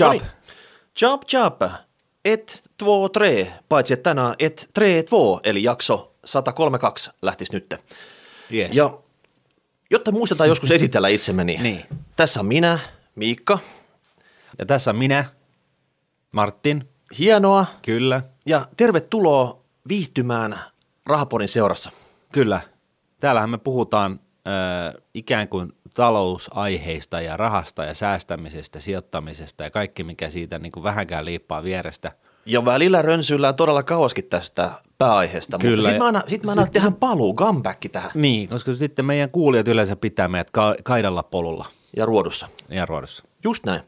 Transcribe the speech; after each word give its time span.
Noniin. 0.00 0.22
Job, 1.00 1.22
job. 1.32 1.62
Et, 2.24 2.62
två, 2.78 3.08
tre. 3.08 3.52
Paitsi 3.68 3.92
että 3.94 4.10
tänään 4.10 4.34
et, 4.38 4.70
tre, 4.74 5.02
två, 5.02 5.40
eli 5.44 5.62
jakso 5.62 6.14
132 6.24 7.10
lähtisi 7.22 7.52
nyt. 7.52 7.74
Yes. 8.54 8.76
Ja 8.76 8.98
jotta 9.90 10.12
muistetaan 10.12 10.48
joskus 10.48 10.70
esitellä 10.70 11.08
itsemme, 11.08 11.44
niin, 11.44 11.62
Niin. 11.62 11.84
tässä 12.16 12.40
on 12.40 12.46
minä, 12.46 12.78
Miikka. 13.14 13.58
ja 14.58 14.66
tässä 14.66 14.90
on 14.90 14.96
minä, 14.96 15.24
Martin, 16.32 16.88
Hienoa. 17.18 17.66
kyllä, 17.82 18.22
Ja 18.46 18.68
tervetuloa 18.76 19.60
viihtymään 19.88 20.58
Rahapodin 21.06 21.48
seurassa. 21.48 21.90
kyllä. 22.32 22.60
Täällähän 23.20 23.50
me 23.50 23.58
puhutaan 23.58 24.20
ö, 24.96 25.00
ikään 25.14 25.48
kuin 25.48 25.72
talousaiheista 25.94 27.20
ja 27.20 27.36
rahasta 27.36 27.84
ja 27.84 27.94
säästämisestä, 27.94 28.80
sijoittamisesta 28.80 29.64
ja 29.64 29.70
kaikki, 29.70 30.04
mikä 30.04 30.30
siitä 30.30 30.58
niin 30.58 30.72
kuin 30.72 30.84
vähänkään 30.84 31.24
liippaa 31.24 31.62
vierestä. 31.62 32.12
Ja 32.46 32.64
välillä 32.64 33.02
rönsyillään 33.02 33.54
todella 33.54 33.82
kauaskin 33.82 34.24
tästä 34.24 34.70
pääaiheesta, 34.98 35.58
Kyllä, 35.58 35.76
mutta 35.76 35.82
sitten 35.84 35.98
mä 35.98 36.06
aina, 36.06 36.22
sit 36.26 36.44
mä 36.44 36.52
aina 36.52 36.66
tehdään 36.66 36.94
paluu, 36.94 37.34
comeback 37.36 37.80
tähän 37.92 38.10
Niin, 38.14 38.48
koska 38.48 38.74
sitten 38.74 39.04
meidän 39.04 39.30
kuulijat 39.30 39.68
yleensä 39.68 39.96
pitää 39.96 40.28
meidät 40.28 40.50
ka- 40.50 40.74
kaidalla 40.84 41.22
polulla 41.22 41.66
ja 41.96 42.06
ruodussa. 42.06 42.48
ja 42.68 42.86
ruodossa. 42.86 43.24
Just 43.44 43.64
näin. 43.66 43.80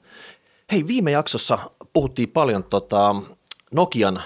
Hei, 0.73 0.87
viime 0.87 1.11
jaksossa 1.11 1.59
puhuttiin 1.93 2.29
paljon 2.29 2.65
tota 2.65 3.15
Nokian 3.75 4.23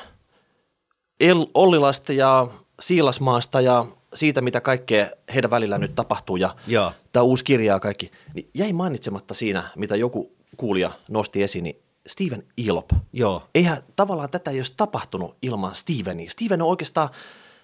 El- 1.21 1.47
Ollilasta 1.55 2.13
ja 2.13 2.47
Siilasmaasta 2.81 3.61
ja 3.61 3.87
siitä, 4.15 4.41
mitä 4.41 4.61
kaikkea 4.61 5.11
heidän 5.35 5.51
välillä 5.51 5.79
nyt 5.79 5.95
tapahtuu 5.95 6.37
ja 6.37 6.55
Joo. 6.67 6.93
tämä 7.13 7.23
uusi 7.23 7.45
kirja 7.45 7.73
ja 7.75 7.81
kaikki. 7.81 8.11
Niin 8.35 8.51
jäi 8.55 8.73
mainitsematta 8.73 9.35
siinä, 9.35 9.65
mitä 9.77 9.97
joku 9.97 10.33
kuulija 10.57 10.91
nosti 11.09 11.43
esiin, 11.43 11.65
niin 11.65 11.77
Steven 12.07 12.43
Ilop. 12.57 12.91
Joo. 13.13 13.43
Eihän 13.55 13.83
tavallaan 13.97 14.31
tätä 14.31 14.51
ei 14.51 14.59
olisi 14.59 14.75
tapahtunut 14.77 15.37
ilman 15.43 15.75
Stevenia. 15.75 16.31
Steven 16.31 16.63
on 16.63 16.69
oikeastaan 16.69 17.09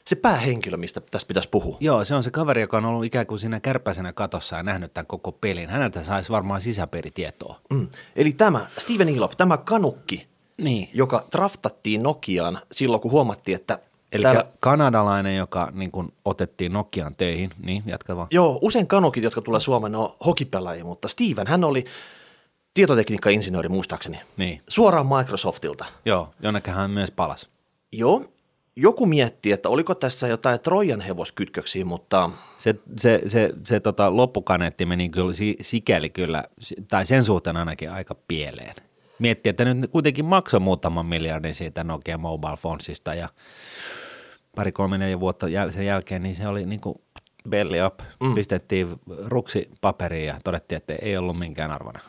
se 0.05 0.16
päähenkilö, 0.16 0.77
mistä 0.77 1.00
tässä 1.00 1.28
pitäisi 1.28 1.48
puhua. 1.48 1.77
Joo, 1.80 2.05
se 2.05 2.14
on 2.14 2.22
se 2.22 2.30
kaveri, 2.30 2.60
joka 2.60 2.77
on 2.77 2.84
ollut 2.84 3.05
ikään 3.05 3.27
kuin 3.27 3.38
siinä 3.38 3.60
kärpäisenä 3.60 4.12
katossa 4.12 4.56
ja 4.56 4.62
nähnyt 4.62 4.94
tämän 4.94 5.06
koko 5.06 5.33
pelin. 5.33 5.69
Häneltä 5.69 6.05
saisi 6.05 6.31
varmaan 6.31 6.60
sisäperitietoa. 6.60 7.60
Mm. 7.70 7.88
Eli 8.16 8.33
tämä 8.33 8.66
Steven 8.78 9.08
Ilop, 9.08 9.33
tämä 9.36 9.56
kanukki, 9.56 10.27
Niin. 10.62 10.88
joka 10.94 11.27
draftattiin 11.33 12.03
Nokiaan 12.03 12.58
silloin, 12.72 13.00
kun 13.00 13.10
huomattiin, 13.10 13.56
että 13.56 13.78
Eli 14.17 14.22
täällä, 14.22 14.45
kanadalainen, 14.61 15.36
joka 15.36 15.69
niin 15.72 15.91
kuin 15.91 16.12
otettiin 16.25 16.72
Nokian 16.72 17.14
töihin, 17.17 17.50
niin 17.62 17.83
jatka 17.86 18.17
vaan. 18.17 18.28
joo, 18.31 18.59
usein 18.62 18.86
kanukit, 18.86 19.25
jotka 19.25 19.41
tulee 19.41 19.61
Suomeen, 19.61 19.92
ne 19.92 19.98
on 19.98 20.17
hokipelaajia, 20.27 20.84
mutta 20.84 21.09
Steven, 21.09 21.47
hän 21.47 21.64
oli 21.64 21.84
tietotekniikka-insinööri 22.75 23.69
muistaakseni, 23.69 24.19
Niin, 24.37 24.62
suoraan 24.69 25.06
Microsoftilta. 25.06 25.84
joo, 26.05 26.28
jonnekin 26.42 26.75
hän 26.75 26.91
myös 26.91 27.11
palas. 27.11 27.47
Joo, 27.92 28.25
joku 28.77 29.06
miettii, 29.06 29.53
että 29.53 29.69
oliko 29.69 29.94
tässä 29.94 30.28
jotain 30.28 30.61
Trojan 30.61 31.00
hevoskytköksiä, 31.00 31.84
mutta 31.84 32.31
Se, 32.56 32.75
se, 32.97 33.22
se, 33.27 33.50
se 33.64 33.81
tota, 33.81 34.17
loppukaneetti 34.17 34.87
meni 34.87 35.09
kyllä 35.09 35.34
si, 35.34 35.56
sikäli 35.61 36.11
kyllä, 36.11 36.44
tai 36.89 37.06
sen 37.06 37.25
suhteen 37.25 37.56
ainakin 37.56 37.91
aika 37.91 38.14
pieleen. 38.28 38.75
Miettii, 39.19 39.50
että 39.50 39.64
nyt 39.64 39.91
kuitenkin 39.91 40.25
maksoi 40.25 40.61
muutaman 40.61 41.06
miljardin 41.06 41.55
siitä 41.55 41.84
Nokia 41.84 42.19
Mobile 42.19 42.56
Phonesista 42.56 43.14
ja 43.14 43.28
pari, 44.56 44.72
kolme, 44.72 44.98
neljä 44.98 45.20
vuotta 45.20 45.46
jäl- 45.46 45.72
sen 45.72 45.86
jälkeen, 45.86 46.22
niin 46.22 46.34
se 46.34 46.48
oli 46.48 46.66
niin 46.66 46.80
kuin 46.80 46.98
belly 47.48 47.86
up. 47.86 48.00
Mm. 48.20 48.34
Pistettiin 48.34 48.88
ruksi 49.24 49.70
paperiin 49.80 50.26
ja 50.26 50.40
todettiin, 50.44 50.76
että 50.76 50.94
ei 51.02 51.16
ollut 51.16 51.38
minkään 51.38 51.70
arvona. 51.70 52.00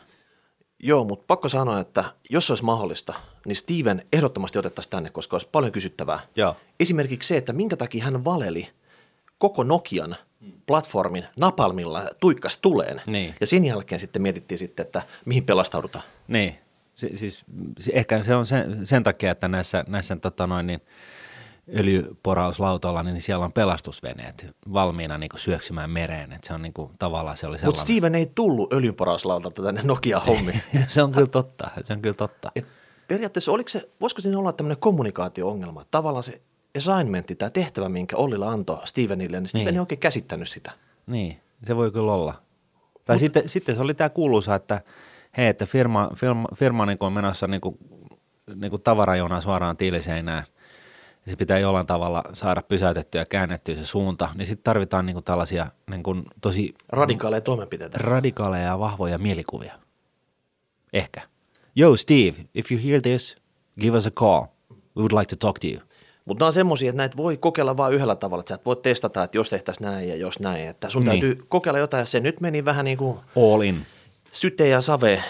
joo, 0.82 1.04
mutta 1.04 1.24
pakko 1.26 1.48
sanoa, 1.48 1.80
että 1.80 2.04
jos 2.30 2.50
olisi 2.50 2.64
mahdollista, 2.64 3.14
niin 3.46 3.56
Steven 3.56 4.02
ehdottomasti 4.12 4.58
otettaisiin 4.58 4.90
tänne, 4.90 5.10
koska 5.10 5.34
olisi 5.34 5.48
paljon 5.52 5.72
kysyttävää. 5.72 6.20
Joo. 6.36 6.56
Esimerkiksi 6.80 7.28
se, 7.28 7.36
että 7.36 7.52
minkä 7.52 7.76
takia 7.76 8.04
hän 8.04 8.24
valeli 8.24 8.68
koko 9.38 9.62
Nokian 9.64 10.16
platformin 10.66 11.24
napalmilla 11.36 12.10
tuikkas 12.20 12.56
tuleen. 12.56 13.00
Niin. 13.06 13.34
Ja 13.40 13.46
sen 13.46 13.64
jälkeen 13.64 13.98
sitten 13.98 14.22
mietittiin 14.22 14.58
sitten, 14.58 14.86
että 14.86 15.02
mihin 15.24 15.44
pelastaudutaan. 15.44 16.04
Niin, 16.28 16.54
si- 16.94 17.16
siis 17.16 17.44
si- 17.78 17.92
ehkä 17.94 18.22
se 18.22 18.34
on 18.34 18.46
sen, 18.46 18.86
sen 18.86 19.02
takia, 19.02 19.30
että 19.30 19.48
näissä, 19.48 19.84
näissä 19.88 20.16
tota 20.16 20.46
noin, 20.46 20.66
niin 20.66 20.80
öljyporauslautoilla, 21.76 23.02
niin 23.02 23.22
siellä 23.22 23.44
on 23.44 23.52
pelastusveneet 23.52 24.46
valmiina 24.72 25.18
niin 25.18 25.28
kuin 25.28 25.40
syöksymään 25.40 25.90
mereen. 25.90 26.32
että 26.32 26.46
se 26.46 26.54
on 26.54 26.62
niin 26.62 26.72
kuin, 26.72 26.90
tavallaan 26.98 27.36
se 27.36 27.46
oli 27.46 27.52
Mutta 27.52 27.60
sellainen. 27.60 27.82
Steven 27.82 28.14
ei 28.14 28.32
tullut 28.34 28.72
öljynporauslautalta 28.72 29.62
tänne 29.62 29.82
Nokia-hommiin. 29.84 30.62
se 30.86 31.02
on 31.02 31.12
kyllä 31.12 31.26
totta, 31.26 31.70
se 31.84 31.92
on 31.92 32.02
kyllä 32.02 32.14
totta. 32.14 32.52
Et 32.56 32.66
periaatteessa 33.08 33.52
oliko 33.52 33.68
se, 33.68 33.88
voisiko 34.00 34.22
siinä 34.22 34.38
olla 34.38 34.52
tämmöinen 34.52 34.78
kommunikaatio-ongelma? 34.78 35.84
Tavallaan 35.90 36.22
se 36.22 36.40
assignmentti, 36.76 37.34
tämä 37.34 37.50
tehtävä, 37.50 37.88
minkä 37.88 38.16
Ollilla 38.16 38.50
antoi 38.50 38.86
Stevenille, 38.86 39.40
niin 39.40 39.48
Steven 39.48 39.66
Niin. 39.66 39.74
ei 39.74 39.80
oikein 39.80 39.98
käsittänyt 39.98 40.48
sitä. 40.48 40.72
Niin, 41.06 41.40
se 41.64 41.76
voi 41.76 41.90
kyllä 41.90 42.12
olla. 42.12 42.34
Tai 43.04 43.16
Mut, 43.16 43.20
sitten, 43.20 43.48
sitten 43.48 43.74
se 43.74 43.80
oli 43.80 43.94
tämä 43.94 44.08
kuuluisa, 44.08 44.54
että 44.54 44.80
hei, 45.36 45.46
että 45.46 45.66
firma, 45.66 46.10
firma, 46.16 46.48
firma 46.54 46.86
niin 46.86 46.98
on 47.00 47.12
menossa 47.12 47.46
niin 47.46 47.60
kuin, 47.60 47.78
niin 48.54 48.70
kuin 48.70 48.82
tavarajona 48.82 49.40
suoraan 49.40 49.76
tiiliseinään, 49.76 50.44
se 51.28 51.36
pitää 51.36 51.58
jollain 51.58 51.86
tavalla 51.86 52.24
saada 52.32 52.62
pysäytettyä 52.62 53.20
ja 53.20 53.26
käännettyä 53.26 53.74
se 53.74 53.84
suunta, 53.86 54.28
niin 54.34 54.46
sitten 54.46 54.64
tarvitaan 54.64 55.06
niin 55.06 55.14
kuin 55.14 55.24
tällaisia 55.24 55.66
niin 55.90 56.02
kuin 56.02 56.24
tosi 56.40 56.74
Radikaaleja 56.88 57.40
toimenpiteitä. 57.40 57.98
radikaaleja 58.00 58.64
ja 58.64 58.78
vahvoja 58.78 59.18
mielikuvia. 59.18 59.72
Ehkä. 60.92 61.22
Yo 61.76 61.96
Steve, 61.96 62.34
if 62.54 62.72
you 62.72 62.80
hear 62.84 63.02
this, 63.02 63.36
give 63.80 63.96
us 63.96 64.06
a 64.06 64.10
call. 64.10 64.42
We 64.70 65.02
would 65.02 65.12
like 65.12 65.36
to 65.36 65.46
talk 65.46 65.58
to 65.58 65.66
you. 65.66 65.80
Mutta 66.24 66.42
nämä 66.42 66.46
on 66.46 66.52
semmoisia, 66.52 66.88
että 66.90 66.96
näitä 66.96 67.16
voi 67.16 67.36
kokeilla 67.36 67.76
vain 67.76 67.94
yhdellä 67.94 68.16
tavalla, 68.16 68.40
että 68.40 68.48
sä 68.48 68.54
et 68.54 68.64
voi 68.64 68.76
testata, 68.76 69.24
että 69.24 69.38
jos 69.38 69.50
tehtäisiin 69.50 69.84
näin 69.84 70.08
ja 70.08 70.16
jos 70.16 70.40
näin. 70.40 70.68
Että 70.68 70.90
sun 70.90 71.02
niin. 71.02 71.10
täytyy 71.10 71.44
kokeilla 71.48 71.78
jotain, 71.78 72.00
ja 72.00 72.06
se 72.06 72.20
nyt 72.20 72.40
meni 72.40 72.64
vähän 72.64 72.84
niin 72.84 72.98
kuin 72.98 73.18
All 73.36 73.60
in. 73.60 73.86
syte 74.32 74.68
ja 74.68 74.80
save, 74.80 75.24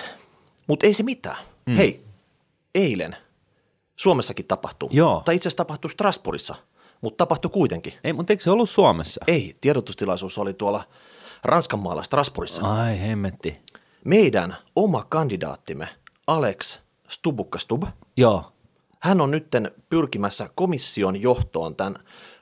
mutta 0.66 0.87
ei 0.87 0.94
se 0.94 1.03
mitään. 1.03 1.37
Mm. 1.66 1.76
Hei, 1.76 2.04
eilen 2.75 3.16
Suomessakin 3.98 4.47
tapahtuu. 4.47 4.88
Joo. 4.92 5.22
Tai 5.25 5.34
itse 5.36 5.48
asiassa 5.48 5.56
tapahtui 5.56 5.91
Strasbourgissa, 5.91 6.54
mutta 7.00 7.16
tapahtui 7.16 7.50
kuitenkin. 7.50 7.92
Ei, 8.04 8.12
mutta 8.12 8.32
eikö 8.32 8.42
se 8.42 8.50
ollut 8.50 8.70
Suomessa? 8.70 9.20
Ei, 9.26 9.56
tiedotustilaisuus 9.60 10.38
oli 10.38 10.54
tuolla 10.54 10.84
Ranskan 11.44 11.81
maalla 11.81 12.03
Strasbourgissa. 12.03 12.62
Ai 12.82 13.00
hemmetti. 13.00 13.58
Meidän 14.04 14.56
oma 14.76 15.04
kandidaattimme 15.08 15.88
Alex 16.26 16.78
Stubukka 17.08 17.58
Stub, 17.58 17.82
Joo, 18.16 18.53
hän 19.00 19.20
on 19.20 19.31
nytten 19.31 19.70
pyrkimässä 19.88 20.48
komission 20.54 21.22
johtoon 21.22 21.76
tämän 21.76 21.94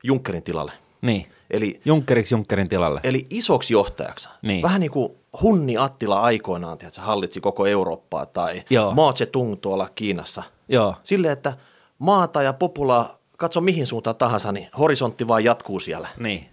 Junckerin 0.02 0.42
tilalle. 0.42 0.72
niin. 1.02 1.26
Eli, 1.50 1.80
Junckeriksi 1.84 2.34
Junckerin 2.34 2.68
tilalle. 2.68 3.00
eli 3.04 3.26
isoksi 3.30 3.72
johtajaksi. 3.72 4.28
Niin. 4.42 4.62
Vähän 4.62 4.80
niin 4.80 4.90
kuin 4.90 5.12
Hunni 5.42 5.76
Attila 5.76 6.20
aikoinaan, 6.20 6.78
että 6.86 7.00
hallitsi 7.02 7.40
koko 7.40 7.66
Eurooppaa, 7.66 8.26
tai 8.26 8.62
Joo. 8.70 8.94
Mao 8.94 9.12
Zedong 9.12 9.56
tuolla 9.60 9.90
Kiinassa. 9.94 10.42
Joo, 10.68 10.94
Sille, 11.02 11.32
että 11.32 11.56
maata 11.98 12.42
ja 12.42 12.52
populaa, 12.52 13.18
katso 13.36 13.60
mihin 13.60 13.86
suuntaan 13.86 14.16
tahansa, 14.16 14.52
niin 14.52 14.68
horisontti 14.78 15.28
vaan 15.28 15.44
jatkuu 15.44 15.80
siellä. 15.80 16.08
niin. 16.20 16.48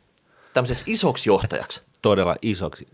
Tämmöiseksi 0.54 0.84
isoksi 0.92 1.30
johtajaksi. 1.30 1.82
Todella 2.02 2.36
isoksi. 2.42 2.88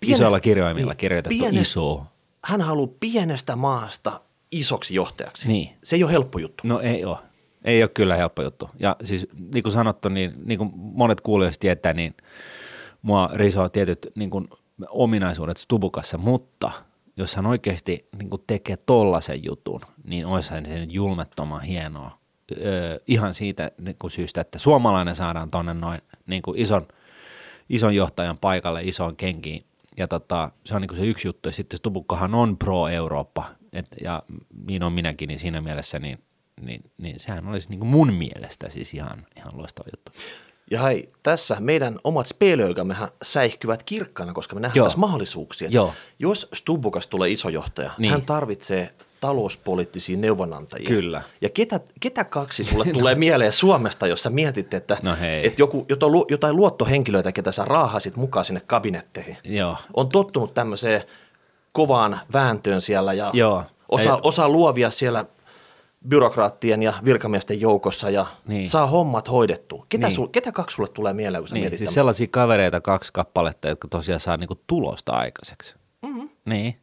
Pienen- 0.00 0.14
Isoilla 0.16 0.40
kirjoimilla 0.40 0.92
niin, 0.92 0.96
kirjoitettu 0.96 1.38
pienestä- 1.38 1.60
iso. 1.60 2.02
Hän 2.44 2.60
haluaa 2.60 2.88
pienestä 3.00 3.56
maasta 3.56 4.20
isoksi 4.50 4.94
johtajaksi. 4.94 5.48
Niin. 5.48 5.70
Se 5.82 5.96
ei 5.96 6.04
ole 6.04 6.12
helppo 6.12 6.38
juttu. 6.38 6.62
No 6.66 6.80
ei 6.80 7.04
ole. 7.04 7.16
Ei 7.64 7.82
ole 7.82 7.88
kyllä 7.94 8.16
helppo 8.16 8.42
juttu. 8.42 8.70
Ja 8.78 8.96
siis 9.04 9.26
niin 9.54 9.62
kuin 9.62 9.72
sanottu, 9.72 10.08
niin, 10.08 10.32
niin 10.44 10.58
kuin 10.58 10.70
monet 10.74 11.20
kuulijoista 11.20 11.60
tietää, 11.60 11.92
niin 11.92 12.14
mua 13.02 13.30
risoo 13.34 13.68
tietyt 13.68 14.06
niin 14.14 14.30
kuin 14.30 14.48
ominaisuudet 14.88 15.56
Stubukassa, 15.56 16.18
mutta 16.18 16.70
jos 17.16 17.36
hän 17.36 17.46
oikeasti 17.46 18.08
niin 18.18 18.30
kuin 18.30 18.42
tekee 18.46 18.76
tollasen 18.86 19.44
jutun, 19.44 19.80
niin 20.04 20.26
olisi 20.26 20.48
se 20.48 20.60
nyt 20.60 20.92
julmettoman 20.92 21.62
hienoa. 21.62 22.18
Öö, 22.56 22.98
ihan 23.06 23.34
siitä 23.34 23.70
niin 23.78 23.96
kuin 23.98 24.10
syystä, 24.10 24.40
että 24.40 24.58
suomalainen 24.58 25.14
saadaan 25.14 25.50
tonne 25.50 25.74
noin 25.74 26.00
niin 26.26 26.42
kuin 26.42 26.58
ison, 26.58 26.88
ison 27.68 27.94
johtajan 27.94 28.38
paikalle, 28.38 28.82
isoon 28.82 29.16
kenkiin. 29.16 29.64
Ja 29.96 30.08
tota, 30.08 30.50
se 30.64 30.74
on 30.74 30.80
niin 30.80 30.88
kuin 30.88 30.98
se 30.98 31.06
yksi 31.06 31.28
juttu. 31.28 31.48
Ja 31.48 31.52
sitten 31.52 31.76
Stubukkahan 31.76 32.34
on 32.34 32.58
pro-Eurooppa, 32.58 33.44
et, 33.72 33.86
ja 34.02 34.22
niin 34.66 34.82
on 34.82 34.92
minäkin, 34.92 35.28
niin 35.28 35.38
siinä 35.38 35.60
mielessä 35.60 35.98
niin, 35.98 36.18
niin, 36.62 36.90
niin 36.98 37.20
sehän 37.20 37.48
olisi 37.48 37.68
niin 37.68 37.78
kuin 37.78 37.88
mun 37.88 38.12
mielestä 38.12 38.70
siis 38.70 38.94
ihan, 38.94 39.26
ihan 39.36 39.52
loistava 39.58 39.88
juttu. 39.96 40.12
Ja 40.70 40.82
hei, 40.82 41.12
tässä 41.22 41.56
meidän 41.60 41.98
omat 42.04 42.26
spelöikämmehän 42.26 43.08
säihkyvät 43.22 43.82
kirkkana, 43.82 44.32
koska 44.32 44.54
me 44.54 44.60
nähdään 44.60 44.76
Joo. 44.76 44.86
tässä 44.86 44.98
mahdollisuuksia. 44.98 45.68
Joo. 45.70 45.92
Jos 46.18 46.48
Stubukas 46.54 47.06
tulee 47.06 47.30
iso 47.30 47.48
johtaja, 47.48 47.90
Niin. 47.98 48.12
hän 48.12 48.22
tarvitsee 48.22 48.90
talouspoliittisia 49.20 50.16
neuvonantajia. 50.16 50.88
Kyllä. 50.88 51.22
Ja 51.40 51.48
ketä, 51.48 51.80
ketä 52.00 52.24
kaksi 52.24 52.64
sulle 52.64 52.84
tulee 52.98 53.14
mieleen 53.14 53.52
Suomesta, 53.52 54.06
jos 54.06 54.22
sä 54.22 54.30
mietit, 54.30 54.74
että, 54.74 54.96
No 55.02 55.16
hei. 55.20 55.46
että 55.46 55.62
joku, 55.62 55.86
jotain, 55.88 56.12
lu- 56.12 56.26
jotain 56.30 56.56
luottohenkilöitä, 56.56 57.32
ketä 57.32 57.52
sä 57.52 57.64
raahasit 57.64 58.16
mukaan 58.16 58.44
sinne 58.44 58.62
kabinetteihin, 58.66 59.36
Joo. 59.44 59.76
on 59.94 60.08
tottunut 60.08 60.54
tämmöiseen 60.54 61.02
kovaan 61.72 62.20
vääntöön 62.32 62.80
siellä 62.80 63.12
ja 63.12 63.30
Joo. 63.34 63.64
Osaa, 63.88 64.14
Ei- 64.14 64.20
osaa 64.22 64.48
luovia 64.48 64.90
siellä 64.90 65.24
byrokraattien 66.08 66.82
ja 66.82 66.94
virkamiesten 67.04 67.60
joukossa 67.60 68.10
ja 68.10 68.26
Niin. 68.46 68.68
saa 68.68 68.86
hommat 68.86 69.30
hoidettua. 69.30 69.86
Ketä, 69.88 70.06
Niin. 70.06 70.14
sul, 70.14 70.26
ketä 70.26 70.52
kaksi 70.52 70.74
sulle 70.74 70.88
tulee 70.88 71.12
mieleen, 71.12 71.42
kun 71.42 71.48
sä 71.48 71.54
Niin, 71.54 71.68
siis 71.68 71.80
tämän? 71.80 71.94
sellaisia 71.94 72.26
kavereita 72.30 72.80
kaksi 72.80 73.12
kappaletta, 73.12 73.68
jotka 73.68 73.88
tosiaan 73.88 74.20
saa 74.20 74.36
niinku 74.36 74.60
tulosta 74.66 75.12
aikaiseksi. 75.12 75.74
Mm-hmm. 76.02 76.30
Niin. 76.44 76.78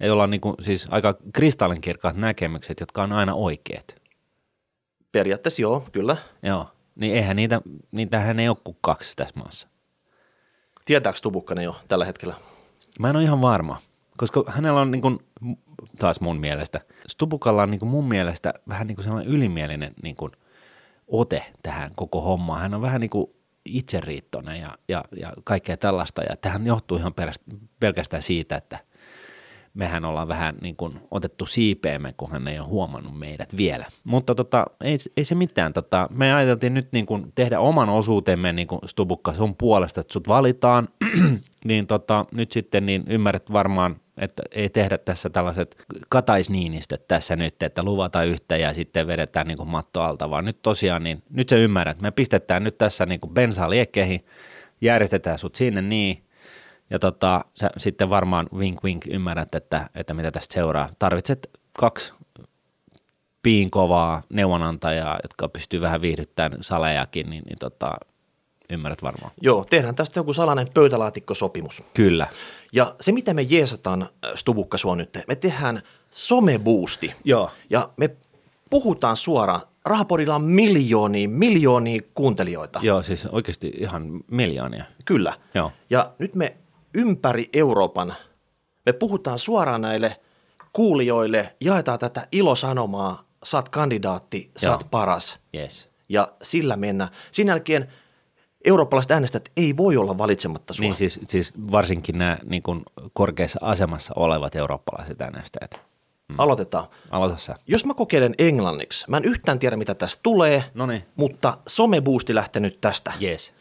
Ja 0.00 0.06
jolla 0.06 0.22
on 0.22 0.30
niinku, 0.30 0.54
siis 0.60 0.86
aika 0.90 1.14
kristallinkirkkaat 1.32 2.16
näkemykset, 2.16 2.80
jotka 2.80 3.02
on 3.02 3.12
aina 3.12 3.34
oikeat. 3.34 3.96
Periaatteessa 5.12 5.62
joo, 5.62 5.86
kyllä. 5.92 6.16
Joo. 6.42 6.66
Niin 6.94 7.14
eihän 7.14 7.36
niitä, 7.36 7.60
niitähän 7.90 8.40
ei 8.40 8.48
ole 8.48 8.56
kuin 8.64 8.76
kaksi 8.80 9.16
tässä 9.16 9.38
maassa. 9.38 9.68
Tietääkö 10.84 11.18
Tubukkanen 11.22 11.64
jo 11.64 11.76
tällä 11.88 12.04
hetkellä? 12.04 12.34
Mä 13.00 13.10
en 13.10 13.16
ole 13.16 13.24
ihan 13.24 13.40
varma, 13.42 13.80
koska 14.16 14.44
hänellä 14.46 14.80
on 14.80 14.90
niin 14.90 15.02
kuin, 15.02 15.18
taas 15.98 16.20
mun 16.20 16.40
mielestä, 16.40 16.80
Stubukalla 17.08 17.62
on 17.62 17.70
niin 17.70 17.78
kuin 17.78 17.88
mun 17.88 18.08
mielestä 18.08 18.54
vähän 18.68 18.86
niin 18.86 18.96
kuin 18.96 19.04
sellainen 19.04 19.32
ylimielinen 19.32 19.94
niin 20.02 20.16
kuin 20.16 20.32
ote 21.08 21.42
tähän 21.62 21.90
koko 21.96 22.20
hommaan. 22.20 22.60
Hän 22.60 22.74
on 22.74 22.82
vähän 22.82 23.00
niin 23.00 23.10
kuin 23.10 23.26
itseriittoinen 23.64 24.60
ja, 24.60 24.78
ja, 24.88 25.04
ja 25.16 25.32
kaikkea 25.44 25.76
tällaista, 25.76 26.22
ja 26.22 26.36
tähän 26.36 26.66
johtuu 26.66 26.98
ihan 26.98 27.14
pelkästään 27.80 28.22
siitä, 28.22 28.56
että 28.56 28.78
mehän 29.74 30.04
ollaan 30.04 30.28
vähän 30.28 30.54
niin 30.60 30.76
kuin 30.76 31.00
otettu 31.10 31.46
siipeemme, 31.46 32.14
kun 32.16 32.30
hän 32.30 32.48
ei 32.48 32.58
ole 32.58 32.68
huomannut 32.68 33.18
meidät 33.18 33.56
vielä. 33.56 33.86
Mutta 34.04 34.34
tota, 34.34 34.66
ei, 34.80 34.98
ei 35.16 35.24
se 35.24 35.34
mitään. 35.34 35.72
Tota, 35.72 36.08
me 36.10 36.34
ajateltiin 36.34 36.74
nyt 36.74 36.88
niin 36.92 37.06
kuin 37.06 37.32
tehdä 37.34 37.60
oman 37.60 37.88
osuutemme 37.88 38.52
niin 38.52 38.68
kuin 38.68 38.80
Stubukka 38.86 39.34
sun 39.34 39.56
puolesta, 39.56 40.00
että 40.00 40.12
sut 40.12 40.28
valitaan, 40.28 40.88
niin 41.64 41.86
tota, 41.86 42.26
nyt 42.32 42.52
sitten 42.52 42.86
niin 42.86 43.04
ymmärrät 43.08 43.52
varmaan, 43.52 44.00
että 44.18 44.42
ei 44.50 44.68
tehdä 44.68 44.98
tässä 44.98 45.30
tällaiset 45.30 45.84
kataisniinistöt 46.08 47.08
tässä 47.08 47.36
nyt, 47.36 47.62
että 47.62 47.82
luvataan 47.82 48.28
yhtä 48.28 48.56
ja 48.56 48.74
sitten 48.74 49.06
vedetään 49.06 49.46
niin 49.46 49.58
kuin 49.58 49.68
matto 49.68 50.02
alta, 50.02 50.30
vaan 50.30 50.44
nyt 50.44 50.62
tosiaan, 50.62 51.04
niin 51.04 51.22
nyt 51.30 51.48
se 51.48 51.62
ymmärrät, 51.62 52.00
me 52.00 52.10
pistetään 52.10 52.64
nyt 52.64 52.78
tässä 52.78 53.06
niin 53.06 53.20
kuin 53.20 53.34
bensaa 53.34 53.70
liekkeihin, 53.70 54.24
järjestetään 54.80 55.38
sut 55.38 55.54
sinne 55.54 55.82
niin, 55.82 56.24
ja 56.90 56.98
tota, 56.98 57.40
sä 57.54 57.70
sitten 57.76 58.10
varmaan 58.10 58.48
wink 58.54 58.84
wink 58.84 59.06
ymmärrät, 59.06 59.54
että, 59.54 59.90
että 59.94 60.14
mitä 60.14 60.30
tästä 60.30 60.54
seuraa. 60.54 60.88
Tarvitset 60.98 61.50
kaksi 61.78 62.12
piin 63.42 63.70
kovaa 63.70 64.22
neuvonantajaa, 64.28 65.18
jotka 65.22 65.48
pystyy 65.48 65.80
vähän 65.80 66.00
viihdyttämään 66.00 66.62
salejakin, 66.62 67.30
niin, 67.30 67.44
niin 67.44 67.58
tota, 67.58 67.98
ymmärrät 68.70 69.02
varmaan. 69.02 69.32
Joo, 69.40 69.66
tehdään 69.70 69.94
tästä 69.94 70.20
joku 70.20 70.32
salainen 70.32 70.66
pöytälaatikkosopimus. 70.74 71.82
Kyllä. 71.94 72.26
Ja 72.72 72.94
se, 73.00 73.12
mitä 73.12 73.34
me 73.34 73.42
jeesataan, 73.42 74.02
äh, 74.02 74.30
Stubukka 74.34 74.78
sua 74.78 74.96
nyt, 74.96 75.18
me 75.28 75.34
tehdään 75.36 75.82
someboosti. 76.10 77.14
Joo. 77.24 77.50
Ja 77.70 77.88
me 77.96 78.10
puhutaan 78.70 79.16
suoraan. 79.16 79.60
Rahapodilla 79.84 80.34
on 80.34 80.44
miljoonia, 80.44 81.28
miljoonia 81.28 82.00
kuuntelijoita. 82.14 82.80
Joo, 82.82 83.02
siis 83.02 83.26
oikeasti 83.26 83.72
ihan 83.78 84.20
miljoonia. 84.30 84.84
Kyllä. 85.04 85.34
Joo. 85.54 85.72
Ja 85.90 86.12
nyt 86.18 86.34
me 86.34 86.56
ympäri 86.94 87.48
Euroopan, 87.52 88.14
me 88.86 88.92
puhutaan 88.92 89.38
suoraan 89.38 89.80
näille 89.80 90.20
kuulijoille, 90.72 91.56
jaetaan 91.60 91.98
tätä 91.98 92.26
ilosanomaa, 92.32 93.24
oot 93.54 93.68
kandidaatti, 93.68 94.50
Joo. 94.62 94.72
oot 94.72 94.90
paras. 94.90 95.38
Yes. 95.54 95.88
Ja 96.08 96.32
sillä 96.42 96.76
mennä. 96.76 97.08
Sen 97.30 97.46
jälkeen 97.48 97.92
eurooppalaiset 98.64 99.10
äänestäjät 99.10 99.48
ei 99.56 99.76
voi 99.76 99.96
olla 99.96 100.18
valitsematta 100.18 100.74
sua. 100.74 100.82
Niin 100.82 100.94
siis, 100.94 101.20
siis 101.26 101.54
varsinkin 101.72 102.18
nämä 102.18 102.38
niin 102.44 102.62
kuin 102.62 102.82
korkeassa 103.12 103.58
asemassa 103.62 104.14
olevat 104.16 104.56
eurooppalaiset 104.56 105.20
äänestäjät. 105.20 105.80
Mm. 106.28 106.34
Aloitetaan. 106.38 106.86
Aloita 107.10 107.36
sä. 107.36 107.56
Jos 107.66 107.84
mä 107.84 107.94
kokeilen 107.94 108.34
englanniksi, 108.38 109.04
mä 109.08 109.16
en 109.16 109.24
yhtään 109.24 109.58
tiedä 109.58 109.76
mitä 109.76 109.94
tästä 109.94 110.20
tulee, 110.22 110.64
Noniin. 110.74 111.02
mutta 111.16 111.58
someboosti 111.66 112.34
lähtee 112.34 112.60
nyt 112.60 112.80
tästä. 112.80 113.12
Yes. 113.22 113.54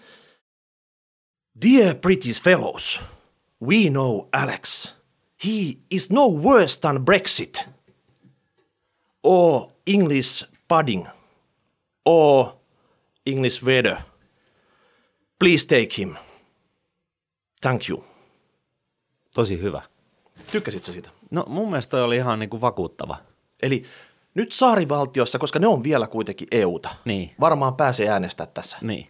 Dear 1.66 1.96
British 1.96 2.44
fellows, 2.44 3.00
we 3.64 3.76
know 3.90 4.20
Alex. 4.34 4.94
He 5.46 5.78
is 5.92 6.10
no 6.10 6.30
worse 6.30 6.80
than 6.80 7.06
Brexit. 7.06 7.70
Or 9.24 9.68
English 9.88 10.46
pudding. 10.68 11.08
Or 12.06 12.48
English 13.26 13.66
weather. 13.66 13.98
Please 15.40 15.68
take 15.68 15.90
him. 15.98 16.16
Thank 17.62 17.90
you. 17.90 18.04
Tosi 19.36 19.62
hyvä. 19.62 19.82
Tykkäsit 20.52 20.84
sä 20.84 20.92
siitä? 20.94 21.10
No 21.32 21.44
mun 21.48 21.70
mielestä 21.70 21.92
toi 21.92 22.04
oli 22.04 22.16
ihan 22.16 22.40
niin 22.40 22.50
kuin 22.50 22.62
vakuuttava. 22.62 23.18
Eli 23.64 23.84
nyt 24.34 24.52
saarivaltiossa, 24.52 25.40
koska 25.40 25.60
ne 25.60 25.68
on 25.68 25.84
vielä 25.84 26.08
kuitenkin 26.08 26.48
EUta, 26.52 26.90
Niin. 27.06 27.32
varmaan 27.40 27.76
pääsee 27.76 28.10
äänestämään 28.10 28.54
tässä. 28.54 28.78
Niin. 28.82 29.10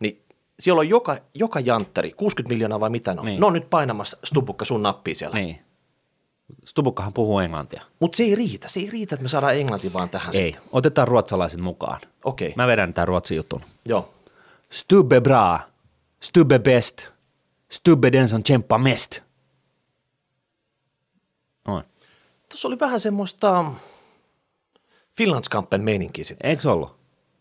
Niin 0.00 0.22
siellä 0.60 0.80
on 0.80 0.88
joka, 0.88 1.16
joka 1.34 1.60
jantteri, 1.60 2.12
60 2.12 2.54
miljoonaa 2.54 2.80
vai 2.80 2.90
mitä 2.90 3.14
ne 3.14 3.20
on. 3.20 3.26
Niin. 3.26 3.40
Ne 3.40 3.46
on 3.46 3.52
nyt 3.52 3.70
painamassa 3.70 4.16
stupukka 4.24 4.64
sun 4.64 4.82
nappia 4.82 5.14
siellä. 5.14 5.36
Niin. 5.36 5.58
Stubukkahan 6.64 7.12
puhuu 7.12 7.38
englantia. 7.38 7.82
Mutta 8.00 8.16
se 8.16 8.22
ei 8.22 8.34
riitä, 8.34 8.68
se 8.68 8.80
ei 8.80 8.90
riitä, 8.90 9.14
että 9.14 9.22
me 9.22 9.28
saadaan 9.28 9.54
englanti 9.54 9.92
vaan 9.92 10.10
tähän. 10.10 10.36
Ei. 10.36 10.56
Otetaan 10.72 11.08
ruotsalaiset 11.08 11.60
mukaan. 11.60 12.00
Okei, 12.24 12.48
okay. 12.48 12.56
Mä 12.56 12.66
vedän 12.66 12.94
tämän 12.94 13.08
ruotsin 13.08 13.36
jutun. 13.36 13.60
joo. 13.84 14.13
Stubbe 14.74 15.20
bra. 15.20 15.60
Stubbe 16.20 16.58
best. 16.58 17.08
Stubbe 17.68 18.12
den 18.12 18.28
som 18.28 18.42
kämpar 18.42 18.78
mest. 18.78 19.20
Noin. 21.68 21.84
Tuossa 22.48 22.68
oli 22.68 22.78
vähän 22.80 23.00
semmoista 23.00 23.64
Finlandskampen 25.16 25.84
meininkiä 25.84 26.24
sitten. 26.24 26.50
Eikö 26.50 26.72
ollut? 26.72 26.96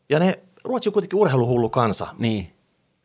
Ja 0.09 0.19
ne, 0.19 0.39
Ruotsi 0.63 0.89
on 0.89 0.93
kuitenkin 0.93 1.19
urheiluhullu 1.19 1.69
kansa. 1.69 2.07
Niin. 2.17 2.53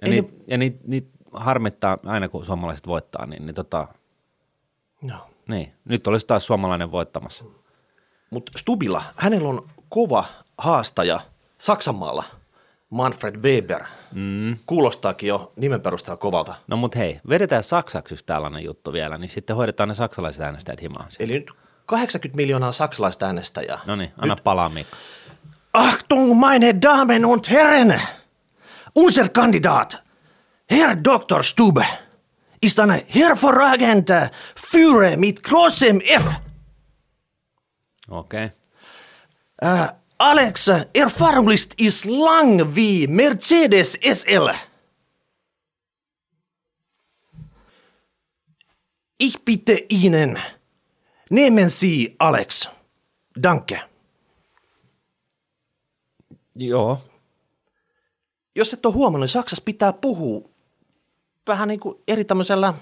Ja, 0.02 0.08
niitä 0.08 0.32
ne- 0.32 0.44
ja 0.46 0.58
niit, 0.58 0.86
niit 0.86 1.08
harmittaa 1.32 1.98
aina, 2.06 2.28
kun 2.28 2.46
suomalaiset 2.46 2.86
voittaa, 2.86 3.26
niin, 3.26 3.46
niin, 3.46 3.54
tota, 3.54 3.88
Joo. 5.02 5.30
niin. 5.48 5.72
nyt 5.84 6.06
olisi 6.06 6.26
taas 6.26 6.46
suomalainen 6.46 6.92
voittamassa. 6.92 7.44
Mutta 8.30 8.52
Stubilla, 8.56 9.02
hänellä 9.16 9.48
on 9.48 9.68
kova 9.88 10.24
haastaja 10.58 11.20
Saksanmaalla, 11.58 12.24
Manfred 12.90 13.36
Weber. 13.42 13.84
Mm. 14.14 14.56
Kuulostaakin 14.66 15.28
jo 15.28 15.52
nimen 15.56 15.80
perusteella 15.80 16.16
kovalta. 16.16 16.54
No 16.66 16.76
mut 16.76 16.96
hei, 16.96 17.20
vedetään 17.28 17.62
saksaksi 17.62 18.14
just 18.14 18.26
tällainen 18.26 18.64
juttu 18.64 18.92
vielä, 18.92 19.18
niin 19.18 19.28
sitten 19.28 19.56
hoidetaan 19.56 19.88
ne 19.88 19.94
saksalaiset 19.94 20.42
äänestäjät 20.42 20.82
himaan. 20.82 21.08
Eli 21.18 21.32
nyt 21.32 21.50
80 21.86 22.36
miljoonaa 22.36 22.72
saksalaista 22.72 23.26
äänestäjää. 23.26 23.80
No 23.86 23.96
niin, 23.96 24.12
anna 24.18 24.36
palaa 24.44 24.68
Mikko. 24.68 24.96
Achtung, 25.72 26.40
meine 26.40 26.74
Damen 26.82 27.24
und 27.24 27.50
Herren! 27.50 28.02
Unser 28.94 29.28
Kandidat, 29.28 29.98
Herr 30.70 30.96
Dr. 31.04 31.42
Stube, 31.42 31.86
ist 32.62 32.78
eine 32.78 33.04
hervorragende 33.14 34.30
Führer 34.56 35.16
mit 35.16 35.42
großem 35.42 36.00
F. 36.00 36.32
Okei. 38.10 38.44
Okay. 38.44 38.50
Äh, 39.62 39.88
Alex 40.18 40.68
Erfahrungslist 40.94 41.74
ist 41.78 42.04
lang 42.04 42.74
wie 42.74 43.06
Mercedes 43.06 43.98
SL. 44.12 44.48
Ich 49.20 49.44
bitte 49.44 49.86
Ihnen, 49.88 50.42
nehmen 51.30 51.70
Sie 51.70 52.16
Alex. 52.18 52.68
Danke. 53.42 53.80
Joo, 56.56 56.98
Jos 58.54 58.72
et 58.72 58.86
ole 58.86 58.94
huomannut, 58.94 59.20
niin 59.20 59.28
Saksassa 59.28 59.62
pitää 59.64 59.92
puhua 59.92 60.48
vähän 61.46 61.68
niin 61.68 61.80
kuin 61.80 61.98
eri 62.08 62.24
tämmöisellä 62.24 62.74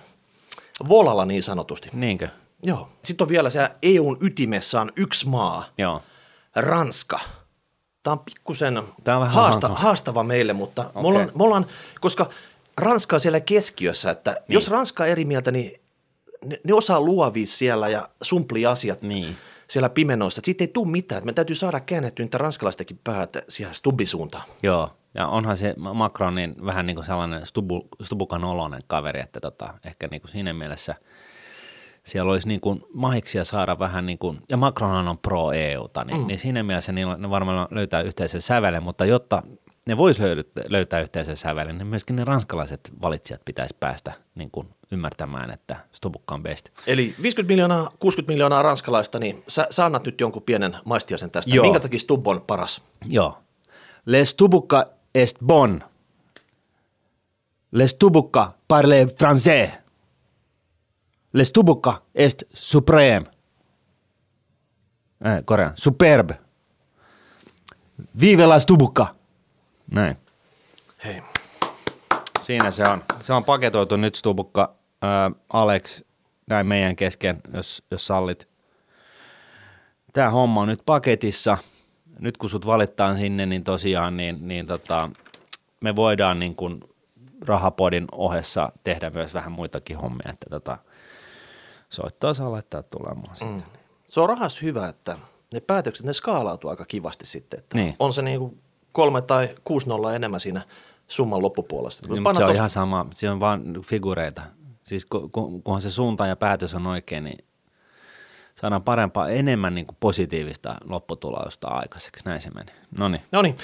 volalla 0.89 1.25
niin 1.25 1.43
sanotusti. 1.43 1.91
niinkö? 1.93 2.29
Joo. 2.63 2.89
Sitten 3.05 3.25
on 3.25 3.29
vielä 3.29 3.51
se 3.51 3.71
EUn 3.83 4.17
ytimessä 4.21 4.81
on 4.81 4.93
yksi 4.97 5.29
maa, 5.29 5.65
Joo. 5.79 6.03
Ranska. 6.57 7.21
Tämä 8.03 8.13
on 8.13 8.19
pikkusen 8.19 8.83
Tää 9.05 9.17
on 9.17 9.21
vähän 9.21 9.35
haasta, 9.35 9.69
hankala. 9.69 9.89
haastava 9.89 10.23
meille, 10.25 10.53
mutta 10.53 10.83
okay. 10.83 11.03
me, 11.03 11.09
ollaan, 11.09 11.31
me 11.35 11.45
ollaan, 11.45 11.67
koska 12.01 12.31
Ranska 12.77 13.17
on 13.17 13.21
siellä 13.21 13.41
keskiössä, 13.41 14.11
että 14.11 14.31
niin. 14.31 14.55
jos 14.55 14.71
Ranska 14.71 15.03
on 15.03 15.09
eri 15.09 15.25
mieltä, 15.25 15.51
niin 15.51 15.81
ne, 16.45 16.61
ne 16.65 16.75
osaa 16.75 17.01
luovia 17.01 17.47
siellä 17.47 17.89
ja 17.89 18.09
sumplia 18.23 18.71
asiat 18.71 19.03
Niin. 19.03 19.37
siellä 19.69 19.89
pimenoissa. 19.89 20.41
Siitä 20.45 20.65
ei 20.65 20.69
tule 20.69 20.89
mitään. 20.91 21.25
Me 21.25 21.33
täytyy 21.33 21.57
saada 21.57 21.81
käännettyä 21.81 22.25
niitä 22.25 22.39
ranskalaistenkin 22.39 23.01
päät 23.05 23.37
siihen 23.49 23.75
stubbisuuntaan. 23.75 24.45
Joo, 24.63 24.91
ja 25.15 25.27
onhan 25.29 25.57
se 25.57 25.75
Macron 25.95 26.35
niin 26.35 26.55
vähän 26.67 26.87
niin 26.87 26.97
kuin 26.97 27.07
sellainen 27.07 27.47
stubu, 27.47 27.89
stubukan 28.03 28.45
oloinen 28.45 28.83
kaveri, 28.87 29.21
että 29.21 29.41
tota, 29.41 29.75
ehkä 29.85 30.09
niin 30.11 30.21
kuin 30.21 30.31
siinä 30.31 30.53
mielessä 30.53 30.95
siellä 32.07 32.33
olisi 32.33 32.49
niin 32.49 32.61
kuin 32.61 32.83
mahiksia 32.95 33.45
saada 33.45 33.79
vähän 33.79 34.07
niin 34.07 34.19
kuin, 34.19 34.39
ja 34.49 34.57
Macronhan 34.57 35.09
on 35.09 35.19
pro-EUta, 35.19 36.05
niin, 36.05 36.21
mm. 36.21 36.27
niin 36.27 36.39
siinä 36.39 36.63
mielessä 36.63 36.93
niillä, 36.93 37.17
ne 37.17 37.31
varmaan 37.31 37.69
löytää 37.71 38.03
yhteisen 38.03 38.41
sävelen, 38.41 38.83
mutta 38.83 39.05
jotta 39.05 39.43
ne 39.87 39.97
vois 39.97 40.19
löytää, 40.69 41.01
yhteisen 41.01 41.37
sävelen, 41.37 41.79
niin 41.79 41.87
myöskin 41.87 42.17
ne 42.17 42.25
ranskalaiset 42.25 42.81
valitsijat 43.03 43.41
pitäisi 43.45 43.77
päästä 43.81 44.13
niin 44.35 44.51
kuin 44.51 44.69
ymmärtämään, 44.93 45.51
että 45.51 45.77
Stubukka 45.93 46.35
on 46.35 46.43
best. 46.43 46.69
Eli 46.87 47.15
50 47.23 47.53
miljoonaa, 47.53 47.91
60 48.01 48.33
miljoonaa 48.33 48.63
ranskalaista, 48.63 49.19
niin 49.19 49.43
sä, 49.49 49.67
sä 49.71 49.85
annat 49.85 50.07
nyt 50.07 50.21
jonkun 50.21 50.43
pienen 50.43 50.77
maistiasen 50.85 51.31
tästä. 51.31 51.55
Joo. 51.55 51.63
Minkä 51.63 51.81
takia 51.81 52.01
Stubb 52.01 52.27
on 52.27 52.41
paras? 52.47 52.83
Joo. 53.09 53.39
Le 54.07 54.25
Stubukka 54.25 54.87
est 55.15 55.39
bon. 55.47 55.83
Le 57.73 57.87
Stubukka 57.87 58.53
parle 58.69 59.05
français. 59.05 59.86
Le 61.37 61.45
Stubukka 61.45 62.03
est 62.15 62.47
suprême. 62.55 63.25
Äh, 65.27 65.45
korean. 65.45 65.73
Superbe. 65.75 66.39
Vive 68.21 68.47
la 68.47 68.59
Stubukka. 68.59 69.15
Näin. 69.91 70.17
Hei, 71.05 71.23
Siinä 72.41 72.71
se 72.71 72.83
on. 72.83 73.03
Se 73.21 73.33
on 73.33 73.45
paketoitu 73.45 73.97
nyt 73.97 74.15
Stubukka. 74.15 74.75
Ää, 75.03 75.31
Alex, 75.53 76.03
näin 76.47 76.67
meidän 76.67 76.97
kesken, 76.97 77.41
jos, 77.55 77.83
jos 77.91 78.07
sallit. 78.07 78.51
Tämä 80.13 80.31
homma 80.31 80.61
on 80.61 80.69
nyt 80.69 80.83
paketissa. 80.87 81.59
Nyt 82.19 82.37
kun 82.37 82.51
sut 82.51 82.67
valittaan 82.67 83.17
sinne, 83.17 83.47
niin 83.47 83.65
tosiaan 83.65 84.17
niin, 84.17 84.49
niin 84.49 84.67
tota, 84.67 85.11
me 85.81 85.97
voidaan 85.97 86.39
niin 86.39 86.55
kuin 86.55 86.81
rahapodin 87.47 88.07
ohessa 88.13 88.73
tehdä 88.85 89.11
myös 89.11 89.35
vähän 89.35 89.53
muitakin 89.53 89.97
hommia, 89.97 90.31
että 90.33 90.47
tota, 90.51 90.79
soittoa 91.91 92.35
saa 92.35 92.53
laittaa 92.53 92.83
tulemaan 92.83 93.37
sitten. 93.37 93.55
Mm. 93.55 93.63
se 94.09 94.21
on 94.21 94.29
rahasta 94.29 94.61
hyvä, 94.63 94.89
että 94.89 95.19
ne 95.53 95.61
päätökset, 95.61 96.07
ne 96.07 96.13
skaalautuu 96.13 96.71
aika 96.71 96.85
kivasti 96.85 97.27
sitten. 97.27 97.59
Että 97.59 97.77
Niin. 97.77 97.97
On 97.99 98.13
se 98.13 98.23
niin 98.23 98.39
kuin 98.39 98.61
kolme 98.93 99.23
tai 99.23 99.49
kuusi 99.65 99.89
nolla 99.89 100.15
enemmän 100.15 100.41
siinä 100.41 100.63
summan 101.09 101.43
loppupuolesta. 101.43 102.07
Kun 102.07 102.15
Niin, 102.15 102.23
mutta 102.23 102.39
se 102.39 102.45
on 102.45 102.51
tos- 102.51 102.55
ihan 102.55 102.71
sama, 102.71 103.07
se 103.11 103.31
on 103.31 103.41
vaan 103.41 103.63
figureita. 103.87 104.43
Siis 104.85 105.05
ku, 105.05 105.29
ku, 105.29 105.61
kunhan 105.65 105.81
se 105.81 105.91
suunta 105.91 106.27
ja 106.27 106.37
päätös 106.37 106.75
on 106.75 106.87
oikein, 106.87 107.25
niin 107.25 107.45
saadaan 108.55 108.83
parempaa, 108.83 109.29
enemmän 109.29 109.75
niin 109.75 109.87
kuin 109.87 109.97
positiivista 110.01 110.77
lopputulosta 110.85 111.69
aikaiseksi. 111.69 112.25
Näin 112.25 112.41
se 112.41 112.51
meni. 112.51 112.73
No 112.99 113.43
niin, 113.43 113.57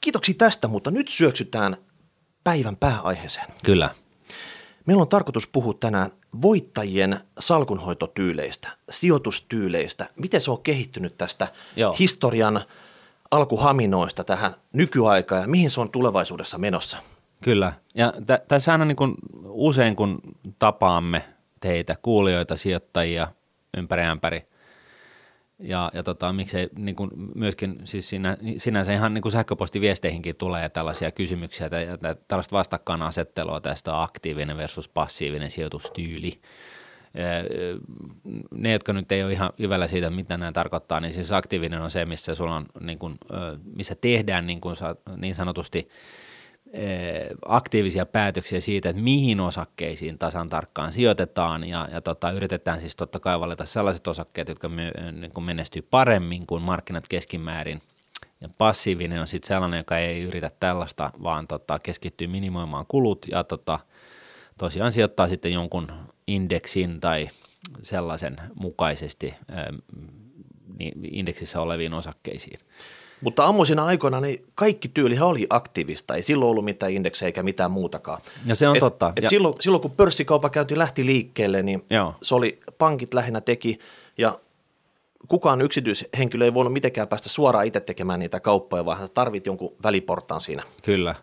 kiitoksia 0.00 0.34
tästä, 0.38 0.68
mutta 0.68 0.90
nyt 0.90 1.08
syöksytään 1.08 1.76
päivän 2.44 2.76
pääaiheeseen. 2.76 3.46
kyllä. 3.64 3.90
Meillä 4.86 5.00
on 5.00 5.08
tarkoitus 5.08 5.46
puhua 5.46 5.74
tänään 5.74 6.10
voittajien 6.42 7.20
salkunhoitotyyleistä, 7.38 8.68
sijoitustyyleistä, 8.90 10.06
miten 10.16 10.40
se 10.40 10.50
on 10.50 10.62
kehittynyt 10.62 11.18
tästä 11.18 11.48
Joo. 11.76 11.96
historian 11.98 12.60
alkuhaminoista 13.30 14.24
tähän 14.24 14.54
nykyaikaan 14.72 15.42
ja 15.42 15.48
mihin 15.48 15.70
se 15.70 15.80
on 15.80 15.90
tulevaisuudessa 15.90 16.58
menossa. 16.58 16.98
Kyllä. 17.42 17.72
Ja 17.94 18.12
tä- 18.26 18.42
tässä 18.48 18.72
aina 18.72 18.84
niin 18.84 18.96
kuin 18.96 19.14
usein, 19.44 19.96
kun 19.96 20.18
tapaamme 20.58 21.24
teitä, 21.60 21.96
kuulijoita, 22.02 22.56
sijoittajia 22.56 23.28
ympäri 23.76 24.02
ämpäri, 24.02 24.46
ja, 25.58 25.90
ja 25.94 26.02
tota, 26.02 26.32
miksei 26.32 26.68
niin 26.76 26.96
kuin 26.96 27.10
myöskin 27.34 27.80
siis 27.84 28.08
siinä, 28.08 28.36
sinänsä 28.56 28.92
ihan 28.92 29.14
niin 29.14 29.22
kuin 29.22 29.32
sähköpostiviesteihinkin 29.32 30.36
tulee 30.36 30.68
tällaisia 30.68 31.10
kysymyksiä 31.10 31.70
ja 32.02 32.14
tällaista 32.28 32.56
vastakkainasettelua 32.56 33.60
tästä 33.60 34.02
aktiivinen 34.02 34.56
versus 34.56 34.88
passiivinen 34.88 35.50
sijoitustyyli. 35.50 36.40
Ne, 38.50 38.72
jotka 38.72 38.92
nyt 38.92 39.12
ei 39.12 39.22
ole 39.22 39.32
ihan 39.32 39.50
hyvällä 39.58 39.88
siitä, 39.88 40.10
mitä 40.10 40.36
nämä 40.36 40.52
tarkoittaa, 40.52 41.00
niin 41.00 41.12
siis 41.12 41.32
aktiivinen 41.32 41.82
on 41.82 41.90
se, 41.90 42.04
missä, 42.04 42.34
sulla 42.34 42.56
on, 42.56 42.66
niin 42.80 42.98
kuin, 42.98 43.18
missä 43.76 43.94
tehdään 44.00 44.46
niin, 44.46 44.60
kuin, 44.60 44.76
niin 45.16 45.34
sanotusti 45.34 45.88
aktiivisia 47.46 48.06
päätöksiä 48.06 48.60
siitä, 48.60 48.88
että 48.88 49.02
mihin 49.02 49.40
osakkeisiin 49.40 50.18
tasan 50.18 50.48
tarkkaan 50.48 50.92
sijoitetaan 50.92 51.64
ja, 51.64 51.88
ja 51.92 52.00
tota, 52.00 52.30
yritetään 52.30 52.80
siis 52.80 52.96
totta 52.96 53.20
kai 53.20 53.40
valita 53.40 53.66
sellaiset 53.66 54.06
osakkeet, 54.06 54.48
jotka 54.48 54.68
my, 54.68 54.90
niin 55.12 55.32
kuin 55.32 55.44
menestyy 55.44 55.82
paremmin 55.82 56.46
kuin 56.46 56.62
markkinat 56.62 57.08
keskimäärin. 57.08 57.82
Ja 58.40 58.48
passiivinen 58.58 59.20
on 59.20 59.26
sitten 59.26 59.48
sellainen, 59.48 59.78
joka 59.78 59.98
ei 59.98 60.22
yritä 60.22 60.50
tällaista, 60.60 61.10
vaan 61.22 61.46
tota, 61.46 61.78
keskittyy 61.78 62.26
minimoimaan 62.26 62.86
kulut 62.88 63.26
ja 63.30 63.44
tota, 63.44 63.78
tosiaan 64.58 64.92
sijoittaa 64.92 65.28
sitten 65.28 65.52
jonkun 65.52 65.92
indeksin 66.26 67.00
tai 67.00 67.28
sellaisen 67.82 68.36
mukaisesti 68.54 69.26
eh, 69.26 69.34
indeksissä 71.10 71.60
oleviin 71.60 71.94
osakkeisiin. 71.94 72.58
Mutta 73.20 73.44
ammoisina 73.44 73.84
aikoina 73.86 74.20
niin 74.20 74.44
kaikki 74.54 74.88
tyylihän 74.88 75.28
oli 75.28 75.46
aktiivista, 75.50 76.14
ei 76.14 76.22
silloin 76.22 76.50
ollut 76.50 76.64
mitään 76.64 76.92
indeksejä 76.92 77.26
eikä 77.28 77.42
mitään 77.42 77.70
muutakaan. 77.70 78.20
Ja 78.46 78.54
se 78.54 78.68
on 78.68 78.76
et, 78.76 78.80
totta. 78.80 79.12
Et 79.16 79.22
Ja- 79.24 79.28
silloin, 79.30 79.54
silloin 79.60 79.80
kun 79.82 79.90
pörssikaupakäynti 79.90 80.78
lähti 80.78 81.06
liikkeelle, 81.06 81.62
niin 81.62 81.84
Joo. 81.90 82.14
se 82.22 82.34
oli 82.34 82.60
pankit 82.78 83.14
lähinnä 83.14 83.40
teki 83.40 83.78
ja 84.18 84.38
kukaan 85.28 85.60
yksityishenkilö 85.62 86.44
ei 86.44 86.54
voinut 86.54 86.72
mitenkään 86.72 87.08
päästä 87.08 87.28
suoraan 87.28 87.66
itse 87.66 87.80
tekemään 87.80 88.20
niitä 88.20 88.40
kauppoja, 88.40 88.84
vaan 88.84 88.98
sä 88.98 89.08
tarvit 89.08 89.46
jonkun 89.46 89.72
väliportaan 89.82 90.40
siinä. 90.40 90.62
Kyllä, 90.82 91.14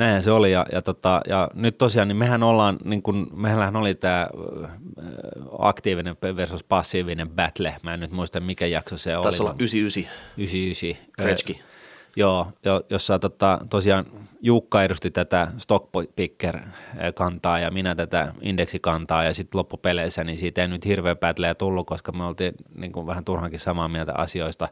näinhän 0.00 0.22
se 0.22 0.30
oli 0.30 0.52
ja, 0.52 0.66
ja, 0.72 0.82
tota, 0.82 1.20
ja 1.28 1.50
nyt 1.54 1.78
tosiaan 1.78 2.08
niin 2.08 2.16
mehän 2.16 2.42
ollaan, 2.42 2.78
niin 2.84 3.02
kun, 3.02 3.30
mehän 3.34 3.76
oli 3.76 3.94
tämä 3.94 4.28
aktiivinen 5.58 6.16
versus 6.36 6.64
passiivinen 6.64 7.30
battle, 7.30 7.76
mä 7.82 7.94
en 7.94 8.00
nyt 8.00 8.10
muista 8.10 8.40
mikä 8.40 8.66
jakso 8.66 8.96
se 8.96 9.16
oli. 9.16 9.22
Taisi 9.22 9.42
olla 9.42 9.54
99 9.58 10.12
99. 10.36 11.12
Kretski. 11.12 11.60
Joo, 12.16 12.46
jo, 12.64 12.82
jossa 12.90 13.18
tota, 13.18 13.58
tosiaan 13.70 14.04
Jukka 14.42 14.82
edusti 14.82 15.10
tätä 15.10 15.48
stockpicker-kantaa 15.58 17.58
ja 17.58 17.70
minä 17.70 17.94
tätä 17.94 18.34
indeksikantaa 18.40 19.24
ja 19.24 19.34
sitten 19.34 19.58
loppupeleissä, 19.58 20.24
niin 20.24 20.38
siitä 20.38 20.62
ei 20.62 20.68
nyt 20.68 20.84
hirveä 20.84 21.16
battleja 21.16 21.54
tullut, 21.54 21.86
koska 21.86 22.12
me 22.12 22.24
oltiin 22.24 22.54
niin 22.74 22.92
kuin 22.92 23.06
vähän 23.06 23.24
turhankin 23.24 23.60
samaa 23.60 23.88
mieltä 23.88 24.12
asioista. 24.14 24.68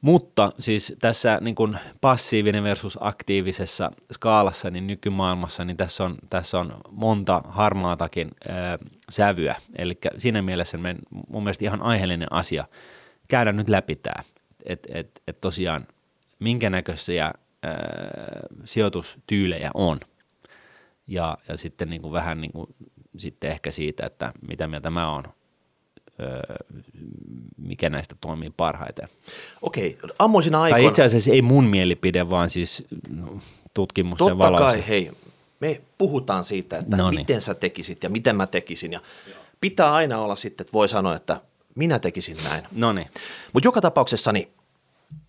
Mutta 0.00 0.52
siis 0.58 0.96
tässä 1.00 1.38
niin 1.40 1.54
kuin 1.54 1.78
passiivinen 2.00 2.64
versus 2.64 2.98
aktiivisessa 3.00 3.90
skaalassa, 4.12 4.70
niin 4.70 4.86
nykymaailmassa, 4.86 5.64
niin 5.64 5.76
tässä 5.76 6.04
on, 6.04 6.16
tässä 6.30 6.58
on 6.58 6.80
monta 6.90 7.42
harmaatakin 7.48 8.30
ää, 8.48 8.78
sävyä. 9.10 9.56
Eli 9.78 9.98
siinä 10.18 10.42
mielessä 10.42 10.78
me, 10.78 10.96
mun 11.28 11.42
mielestä 11.42 11.64
ihan 11.64 11.82
aiheellinen 11.82 12.32
asia 12.32 12.64
käydä 13.28 13.52
nyt 13.52 13.68
läpi 13.68 13.96
tämä, 13.96 14.22
että 14.64 14.88
et, 14.94 15.22
et 15.26 15.40
tosiaan 15.40 15.86
minkä 16.38 16.70
näköisiä 16.70 17.24
ää, 17.24 17.74
sijoitustyylejä 18.64 19.70
on. 19.74 20.00
Ja, 21.06 21.38
ja 21.48 21.56
sitten 21.56 21.90
niin 21.90 22.02
kuin 22.02 22.12
vähän 22.12 22.40
niin 22.40 22.52
kuin, 22.52 22.74
sitten 23.16 23.50
ehkä 23.50 23.70
siitä, 23.70 24.06
että 24.06 24.32
mitä 24.48 24.68
mieltä 24.68 24.90
mä 24.90 25.12
oon, 25.12 25.24
mikä 27.56 27.90
näistä 27.90 28.14
toimii 28.20 28.52
parhaiten. 28.56 29.08
Okei, 29.62 29.98
ammoisina 30.18 30.58
Tai 30.58 30.64
aikoina. 30.64 30.88
itse 30.88 31.02
asiassa 31.02 31.30
ei 31.32 31.42
mun 31.42 31.64
mielipide, 31.64 32.30
vaan 32.30 32.50
siis 32.50 32.84
no, 33.10 33.38
tutkimusten 33.74 34.26
Totta 34.28 34.38
valossa. 34.46 34.66
kai, 34.66 34.88
hei, 34.88 35.10
me 35.60 35.80
puhutaan 35.98 36.44
siitä, 36.44 36.78
että 36.78 36.96
Noniin. 36.96 37.20
miten 37.20 37.40
sä 37.40 37.54
tekisit 37.54 38.02
ja 38.02 38.08
miten 38.10 38.36
mä 38.36 38.46
tekisin. 38.46 38.92
Ja 38.92 39.00
pitää 39.60 39.92
aina 39.92 40.18
olla 40.18 40.36
sitten, 40.36 40.64
että 40.64 40.72
voi 40.72 40.88
sanoa, 40.88 41.16
että 41.16 41.40
minä 41.74 41.98
tekisin 41.98 42.36
näin. 42.44 42.64
No 42.72 42.92
niin, 42.92 43.08
Mutta 43.52 43.66
joka 43.66 43.80
tapauksessa 43.80 44.32
niin 44.32 44.48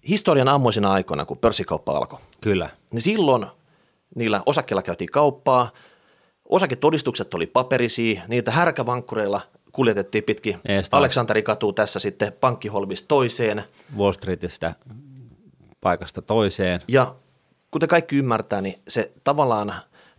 historian 0.10 0.48
ammoisina 0.48 0.92
aikoina, 0.92 1.26
kun 1.26 1.38
pörssikauppa 1.38 1.98
alkoi, 1.98 2.20
kyllä. 2.42 2.70
niin 2.92 3.02
silloin 3.02 3.46
niillä 4.16 4.44
osakkeilla 4.46 4.82
käytiin 4.84 5.10
kauppaa, 5.12 5.72
osaketodistukset 6.50 7.34
oli 7.34 7.48
paperisia, 7.48 8.22
niitä 8.28 8.52
härkävankkureilla 8.52 9.42
kuljetettiin 9.78 10.24
pitkin. 10.24 10.60
Aleksanteri 10.92 11.44
katuu 11.44 11.74
tässä 11.74 12.00
sitten 12.00 12.34
pankkiholvista 12.34 13.08
toiseen. 13.08 13.64
Wall 13.98 14.12
Streetistä 14.12 14.74
paikasta 15.82 16.22
toiseen. 16.22 16.82
Ja 16.88 17.16
kuten 17.72 17.90
kaikki 17.90 18.16
ymmärtää, 18.16 18.62
niin 18.62 18.80
se 18.88 19.12
tavallaan 19.24 19.74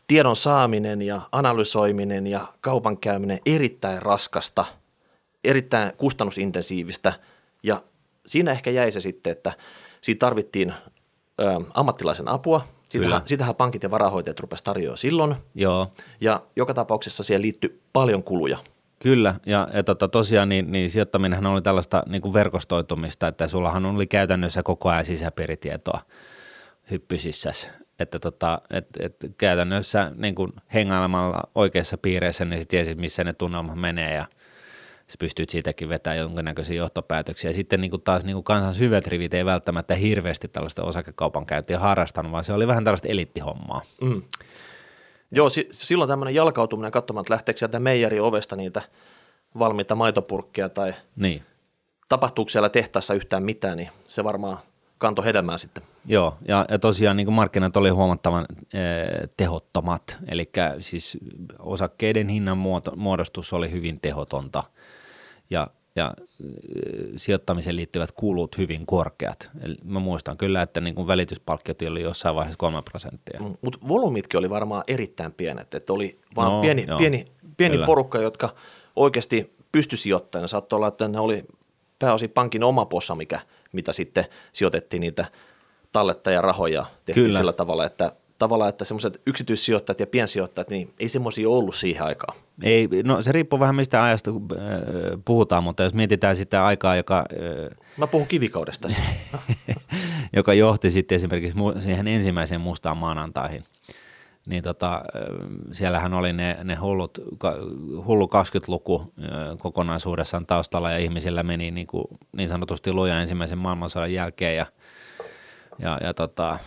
tiedon 0.06 0.36
saaminen 0.36 1.02
ja 1.02 1.20
analysoiminen 1.32 2.26
ja 2.26 2.52
kaupankäyminen 2.60 3.40
erittäin 3.46 4.02
raskasta, 4.02 4.64
erittäin 5.44 5.92
kustannusintensiivistä 5.96 7.12
ja 7.62 7.82
siinä 8.26 8.50
ehkä 8.50 8.70
jäi 8.70 8.90
se 8.90 9.00
sitten, 9.00 9.30
että 9.30 9.52
siinä 10.00 10.18
tarvittiin 10.18 10.74
ö, 11.40 11.44
ammattilaisen 11.74 12.28
apua. 12.28 12.66
Sitähän, 12.90 13.22
sitähän 13.24 13.54
pankit 13.54 13.82
ja 13.82 13.90
varahoitajat 13.90 14.40
rupesivat 14.40 14.64
tarjoamaan 14.64 14.98
silloin 14.98 15.34
Joo, 15.54 15.92
ja 16.20 16.42
joka 16.56 16.74
tapauksessa 16.74 17.22
siihen 17.22 17.42
liittyi 17.42 17.80
paljon 17.92 18.22
kuluja. 18.22 18.58
Kyllä, 18.98 19.34
ja, 19.46 19.68
ja 19.72 19.82
tota, 19.82 20.08
tosiaan 20.08 20.48
niin, 20.48 20.72
niin 20.72 20.90
sijoittaminenhan 20.90 21.52
oli 21.52 21.62
tällaista 21.62 22.02
niin 22.06 22.22
kuin 22.22 22.32
verkostoitumista, 22.32 23.28
että 23.28 23.48
sullahan 23.48 23.86
oli 23.86 24.06
käytännössä 24.06 24.62
koko 24.62 24.88
ajan 24.88 25.04
sisäpiiritietoa 25.04 26.00
hyppysissäs. 26.90 27.70
Että 27.98 28.18
tota, 28.18 28.60
et, 28.70 28.86
et 29.00 29.16
käytännössä 29.38 30.12
niin 30.16 30.34
kuin 30.34 30.52
hengailemalla 30.74 31.40
oikeassa 31.54 31.98
piireissä, 31.98 32.44
niin 32.44 32.62
sä 32.62 32.68
tiesit, 32.68 32.98
missä 32.98 33.24
ne 33.24 33.32
tunnelmat 33.32 33.80
menee 33.80 34.14
ja, 34.14 34.26
sä 35.06 35.16
pystyt 35.18 35.50
siitäkin 35.50 35.88
vetämään 35.88 36.18
jonkinnäköisiä 36.18 36.76
johtopäätöksiä. 36.76 37.52
Sitten 37.52 37.80
niin 37.80 37.90
kuin 37.90 38.02
taas 38.02 38.24
niin 38.24 38.34
kuin 38.34 38.44
kansan 38.44 38.74
syvät 38.74 39.06
rivit 39.06 39.34
ei 39.34 39.44
välttämättä 39.44 39.94
hirveästi 39.94 40.48
tällaista 40.48 40.84
osakekaupankäyntiä 40.84 41.78
harrastanut, 41.78 42.32
vaan 42.32 42.44
se 42.44 42.52
oli 42.52 42.66
vähän 42.66 42.84
tällaista 42.84 43.08
eliittihommaa. 43.08 43.82
Mm. 44.00 44.22
Joo, 45.30 45.48
si- 45.48 45.68
silloin 45.70 46.08
tämmöinen 46.08 46.34
jalkautuminen 46.34 46.92
katsomaan, 46.92 47.22
että 47.22 47.34
lähteekö 47.34 47.58
sieltä 47.58 47.80
meijeri 47.80 48.20
ovesta 48.20 48.56
niitä 48.56 48.82
valmiita 49.58 49.94
maitopurkkeja 49.94 50.68
tai 50.68 50.94
niin. 51.16 51.42
tapahtuuko 52.08 52.48
siellä 52.48 52.68
tehtaassa 52.68 53.14
yhtään 53.14 53.42
mitään, 53.42 53.76
niin 53.76 53.88
se 54.06 54.24
varmaan 54.24 54.58
kanto 54.98 55.22
hedelmää 55.22 55.58
sitten. 55.58 55.82
Joo, 56.06 56.36
ja, 56.48 56.66
ja 56.68 56.78
tosiaan 56.78 57.16
niin 57.16 57.32
markkinat 57.32 57.76
oli 57.76 57.88
huomattavan 57.88 58.46
e, 58.72 58.78
tehottomat, 59.36 60.18
eli 60.28 60.50
siis 60.80 61.18
osakkeiden 61.58 62.28
hinnan 62.28 62.58
muodostus 62.96 63.52
oli 63.52 63.70
hyvin 63.70 64.00
tehotonta, 64.00 64.62
ja, 65.50 65.66
ja 65.98 66.14
e, 66.18 66.48
sijoittamiseen 67.16 67.76
liittyvät 67.76 68.12
kulut 68.12 68.58
hyvin 68.58 68.86
korkeat. 68.86 69.50
Eli 69.62 69.76
mä 69.84 69.98
muistan 69.98 70.36
kyllä, 70.36 70.62
että 70.62 70.80
niin 70.80 71.06
välityspalkkiot 71.06 71.82
oli 71.82 72.02
jossain 72.02 72.34
vaiheessa 72.34 72.58
kolme 72.58 72.82
prosenttia. 72.82 73.40
Mm, 73.40 73.54
Mutta 73.62 73.78
volyymitkin 73.88 74.38
oli 74.38 74.50
varmaan 74.50 74.84
erittäin 74.88 75.32
pienet, 75.32 75.74
että 75.74 75.92
oli 75.92 76.18
vaan 76.36 76.52
no, 76.52 76.60
pieni, 76.60 76.84
joo, 76.88 76.98
pieni, 76.98 77.26
pieni 77.56 77.78
porukka, 77.86 78.18
jotka 78.18 78.54
oikeasti 78.96 79.56
pysty 79.72 79.96
sijoittamaan. 79.96 80.48
Saattoi 80.48 80.76
olla, 80.76 80.88
että 80.88 81.08
ne 81.08 81.20
oli 81.20 81.44
pääosin 81.98 82.30
pankin 82.30 82.64
oma 82.64 82.86
possa, 82.86 83.14
mikä, 83.14 83.40
mitä 83.72 83.92
sitten 83.92 84.24
sijoitettiin 84.52 85.00
niitä 85.00 85.24
tallettajarahoja, 85.92 86.86
tehtiin 87.04 87.24
Kyllä. 87.24 87.36
sillä 87.36 87.52
tavalla, 87.52 87.86
että 87.86 88.12
tavallaan, 88.38 88.68
että 88.68 88.84
semmoiset 88.84 89.20
yksityissijoittajat 89.26 90.00
ja 90.00 90.06
piensijoittajat, 90.06 90.70
niin 90.70 90.94
ei 91.00 91.08
semmoisia 91.08 91.48
ollut 91.48 91.74
siihen 91.74 92.04
aikaan. 92.04 92.38
Ei, 92.62 92.88
no 93.04 93.22
se 93.22 93.32
riippuu 93.32 93.60
vähän 93.60 93.74
mistä 93.74 94.04
ajasta 94.04 94.30
äh, 94.30 94.36
puhutaan, 95.24 95.64
mutta 95.64 95.82
jos 95.82 95.94
mietitään 95.94 96.36
sitä 96.36 96.64
aikaa, 96.64 96.96
joka... 96.96 97.18
Äh, 97.18 97.76
Mä 97.96 98.06
puhun 98.06 98.26
kivikaudesta. 98.26 98.88
joka 100.36 100.54
johti 100.54 100.90
sitten 100.90 101.16
esimerkiksi 101.16 101.58
siihen 101.80 102.08
ensimmäiseen 102.08 102.60
mustaan 102.60 102.96
maanantaihin– 102.96 103.64
niin 104.48 104.62
tota, 104.62 105.02
siellähän 105.72 106.14
oli 106.14 106.32
ne, 106.32 106.58
ne 106.64 106.74
hullut, 106.74 107.18
hullu 108.06 108.26
20-luku 108.26 109.12
kokonaisuudessaan 109.58 110.46
taustalla 110.46 110.90
ja 110.90 110.98
ihmisillä 110.98 111.42
meni 111.42 111.70
niin, 111.70 111.86
kuin, 111.86 112.04
niin 112.32 112.48
sanotusti 112.48 112.92
luja 112.92 113.20
ensimmäisen 113.20 113.58
maailmansodan 113.58 114.12
jälkeen 114.12 114.56
ja, 114.56 114.66
ja, 115.78 115.98
ja 116.02 116.14
tota, 116.14 116.58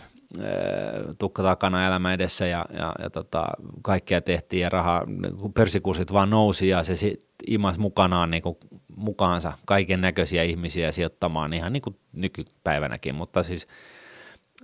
tukka 1.18 1.42
takana 1.42 1.86
elämä 1.86 2.14
edessä 2.14 2.46
ja, 2.46 2.66
ja, 2.72 2.92
ja 2.98 3.10
tota, 3.10 3.46
kaikkea 3.82 4.20
tehtiin 4.20 4.60
ja 4.60 4.68
raha, 4.68 5.06
pörssikurssit 5.54 6.12
vaan 6.12 6.30
nousi 6.30 6.68
ja 6.68 6.84
se 6.84 6.96
sit 6.96 7.24
imas 7.46 7.78
mukanaan 7.78 8.30
niin 8.30 8.42
kuin, 8.42 8.56
mukaansa 8.96 9.52
kaiken 9.64 10.00
näköisiä 10.00 10.42
ihmisiä 10.42 10.92
sijoittamaan 10.92 11.52
ihan 11.52 11.72
niin 11.72 11.82
kuin 11.82 11.96
nykypäivänäkin, 12.12 13.14
mutta 13.14 13.42
siis 13.42 13.68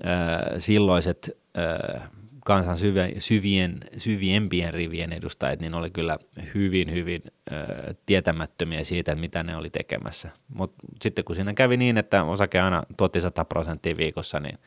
äh, 0.06 0.40
silloiset 0.58 1.38
äh, 1.58 2.10
kansan 2.48 2.76
syvien, 2.76 3.20
syvien, 3.20 3.78
syviempien 3.96 4.74
rivien 4.74 5.12
edustajat, 5.12 5.60
niin 5.60 5.74
oli 5.74 5.90
kyllä 5.90 6.18
hyvin, 6.54 6.92
hyvin 6.92 7.22
ö, 7.52 7.94
tietämättömiä 8.06 8.84
siitä, 8.84 9.14
mitä 9.14 9.42
ne 9.42 9.56
oli 9.56 9.70
tekemässä. 9.70 10.30
Mutta 10.54 10.86
sitten 11.02 11.24
kun 11.24 11.36
siinä 11.36 11.54
kävi 11.54 11.76
niin, 11.76 11.98
että 11.98 12.24
osake 12.24 12.60
aina 12.60 12.82
tuotti 12.96 13.20
100 13.20 13.44
prosenttia 13.44 13.96
viikossa, 13.96 14.40
niin 14.40 14.58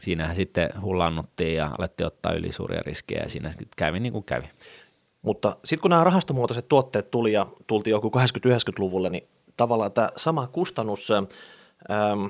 siinähän 0.00 0.36
sitten 0.36 0.70
hullannuttiin 0.82 1.54
ja 1.54 1.70
alettiin 1.78 2.06
ottaa 2.06 2.32
ylisuuria 2.32 2.82
riskejä 2.86 3.22
ja 3.22 3.28
siinä 3.28 3.52
kävi 3.76 4.00
niin 4.00 4.12
kuin 4.12 4.24
kävi. 4.24 4.46
Mutta 5.22 5.56
sitten 5.64 5.82
kun 5.82 5.90
nämä 5.90 6.04
rahastomuotoiset 6.04 6.68
tuotteet 6.68 7.10
tuli 7.10 7.32
ja 7.32 7.46
tultiin 7.66 7.92
joku 7.92 8.12
80-90-luvulle, 8.16 9.10
niin 9.10 9.28
tavallaan 9.56 9.92
tämä 9.92 10.08
sama 10.16 10.46
kustannus, 10.46 11.10
ähm, 11.10 12.26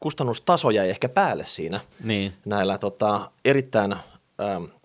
kustannustaso 0.00 0.70
jäi 0.70 0.90
ehkä 0.90 1.08
päälle 1.08 1.44
siinä 1.44 1.80
niin. 2.04 2.32
näillä 2.44 2.78
tota, 2.78 3.30
erittäin 3.44 3.96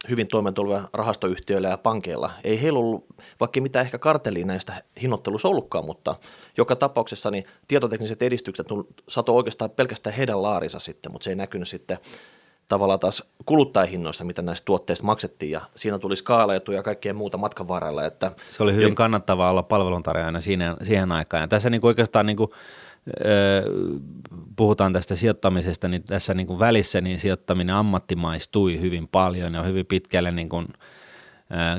hyvin 0.10 0.28
toimeentulevilla 0.28 0.90
rahastoyhtiöillä 0.94 1.68
ja 1.68 1.78
pankeilla. 1.78 2.32
Ei 2.44 2.62
heillä 2.62 2.80
ollut, 2.80 3.06
vaikka 3.40 3.62
mitä 3.62 3.82
ehkä 3.82 3.98
karteliin 3.98 4.48
näistä 4.48 4.84
hinnoittelussa 5.02 5.48
ollutkaan, 5.48 5.86
mutta 5.86 6.16
joka 6.58 6.76
tapauksessa 6.76 7.32
niin 7.32 7.46
tietotekniset 7.68 8.22
edistykset 8.22 8.68
sato 9.08 9.36
oikeastaan 9.36 9.70
pelkästään 9.72 10.16
heidän 10.16 10.42
laarinsa 10.42 10.80
sitten, 10.80 11.12
mutta 11.12 11.24
se 11.24 11.30
ei 11.30 11.36
näkynyt 11.36 11.68
sitten 11.68 11.98
tavallaan 12.68 13.00
taas 13.00 13.24
kuluttajahinnoissa, 13.46 14.24
mitä 14.24 14.42
näistä 14.42 14.66
tuotteista 14.66 15.06
maksettiin, 15.06 15.52
ja 15.52 15.62
siinä 15.76 16.00
tuli 16.00 16.16
skaalaetuja 16.16 16.80
ja 16.80 16.84
kaikkea 16.84 17.14
muuta 17.14 17.38
matkan 17.38 17.68
varrella. 17.68 18.06
Että 18.06 18.32
se 18.50 18.64
oli 18.64 18.74
hyvin 18.74 18.90
jo... 18.90 18.96
kannattavaa 18.96 19.52
olla 19.52 19.64
palveluntarjoajana 19.64 20.40
siinä, 20.40 20.76
siihen 20.84 21.12
aikaan, 21.12 21.42
ja 21.42 21.48
tässä 21.48 21.70
niin 21.70 21.86
oikeastaan 21.86 22.26
niin 22.26 22.38
kuin 22.38 22.52
puhutaan 24.56 24.94
tästä 24.94 25.16
sijoittamisesta, 25.16 25.88
niin 25.88 26.04
tässä 26.04 26.34
niin 26.34 26.48
kuin 26.48 26.60
välissä 26.60 27.02
niin 27.02 27.20
sijoittaminen 27.20 27.76
ammattimaistui 27.76 28.80
hyvin 28.80 29.08
paljon 29.08 29.54
ja 29.54 29.64
hyvin 29.64 29.86
pitkälle 29.86 30.32
niin 30.32 30.50
kuin 30.50 30.68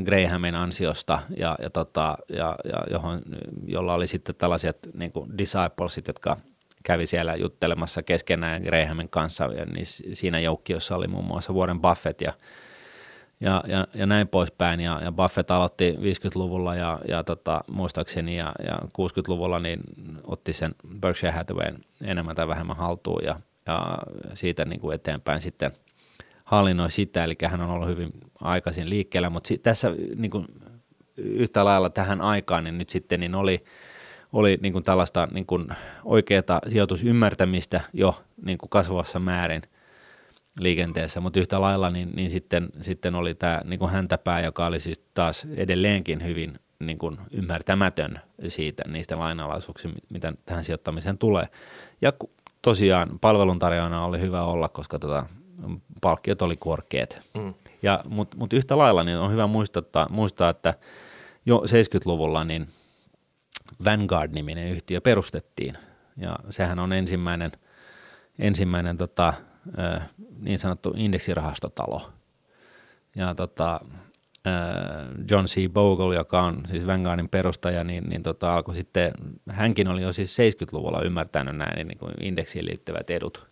Grahamin 0.05 0.55
ansiosta, 0.55 1.19
ja, 1.37 1.57
ja, 1.63 1.71
tota, 1.71 2.19
ja, 2.29 2.57
ja 2.65 2.85
johon, 2.91 3.23
jolla 3.67 3.95
oli 3.95 4.07
sitten 4.07 4.35
tällaiset 4.35 4.89
niin 4.95 5.13
kuin 5.13 5.39
disciplesit, 5.39 6.07
jotka 6.07 6.37
kävi 6.83 7.07
siellä 7.07 7.35
juttelemassa 7.35 8.03
keskenään 8.03 8.63
Grahamin 8.63 9.09
kanssa, 9.09 9.45
ja 9.45 9.65
niin 9.65 9.87
siinä 9.87 10.41
joukkiossa 10.41 10.97
oli 10.97 11.07
muun 11.07 11.25
muassa 11.25 11.53
Warren 11.53 11.81
Buffett 11.81 12.21
ja 12.21 12.33
ja, 13.41 13.65
ja, 13.67 13.87
ja 13.95 14.07
näin 14.07 14.29
poispäin. 14.29 14.81
Ja, 14.81 15.01
ja 15.05 15.13
Buffett 15.13 15.51
aloitti 15.51 15.93
50-luvulla 15.93 16.75
ja, 16.75 17.01
ja 17.09 17.25
tota, 17.25 17.65
muistaakseni 17.71 18.37
ja, 18.37 18.53
ja 18.67 18.77
60-luvulla 18.77 19.59
niin 19.59 19.81
otti 20.25 20.53
sen 20.53 20.75
Berkshire 21.01 21.33
Hathawayn 21.33 21.79
enemmän 22.03 22.37
tai 22.37 22.49
vähemmän 22.49 22.77
haltuun 22.77 23.25
ja, 23.25 23.41
ja 23.67 23.99
siitä 24.35 24.65
niin 24.65 24.81
kuin 24.81 24.95
eteenpäin 24.95 25.41
sitten 25.41 25.71
hallinnoi 26.45 26.91
sitä, 26.91 27.25
eli 27.25 27.37
hän 27.45 27.61
on 27.61 27.71
ollut 27.71 27.89
hyvin 27.89 28.13
aikaisin 28.41 28.91
liikkeellä, 28.91 29.31
mutta 29.31 29.55
tässä 29.63 29.93
niin 30.17 30.31
kuin 30.31 30.47
yhtä 31.17 31.65
lailla 31.65 31.91
tähän 31.91 32.21
aikaan 32.21 32.65
niin 32.65 32.79
nyt 32.79 32.89
sitten 32.89 33.21
niin 33.21 33.35
oli, 33.35 33.65
oli 34.33 34.59
niin 34.63 34.73
kuin 34.73 34.85
tällaista 34.85 35.29
niin 35.33 35.47
kuin 35.47 35.69
oikeaa 36.05 36.61
sijoitusymmärtämistä 36.69 37.81
jo 37.93 38.23
niin 38.45 38.59
kuin 38.59 38.71
kasvavassa 38.71 39.19
määrin– 39.19 39.63
liikenteessä, 40.61 41.21
mutta 41.21 41.41
yhtä 41.41 41.61
lailla 41.61 41.91
niin, 41.91 42.13
niin 42.17 42.31
sitten, 42.31 42.69
sitten 42.81 43.15
oli 43.15 43.35
tämä 43.35 43.61
niin 43.65 43.79
kuin 43.79 43.91
häntäpää, 43.91 44.41
joka 44.41 44.67
oli 44.67 44.81
siis 44.81 45.05
taas 45.15 45.47
edelleenkin 45.57 46.25
hyvin 46.25 46.55
niin 46.79 46.99
kuin 46.99 47.19
ymmärtämätön 47.31 48.21
siitä 48.49 48.83
niistä 48.87 49.19
lainalaisuuksista, 49.19 49.99
mitä 50.13 50.33
tähän 50.47 50.65
sijoittamiseen 50.65 51.19
tulee. 51.19 51.49
Ja 52.03 52.13
tosiaan 52.63 53.19
palveluntarjoajana 53.21 54.05
oli 54.05 54.21
hyvä 54.21 54.43
olla, 54.43 54.69
koska 54.69 54.99
tota, 54.99 55.27
palkkiot 56.01 56.43
oli 56.43 56.57
korkeat. 56.57 57.21
Mm. 57.35 57.55
Ja, 57.83 58.01
Mutta 58.09 58.37
mut 58.37 58.53
yhtä 58.53 58.79
lailla 58.79 59.05
niin 59.05 59.19
on 59.19 59.33
hyvä 59.33 59.47
muistaa, 59.47 60.09
muistaa, 60.11 60.51
että 60.51 60.75
jo 61.47 61.59
70-luvulla 61.59 62.45
niin 62.45 62.69
Vanguard-niminen 63.85 64.69
yhtiö 64.69 65.01
perustettiin. 65.01 65.79
Ja 66.17 66.39
sehän 66.51 66.79
on 66.79 66.93
ensimmäinen, 66.93 67.53
ensimmäinen 68.39 68.99
tota, 68.99 69.35
niin 70.41 70.59
sanottu 70.59 70.93
indeksirahastotalo. 70.97 72.11
Ja 73.17 73.35
tota, 73.35 73.81
John 75.31 75.45
C. 75.45 75.69
Bogle, 75.73 76.15
joka 76.15 76.43
on 76.43 76.63
siis 76.67 76.87
Vanguardin 76.87 77.29
perustaja, 77.29 77.85
niin, 77.85 78.05
niin 78.05 78.23
tota, 78.23 78.55
alkoi 78.55 78.75
sitten, 78.75 79.13
hänkin 79.51 79.89
oli 79.89 80.03
jo 80.03 80.13
siis 80.13 80.39
70-luvulla 80.39 81.03
ymmärtänyt 81.03 81.57
näin 81.57 81.89
niin 81.89 81.99
kuin 81.99 82.13
indeksiin 82.21 82.67
liittyvät 82.67 83.11
edut. 83.11 83.47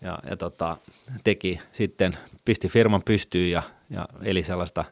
Ja, 0.00 0.18
ja 0.30 0.36
tota, 0.36 0.76
teki 1.24 1.60
sitten, 1.72 2.18
pisti 2.44 2.68
firman 2.68 3.02
pystyyn 3.04 3.50
ja, 3.50 3.62
ja 3.90 4.08
eli 4.22 4.42
sellaista 4.42 4.84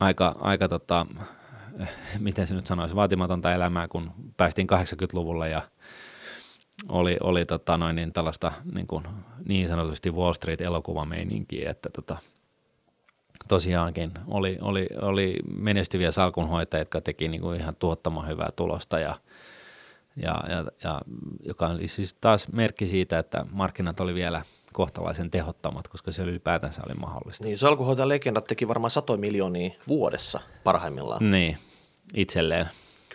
aika, 0.00 0.36
aika 0.40 0.68
tota, 0.68 1.06
miten 2.18 2.46
se 2.46 2.54
nyt 2.54 2.66
sanoisi, 2.66 2.96
vaatimatonta 2.96 3.52
elämää, 3.52 3.88
kun 3.88 4.12
päästiin 4.36 4.68
80-luvulla 4.72 5.46
ja 5.46 5.62
oli, 6.88 7.16
oli 7.20 7.44
tota 7.44 7.76
noin, 7.76 7.96
niin 7.96 8.12
tällaista 8.12 8.52
niin, 8.74 8.86
kuin, 8.86 9.04
niin 9.44 9.68
sanotusti 9.68 10.10
Wall 10.10 10.32
Street-elokuvameininkiä, 10.32 11.70
että 11.70 11.90
tota, 11.90 12.16
tosiaankin 13.48 14.12
oli, 14.26 14.58
oli, 14.60 14.86
oli 15.00 15.36
menestyviä 15.58 16.10
salkunhoitajia, 16.10 16.80
jotka 16.80 17.00
teki 17.00 17.28
niin 17.28 17.40
kuin 17.40 17.60
ihan 17.60 17.76
tuottamaan 17.78 18.28
hyvää 18.28 18.50
tulosta 18.56 18.98
ja, 18.98 19.16
ja, 20.16 20.44
ja, 20.48 20.64
ja 20.84 21.00
joka 21.44 21.66
oli 21.66 21.88
siis 21.88 22.14
taas 22.14 22.52
merkki 22.52 22.86
siitä, 22.86 23.18
että 23.18 23.46
markkinat 23.52 24.00
oli 24.00 24.14
vielä 24.14 24.42
kohtalaisen 24.72 25.30
tehottomat, 25.30 25.88
koska 25.88 26.12
se 26.12 26.22
ylipäätänsä 26.22 26.82
oli 26.86 26.94
mahdollista. 26.94 27.44
Niin, 27.44 27.58
salkunhoitajan 27.58 28.08
legendat 28.08 28.44
teki 28.44 28.68
varmaan 28.68 28.90
satoja 28.90 29.18
miljoonia 29.18 29.70
vuodessa 29.88 30.40
parhaimmillaan. 30.64 31.30
Niin, 31.30 31.58
itselleen. 32.14 32.66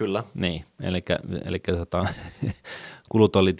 Kyllä. 0.01 0.23
Niin, 0.33 0.65
eli, 0.79 1.03
eli 1.45 1.59
tota, 1.59 2.05
kulut, 3.11 3.35
oli, 3.35 3.55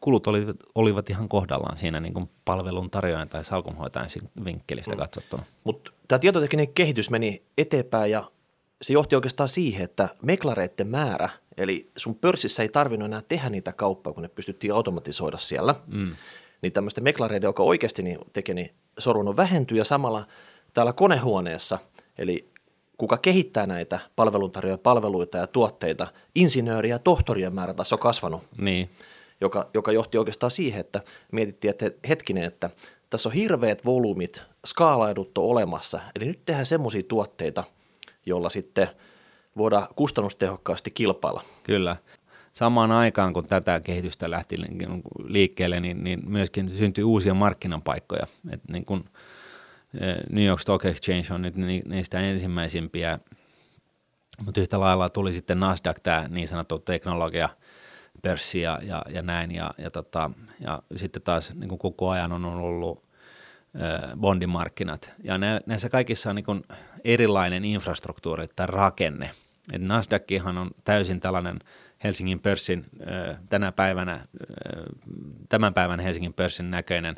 kulut 0.00 0.26
olivat, 0.26 0.56
olivat 0.74 1.10
ihan 1.10 1.28
kohdallaan 1.28 1.76
siinä 1.76 2.00
niin 2.00 2.14
kuin 2.14 2.30
palvelun 2.44 2.90
tarjoajan 2.90 3.28
tai 3.28 3.44
salkunhoitajan 3.44 4.08
vinkkelistä 4.44 4.94
mm. 4.94 4.98
katsottuna. 4.98 5.44
Mutta 5.64 5.90
tämä 6.08 6.18
tietotekninen 6.18 6.68
kehitys 6.68 7.10
meni 7.10 7.42
eteenpäin 7.58 8.10
ja 8.10 8.24
se 8.82 8.92
johti 8.92 9.14
oikeastaan 9.14 9.48
siihen, 9.48 9.84
että 9.84 10.08
meklareiden 10.22 10.88
määrä, 10.88 11.28
eli 11.56 11.90
sun 11.96 12.14
pörssissä 12.14 12.62
ei 12.62 12.68
tarvinnut 12.68 13.06
enää 13.06 13.22
tehdä 13.28 13.50
niitä 13.50 13.72
kauppaa, 13.72 14.12
kun 14.12 14.22
ne 14.22 14.28
pystyttiin 14.28 14.74
automatisoida 14.74 15.38
siellä, 15.38 15.74
mm. 15.86 16.16
niin 16.62 16.72
tämmöisten 16.72 17.04
meklareiden, 17.04 17.48
joka 17.48 17.62
oikeasti 17.62 18.02
niin 18.02 18.18
teki, 18.32 18.54
niin 18.54 18.70
sorunut 18.98 19.36
vähentyy 19.36 19.78
ja 19.78 19.84
samalla 19.84 20.26
täällä 20.74 20.92
konehuoneessa, 20.92 21.78
eli 22.18 22.53
kuka 23.04 23.18
kehittää 23.18 23.66
näitä 23.66 24.00
palveluntarjoajia 24.16 24.78
palveluita 24.78 25.38
ja 25.38 25.46
tuotteita, 25.46 26.06
insinööri- 26.34 26.88
ja 26.88 26.98
tohtorien 26.98 27.54
määrä 27.54 27.74
taas 27.74 27.92
on 27.92 27.98
kasvanut. 27.98 28.42
Niin. 28.58 28.90
Joka, 29.40 29.70
joka 29.74 29.92
johti 29.92 30.18
oikeastaan 30.18 30.50
siihen, 30.50 30.80
että 30.80 31.00
mietittiin, 31.32 31.70
että 31.70 31.90
hetkinen, 32.08 32.44
että 32.44 32.70
tässä 33.10 33.28
on 33.28 33.34
hirveät 33.34 33.84
volyymit, 33.84 34.42
skaalaedut 34.66 35.38
on 35.38 35.44
olemassa, 35.44 36.00
eli 36.16 36.24
nyt 36.24 36.40
tehdään 36.46 36.66
semmoisia 36.66 37.02
tuotteita, 37.08 37.64
jolla 38.26 38.50
sitten 38.50 38.88
voidaan 39.56 39.88
kustannustehokkaasti 39.96 40.90
kilpailla. 40.90 41.42
Kyllä. 41.62 41.96
Samaan 42.52 42.92
aikaan, 42.92 43.32
kun 43.32 43.46
tätä 43.46 43.80
kehitystä 43.80 44.30
lähti 44.30 44.56
liikkeelle, 45.24 45.80
niin, 45.80 46.04
niin 46.04 46.20
myöskin 46.26 46.68
syntyi 46.68 47.04
uusia 47.04 47.34
markkinapaikkoja. 47.34 48.26
Et 48.50 48.60
niin 48.68 48.84
kun 48.84 49.04
New 50.30 50.44
York 50.44 50.60
Stock 50.60 50.84
Exchange 50.84 51.34
on 51.34 51.42
nyt 51.42 51.54
niistä 51.88 52.20
ensimmäisimpiä, 52.20 53.18
mutta 54.44 54.60
yhtä 54.60 54.80
lailla 54.80 55.08
tuli 55.08 55.32
sitten 55.32 55.60
Nasdaq, 55.60 55.96
tämä 56.02 56.28
niin 56.28 56.48
sanottu 56.48 56.78
teknologia, 56.78 57.48
pörssi 58.22 58.60
ja, 58.60 58.78
ja, 58.82 59.02
ja 59.08 59.22
näin, 59.22 59.50
ja, 59.50 59.70
ja, 59.78 59.90
tota, 59.90 60.30
ja 60.60 60.82
sitten 60.96 61.22
taas 61.22 61.54
niin 61.54 61.68
kuin 61.68 61.78
koko 61.78 62.10
ajan 62.10 62.32
on 62.32 62.44
ollut 62.44 63.04
bondimarkkinat. 64.16 65.12
Ja 65.22 65.34
näissä 65.66 65.88
kaikissa 65.88 66.30
on 66.30 66.36
niin 66.36 66.64
erilainen 67.04 67.64
infrastruktuuri 67.64 68.46
tai 68.56 68.66
rakenne. 68.66 69.30
Et 69.72 69.82
Nasdaqhan 69.82 70.58
on 70.58 70.70
täysin 70.84 71.20
tällainen 71.20 71.58
Helsingin 72.04 72.40
pörssin 72.40 72.84
tänä 73.48 73.72
päivänä, 73.72 74.26
tämän 75.48 75.74
päivän 75.74 76.00
Helsingin 76.00 76.32
pörssin 76.32 76.70
näköinen 76.70 77.16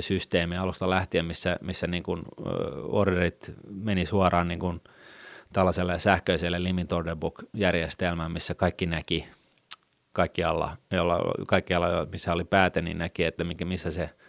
systeemi 0.00 0.56
alusta 0.56 0.90
lähtien, 0.90 1.24
missä, 1.24 1.56
missä 1.60 1.86
niin 1.86 2.02
kuin 2.02 2.22
orderit 2.88 3.52
meni 3.70 4.06
suoraan 4.06 4.48
niin 4.48 4.60
kuin 4.60 4.80
tällaiselle 5.52 5.98
sähköiselle 5.98 6.62
limit 6.62 6.92
order 6.92 7.16
book 7.16 7.42
järjestelmään, 7.54 8.32
missä 8.32 8.54
kaikki 8.54 8.86
näki 8.86 9.28
kaikkialla, 10.12 10.76
jolla, 10.90 11.20
kaikkialla 11.46 12.06
missä 12.12 12.32
oli 12.32 12.44
pääte, 12.44 12.82
niin 12.82 12.98
näki, 12.98 13.24
että 13.24 13.44
missä 13.44 13.90
se– 13.90 14.10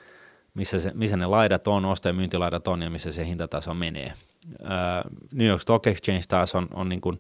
missä, 0.54 0.80
se, 0.80 0.91
missä 0.93 1.17
ne 1.17 1.26
laidat 1.26 1.67
on, 1.67 1.86
osto- 1.86 2.10
ja 2.10 2.13
myyntilaidat 2.13 2.67
on 2.67 2.82
ja 2.82 2.89
missä 2.89 3.12
se 3.12 3.26
hintataso 3.26 3.74
menee. 3.74 4.13
New 5.34 5.48
York 5.48 5.62
Stock 5.62 5.88
Exchange 5.88 6.24
taas 6.28 6.56
on, 6.56 6.67
on 6.74 6.89
niin 6.89 7.02
kuin 7.02 7.19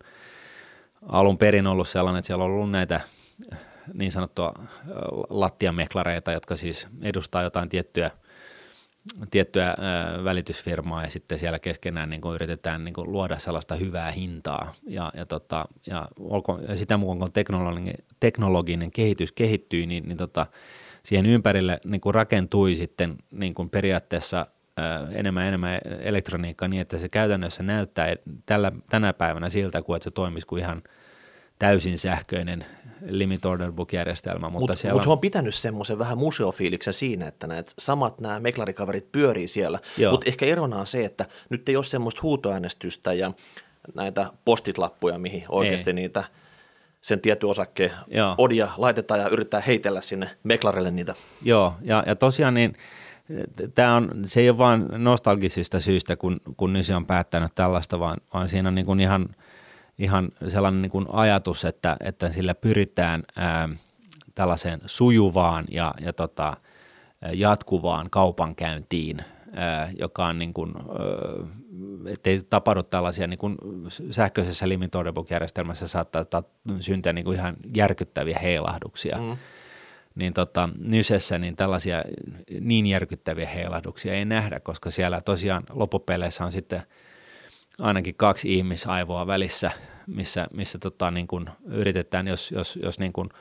alun 1.07 1.37
perin 1.37 1.67
ollut 1.67 1.87
sellainen, 1.87 2.19
että 2.19 2.27
siellä 2.27 2.43
on 2.43 2.51
ollut 2.51 2.71
näitä 2.71 3.01
niin 3.93 4.11
sanottua 4.11 4.53
lattiameklareita, 5.29 6.31
jotka 6.31 6.55
siis 6.55 6.87
edustaa 7.01 7.43
jotain 7.43 7.69
tiettyä, 7.69 8.11
tiettyä 9.31 9.75
välitysfirmaa 10.23 11.03
ja 11.03 11.09
sitten 11.09 11.39
siellä 11.39 11.59
keskenään 11.59 12.09
niin 12.09 12.21
kuin 12.21 12.35
yritetään 12.35 12.83
niin 12.83 12.93
kuin 12.93 13.11
luoda 13.11 13.39
sellaista 13.39 13.75
hyvää 13.75 14.11
hintaa. 14.11 14.73
Ja, 14.87 15.11
ja, 15.15 15.25
tota, 15.25 15.65
ja, 15.87 16.07
olko, 16.19 16.59
ja 16.67 16.77
sitä 16.77 16.97
mukaan 16.97 17.19
kun 17.19 17.31
teknologinen, 17.31 17.95
teknologinen 18.19 18.91
kehitys 18.91 19.31
kehittyy, 19.31 19.85
niin, 19.85 20.07
niin 20.07 20.17
tota, 20.17 20.47
siihen 21.03 21.25
ympärille 21.25 21.79
niin 21.85 22.01
kuin 22.01 22.15
rakentui 22.15 22.75
sitten 22.75 23.17
niin 23.31 23.53
kuin 23.53 23.69
periaatteessa 23.69 24.47
enemmän 25.11 25.45
enemmän 25.45 25.79
elektroniikkaa 25.99 26.67
niin, 26.67 26.81
että 26.81 26.97
se 26.97 27.09
käytännössä 27.09 27.63
näyttää 27.63 28.15
tällä, 28.45 28.71
tänä 28.89 29.13
päivänä 29.13 29.49
siltä, 29.49 29.81
kuin 29.81 29.95
että 29.97 30.03
se 30.03 30.11
toimisi 30.11 30.47
kuin 30.47 30.61
ihan 30.61 30.83
täysin 31.59 31.97
sähköinen 31.97 32.65
limit 33.09 33.45
order 33.45 33.71
book 33.71 33.93
järjestelmä. 33.93 34.49
Mutta 34.49 34.73
Mut, 34.73 34.79
siellä... 34.79 35.01
Mut 35.01 35.11
on 35.11 35.19
pitänyt 35.19 35.55
semmoisen 35.55 35.99
vähän 35.99 36.17
museofiiliksen 36.17 36.93
siinä, 36.93 37.27
että 37.27 37.47
näet 37.47 37.73
samat 37.79 38.19
nämä 38.19 38.39
meklarikaverit 38.39 39.11
pyörii 39.11 39.47
siellä, 39.47 39.79
mutta 40.11 40.29
ehkä 40.29 40.45
erona 40.45 40.77
on 40.77 40.87
se, 40.87 41.05
että 41.05 41.25
nyt 41.49 41.69
ei 41.69 41.75
ole 41.75 41.83
semmoista 41.83 42.21
huutoäänestystä 42.21 43.13
ja 43.13 43.31
näitä 43.95 44.31
postitlappuja, 44.45 45.17
mihin 45.17 45.43
oikeasti 45.49 45.89
ei. 45.89 45.93
niitä– 45.93 46.23
sen 47.03 47.21
tietyn 47.21 47.49
osakkeen 47.49 47.91
Joo. 48.07 48.35
odia 48.37 48.69
laitetaan 48.77 49.19
ja 49.19 49.27
yrittää 49.27 49.61
heitellä 49.61 50.01
sinne 50.01 50.29
meklarille 50.43 50.91
niitä. 50.91 51.13
Joo, 51.41 51.73
ja, 51.81 52.03
ja 52.07 52.15
tosiaan 52.15 52.53
niin 52.53 52.73
tämä 53.75 53.95
on, 53.95 54.09
se 54.25 54.39
ei 54.39 54.49
ole 54.49 54.57
vain 54.57 54.85
nostalgisista 54.91 55.79
syistä, 55.79 56.15
kun, 56.15 56.41
kun 56.57 56.73
Nysi 56.73 56.93
on 56.93 57.05
päättänyt 57.05 57.55
tällaista, 57.55 57.99
vaan, 57.99 58.17
vaan 58.33 58.49
siinä 58.49 58.69
on 58.69 58.75
niin 58.75 58.85
kuin 58.85 58.99
ihan, 58.99 59.35
ihan 59.97 60.29
sellainen 60.47 60.81
niin 60.81 60.91
kuin 60.91 61.05
ajatus, 61.11 61.65
että, 61.65 61.97
että 61.99 62.31
sillä 62.31 62.55
pyritään 62.55 63.23
ää, 63.35 63.69
tällaiseen 64.35 64.81
sujuvaan 64.85 65.65
ja, 65.71 65.93
ja 66.01 66.13
tota, 66.13 66.57
jatkuvaan 67.33 68.09
kaupankäyntiin 68.09 69.23
joka 69.99 70.25
on 70.25 70.39
niin 70.39 70.53
kuin, 70.53 70.73
ettei 72.07 72.39
tapahdu 72.49 72.83
tällaisia 72.83 73.27
niin 73.27 73.37
kuin 73.37 73.57
sähköisessä 74.11 74.69
limit 74.69 74.91
järjestelmässä 75.29 75.87
saattaa 75.87 76.43
syntyä 76.79 77.13
niin 77.13 77.25
kuin 77.25 77.37
ihan 77.37 77.55
järkyttäviä 77.75 78.39
heilahduksia. 78.39 79.17
Mm. 79.17 79.37
Niin 80.15 80.33
tota, 80.33 80.69
Nysessä 80.77 81.37
niin 81.37 81.55
tällaisia 81.55 82.03
niin 82.59 82.85
järkyttäviä 82.87 83.47
heilahduksia 83.47 84.13
ei 84.13 84.25
nähdä, 84.25 84.59
koska 84.59 84.91
siellä 84.91 85.21
tosiaan 85.21 85.63
loppupeleissä 85.69 86.45
on 86.45 86.51
sitten 86.51 86.83
ainakin 87.79 88.15
kaksi 88.15 88.55
ihmisaivoa 88.55 89.27
välissä, 89.27 89.71
missä, 90.07 90.47
missä 90.53 90.79
tota, 90.79 91.11
niin 91.11 91.27
kuin 91.27 91.49
yritetään, 91.65 92.27
jos, 92.27 92.51
jos, 92.51 92.79
jos 92.83 92.99
niin 92.99 93.13
kuin– 93.13 93.29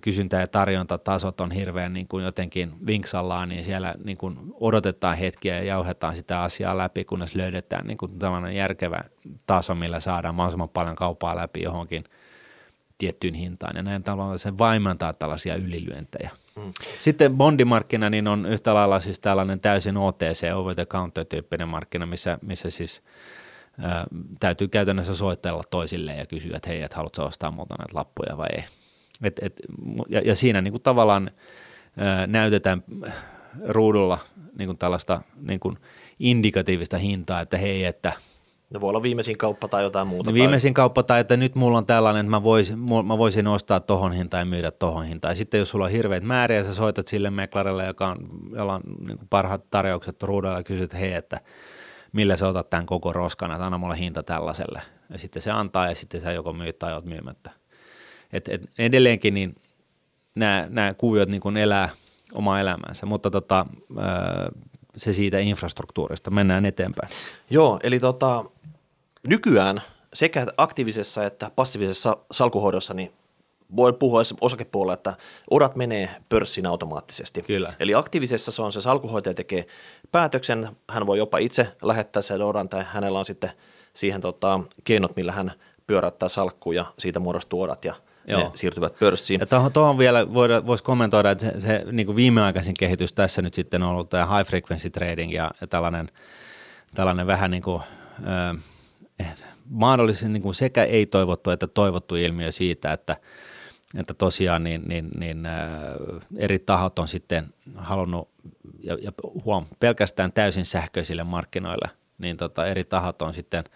kysyntä- 0.00 0.40
ja 0.40 0.46
tarjontatasot 0.46 1.40
on 1.40 1.50
hirveän 1.50 1.92
niin 1.92 2.08
kuin 2.08 2.24
jotenkin 2.24 2.72
vinksallaan, 2.86 3.48
niin 3.48 3.64
siellä 3.64 3.94
niin 4.04 4.18
kuin 4.18 4.38
odotetaan 4.60 5.16
hetkiä 5.16 5.54
ja 5.54 5.64
jauhetaan 5.64 6.16
sitä 6.16 6.42
asiaa 6.42 6.78
läpi, 6.78 7.04
kunnes 7.04 7.34
löydetään 7.34 7.86
niin 7.86 7.98
kuin 7.98 8.12
järkevä 8.54 9.00
taso, 9.46 9.74
millä 9.74 10.00
saadaan 10.00 10.34
mahdollisimman 10.34 10.68
paljon 10.68 10.96
kaupaa 10.96 11.36
läpi 11.36 11.62
johonkin 11.62 12.04
tiettyyn 12.98 13.34
hintaan. 13.34 13.76
Ja 13.76 13.82
näin 13.82 14.02
tavallaan 14.02 14.38
se 14.38 14.58
vaimentaa 14.58 15.12
tällaisia 15.12 15.54
ylilyöntejä. 15.54 16.30
Mm. 16.56 16.72
Sitten 16.98 17.36
bondimarkkina 17.36 18.10
niin 18.10 18.28
on 18.28 18.46
yhtä 18.46 18.74
lailla 18.74 19.00
siis 19.00 19.20
tällainen 19.20 19.60
täysin 19.60 19.96
OTC, 19.96 20.50
over 20.54 20.74
the 20.74 20.86
counter 20.86 21.24
tyyppinen 21.24 21.68
markkina, 21.68 22.06
missä, 22.06 22.38
missä 22.42 22.70
siis 22.70 23.02
ää, 23.80 24.06
täytyy 24.40 24.68
käytännössä 24.68 25.14
soitella 25.14 25.62
toisilleen 25.70 26.18
ja 26.18 26.26
kysyä, 26.26 26.56
että 26.56 26.68
hei, 26.68 26.82
että 26.82 26.96
haluatko 26.96 27.24
ostaa 27.24 27.50
muuta 27.50 27.74
näitä 27.78 27.96
lappuja 27.96 28.36
vai 28.36 28.48
ei. 28.52 28.64
Et, 29.22 29.38
et, 29.42 29.60
ja, 30.08 30.20
ja 30.20 30.34
siinä 30.34 30.60
niin 30.60 30.72
kuin 30.72 30.82
tavallaan 30.82 31.30
ää, 31.96 32.26
näytetään 32.26 32.84
ruudulla 33.64 34.18
niin 34.58 34.68
kuin 34.68 34.78
tällaista 34.78 35.22
niin 35.42 35.60
kuin 35.60 35.78
indikatiivista 36.18 36.98
hintaa, 36.98 37.40
että 37.40 37.58
hei, 37.58 37.84
että 37.84 38.12
No 38.70 38.80
voi 38.80 38.88
olla 38.88 39.02
viimeisin 39.02 39.38
kauppa 39.38 39.68
tai 39.68 39.82
jotain 39.82 40.08
muuta. 40.08 40.30
No 40.30 40.34
viimeisin 40.34 40.74
tai... 40.74 40.76
kauppa 40.76 41.02
tai 41.02 41.20
että 41.20 41.36
nyt 41.36 41.54
mulla 41.54 41.78
on 41.78 41.86
tällainen, 41.86 42.20
että 42.20 42.30
mä 42.30 42.42
voisin, 42.42 42.78
mä 43.06 43.18
voisin 43.18 43.46
ostaa 43.46 43.80
tohon 43.80 44.12
hintaan 44.12 44.40
ja 44.40 44.44
myydä 44.44 44.70
tohon 44.70 45.04
hintaan. 45.04 45.32
Ja 45.32 45.36
sitten 45.36 45.58
jos 45.58 45.70
sulla 45.70 45.84
on 45.84 45.90
hirveät 45.90 46.22
määriä 46.22 46.64
sä 46.64 46.74
soitat 46.74 47.08
sille 47.08 47.30
meklarille, 47.30 47.86
joka 47.86 48.08
on, 48.08 48.18
jolla 48.52 48.74
on 48.74 48.82
niin 49.06 49.18
parhaat 49.30 49.70
tarjoukset 49.70 50.22
ruudulla 50.22 50.56
ja 50.56 50.62
kysyt, 50.62 50.94
hei, 50.94 51.12
että 51.12 51.40
millä 52.12 52.36
sä 52.36 52.48
otat 52.48 52.70
tämän 52.70 52.86
koko 52.86 53.12
roskan, 53.12 53.52
että 53.52 53.66
anna 53.66 53.78
mulle 53.78 53.98
hinta 53.98 54.22
tällaiselle. 54.22 54.82
Ja 55.10 55.18
sitten 55.18 55.42
se 55.42 55.50
antaa 55.50 55.88
ja 55.88 55.94
sitten 55.94 56.20
sä 56.20 56.32
joko 56.32 56.52
myyt 56.52 56.78
tai 56.78 56.92
oot 56.92 57.04
myymättä. 57.04 57.50
Et, 58.32 58.48
et 58.48 58.62
edelleenkin 58.78 59.34
niin 59.34 59.54
nämä, 60.34 60.66
nämä 60.70 60.94
kuviot 60.94 61.28
niin 61.28 61.56
elää 61.56 61.88
omaa 62.32 62.60
elämänsä, 62.60 63.06
mutta 63.06 63.30
tota, 63.30 63.66
se 64.96 65.12
siitä 65.12 65.38
infrastruktuurista. 65.38 66.30
Mennään 66.30 66.66
eteenpäin. 66.66 67.12
Joo, 67.50 67.80
eli 67.82 68.00
tota, 68.00 68.44
nykyään 69.28 69.82
sekä 70.12 70.46
aktiivisessa 70.56 71.24
että 71.24 71.50
passiivisessa 71.56 72.16
salkuhoidossa 72.30 72.94
niin 72.94 73.12
voi 73.76 73.92
puhua 73.92 74.20
osakepuolella, 74.40 74.94
että 74.94 75.16
odat 75.50 75.76
menee 75.76 76.10
pörssiin 76.28 76.66
automaattisesti. 76.66 77.42
Kyllä. 77.42 77.72
Eli 77.80 77.94
aktiivisessa 77.94 78.52
se 78.52 78.62
on 78.62 78.72
se 78.72 78.80
salkuhoitaja 78.80 79.34
tekee 79.34 79.66
päätöksen, 80.12 80.68
hän 80.90 81.06
voi 81.06 81.18
jopa 81.18 81.38
itse 81.38 81.68
lähettää 81.82 82.22
sen 82.22 82.42
odan 82.42 82.68
tai 82.68 82.84
hänellä 82.88 83.18
on 83.18 83.24
sitten 83.24 83.50
siihen 83.92 84.20
tota, 84.20 84.60
keinot, 84.84 85.16
millä 85.16 85.32
hän 85.32 85.52
pyörättää 85.86 86.28
salkkuun 86.28 86.76
ja 86.76 86.84
siitä 86.98 87.20
muodostuu 87.20 87.62
odat 87.62 87.84
ja 87.84 87.94
Joo. 88.26 88.40
ne 88.40 88.50
siirtyvät 88.54 88.98
pörssiin. 88.98 89.40
Ja 89.40 89.46
tuohon, 89.46 89.72
tuohon 89.72 89.98
vielä 89.98 90.32
voisi 90.66 90.84
kommentoida, 90.84 91.30
että 91.30 91.44
se, 91.44 91.60
se 91.60 91.84
niin 91.92 92.06
kuin 92.06 92.16
viimeaikaisin 92.16 92.74
kehitys 92.78 93.12
tässä 93.12 93.42
nyt 93.42 93.54
sitten 93.54 93.82
on 93.82 93.88
ollut 93.88 94.10
tämä 94.10 94.36
high 94.36 94.48
frequency 94.48 94.90
trading 94.90 95.32
ja, 95.32 95.50
ja 95.60 95.66
tällainen, 95.66 96.08
tällainen 96.94 97.26
vähän 97.26 97.50
niin 97.50 97.62
kuin, 97.62 97.82
äh, 99.20 99.34
mahdollisesti 99.70 100.28
niin 100.28 100.42
kuin 100.42 100.54
sekä 100.54 100.84
ei-toivottu 100.84 101.50
että 101.50 101.66
toivottu 101.66 102.16
ilmiö 102.16 102.52
siitä, 102.52 102.92
että, 102.92 103.16
että 103.98 104.14
tosiaan 104.14 104.64
niin, 104.64 104.82
niin, 104.88 105.08
niin 105.18 105.46
äh, 105.46 105.54
eri 106.36 106.58
tahot 106.58 106.98
on 106.98 107.08
sitten 107.08 107.46
halunnut, 107.74 108.28
ja, 108.80 108.96
ja 109.02 109.12
huom, 109.44 109.66
pelkästään 109.80 110.32
täysin 110.32 110.64
sähköisille 110.64 111.24
markkinoille, 111.24 111.90
niin 112.18 112.36
tota, 112.36 112.66
eri 112.66 112.84
tahot 112.84 113.22
on 113.22 113.34
sitten– 113.34 113.64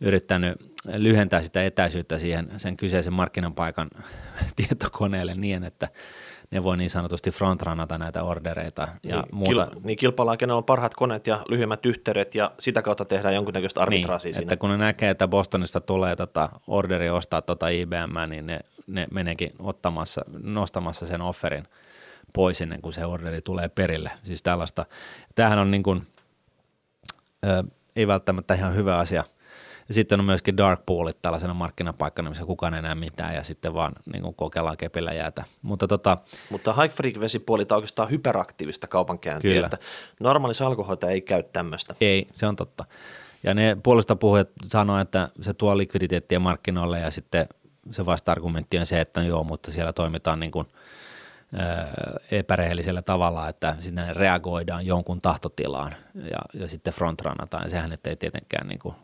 yrittänyt 0.00 0.76
lyhentää 0.96 1.42
sitä 1.42 1.64
etäisyyttä 1.64 2.18
siihen 2.18 2.48
sen 2.56 2.76
kyseisen 2.76 3.12
markkinapaikan 3.12 3.90
tietokoneelle 4.56 5.34
niin, 5.34 5.64
että 5.64 5.88
ne 6.50 6.62
voi 6.62 6.76
niin 6.76 6.90
sanotusti 6.90 7.30
frontranata 7.30 7.98
näitä 7.98 8.22
ordereita 8.22 8.88
ja 9.02 9.16
niin, 9.16 9.34
muuta. 9.34 9.66
Kil, 9.66 9.80
niin 9.84 9.98
kilpaillaan, 9.98 10.38
kenellä 10.38 10.58
on 10.58 10.64
parhaat 10.64 10.94
koneet 10.94 11.26
ja 11.26 11.44
lyhyemmät 11.48 11.86
yhteydet 11.86 12.34
ja 12.34 12.50
sitä 12.58 12.82
kautta 12.82 13.04
tehdään 13.04 13.34
jonkinnäköistä 13.34 13.80
arbitraasia 13.80 14.28
niin, 14.28 14.34
siinä. 14.34 14.42
että 14.42 14.56
kun 14.56 14.70
ne 14.70 14.76
näkee, 14.76 15.10
että 15.10 15.28
Bostonista 15.28 15.80
tulee 15.80 16.16
tota 16.16 16.48
orderi 16.66 17.10
ostaa 17.10 17.42
tota 17.42 17.68
IBM, 17.68 18.30
niin 18.30 18.46
ne, 18.46 18.60
ne 18.86 19.06
meneekin 19.10 19.52
ottamassa, 19.58 20.24
nostamassa 20.42 21.06
sen 21.06 21.22
offerin 21.22 21.64
pois 22.32 22.60
ennen 22.60 22.82
kuin 22.82 22.92
se 22.92 23.06
orderi 23.06 23.40
tulee 23.40 23.68
perille. 23.68 24.10
Siis 24.22 24.42
tällaista. 24.42 24.86
Tämähän 25.34 25.58
on 25.58 25.70
niin 25.70 25.82
kuin, 25.82 26.02
ö, 27.44 27.64
ei 27.96 28.06
välttämättä 28.06 28.54
ihan 28.54 28.74
hyvä 28.74 28.98
asia– 28.98 29.24
ja 29.88 29.94
sitten 29.94 30.20
on 30.20 30.26
myöskin 30.26 30.56
dark 30.56 30.86
poolit 30.86 31.22
tällaisena 31.22 31.54
markkinapaikkana, 31.54 32.28
missä 32.28 32.44
kukaan 32.44 32.74
ei 32.74 32.82
näe 32.82 32.94
mitään 32.94 33.34
ja 33.34 33.42
sitten 33.42 33.74
vaan 33.74 33.92
niin 34.12 34.22
kuin 34.22 34.34
kokeillaan 34.34 34.76
kepillä 34.76 35.12
jäätä. 35.12 35.44
Mutta, 35.62 35.88
tota, 35.88 36.18
Mutta 36.50 36.72
high 36.72 36.94
frequency 36.94 37.38
puoli 37.38 37.66
on 37.70 37.76
oikeastaan 37.76 38.10
hyperaktiivista 38.10 38.86
kaupankäyntiä, 38.86 39.54
Kyllä. 39.54 39.66
että 39.66 39.78
normaali 40.20 40.54
salkuhoitaja 40.54 41.12
ei 41.12 41.20
käy 41.20 41.42
tämmöistä. 41.42 41.94
ei, 42.00 42.28
se 42.34 42.46
on 42.46 42.56
totta. 42.56 42.84
Ja 43.42 43.54
ne 43.54 43.76
puolesta 43.82 44.16
puhujat 44.16 44.48
sanoo, 44.66 44.98
että 44.98 45.28
se 45.42 45.54
tuo 45.54 45.76
likviditeettiä 45.76 46.38
markkinoille 46.38 47.00
ja 47.00 47.10
sitten 47.10 47.46
se 47.90 48.06
vasta-argumentti 48.06 48.78
on 48.78 48.86
se, 48.86 49.00
että 49.00 49.22
joo, 49.22 49.44
mutta 49.44 49.72
siellä 49.72 49.92
toimitaan 49.92 50.40
niin 50.40 50.50
kuin, 50.50 50.66
epärehellisellä 52.30 53.02
tavalla, 53.02 53.48
että 53.48 53.76
sinne 53.78 54.12
reagoidaan 54.12 54.86
jonkun 54.86 55.20
tahtotilaan 55.20 55.94
ja, 56.14 56.60
ja 56.60 56.68
sitten 56.68 56.94
frontranataan. 56.94 57.64
Ja 57.64 57.70
sehän 57.70 57.90
nyt 57.90 58.06
ei 58.06 58.16
tietenkään 58.16 58.68
niin 58.68 58.78
kuin 58.78 58.94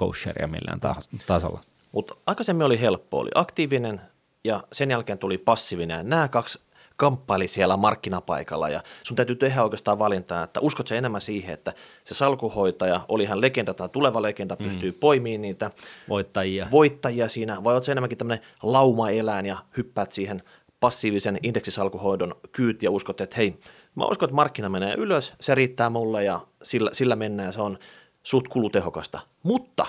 kosheria 0.00 0.46
millään 0.46 0.80
ta- 0.80 0.94
tasolla. 1.26 1.60
Mutta 1.92 2.16
aikaisemmin 2.26 2.66
oli 2.66 2.80
helppo, 2.80 3.18
oli 3.18 3.30
aktiivinen 3.34 4.00
ja 4.44 4.64
sen 4.72 4.90
jälkeen 4.90 5.18
tuli 5.18 5.38
passiivinen. 5.38 6.08
Nämä 6.08 6.28
kaksi 6.28 6.60
kamppaili 6.96 7.48
siellä 7.48 7.76
markkinapaikalla 7.76 8.68
ja 8.68 8.82
sun 9.02 9.16
täytyy 9.16 9.36
tehdä 9.36 9.62
oikeastaan 9.62 9.98
valintaa, 9.98 10.44
että 10.44 10.60
uskot 10.60 10.86
se 10.86 10.98
enemmän 10.98 11.20
siihen, 11.20 11.54
että 11.54 11.72
se 12.04 12.14
salkuhoitaja, 12.14 13.00
oli 13.08 13.24
hän 13.24 13.40
legenda 13.40 13.74
tai 13.74 13.88
tuleva 13.88 14.22
legenda, 14.22 14.56
mm. 14.58 14.64
pystyy 14.64 14.92
poimimaan 14.92 15.42
niitä 15.42 15.70
Voittajia. 16.08 16.66
voittajia 16.70 17.28
siinä, 17.28 17.64
vai 17.64 17.74
oot 17.74 17.84
se 17.84 17.92
enemmänkin 17.92 18.18
tämmöinen 18.18 18.44
laumaeläin 18.62 19.46
ja 19.46 19.56
hyppäät 19.76 20.12
siihen 20.12 20.42
passiivisen 20.80 21.38
indeksisalkuhoidon 21.42 22.34
kyyti 22.52 22.86
ja 22.86 22.90
uskot, 22.90 23.20
että 23.20 23.36
hei, 23.36 23.60
mä 23.94 24.04
uskon, 24.06 24.26
että 24.26 24.34
markkina 24.34 24.68
menee 24.68 24.94
ylös, 24.94 25.32
se 25.40 25.54
riittää 25.54 25.90
mulle 25.90 26.24
ja 26.24 26.40
sillä, 26.62 26.90
sillä 26.92 27.16
mennään 27.16 27.46
ja 27.46 27.52
se 27.52 27.62
on 27.62 27.78
suht 28.22 28.48
kulutehokasta. 28.48 29.20
Mutta 29.42 29.86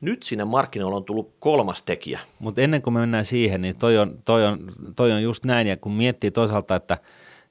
nyt 0.00 0.22
sinne 0.22 0.44
markkinoilla 0.44 0.96
on 0.96 1.04
tullut 1.04 1.34
kolmas 1.40 1.82
tekijä. 1.82 2.20
Mutta 2.38 2.60
ennen 2.60 2.82
kuin 2.82 2.94
me 2.94 3.00
mennään 3.00 3.24
siihen, 3.24 3.60
niin 3.60 3.76
toi 3.76 3.98
on, 3.98 4.18
toi, 4.24 4.46
on, 4.46 4.68
toi 4.96 5.12
on 5.12 5.22
just 5.22 5.44
näin, 5.44 5.66
ja 5.66 5.76
kun 5.76 5.92
miettii 5.92 6.30
toisaalta, 6.30 6.76
että 6.76 6.98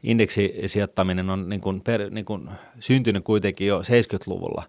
indeksisijoittaminen 0.03 1.29
on 1.29 1.49
niin 1.49 1.61
kuin 1.61 1.81
per, 1.81 2.09
niin 2.09 2.25
kuin 2.25 2.49
syntynyt 2.79 3.23
kuitenkin 3.23 3.67
jo 3.67 3.81
70-luvulla, 3.81 4.63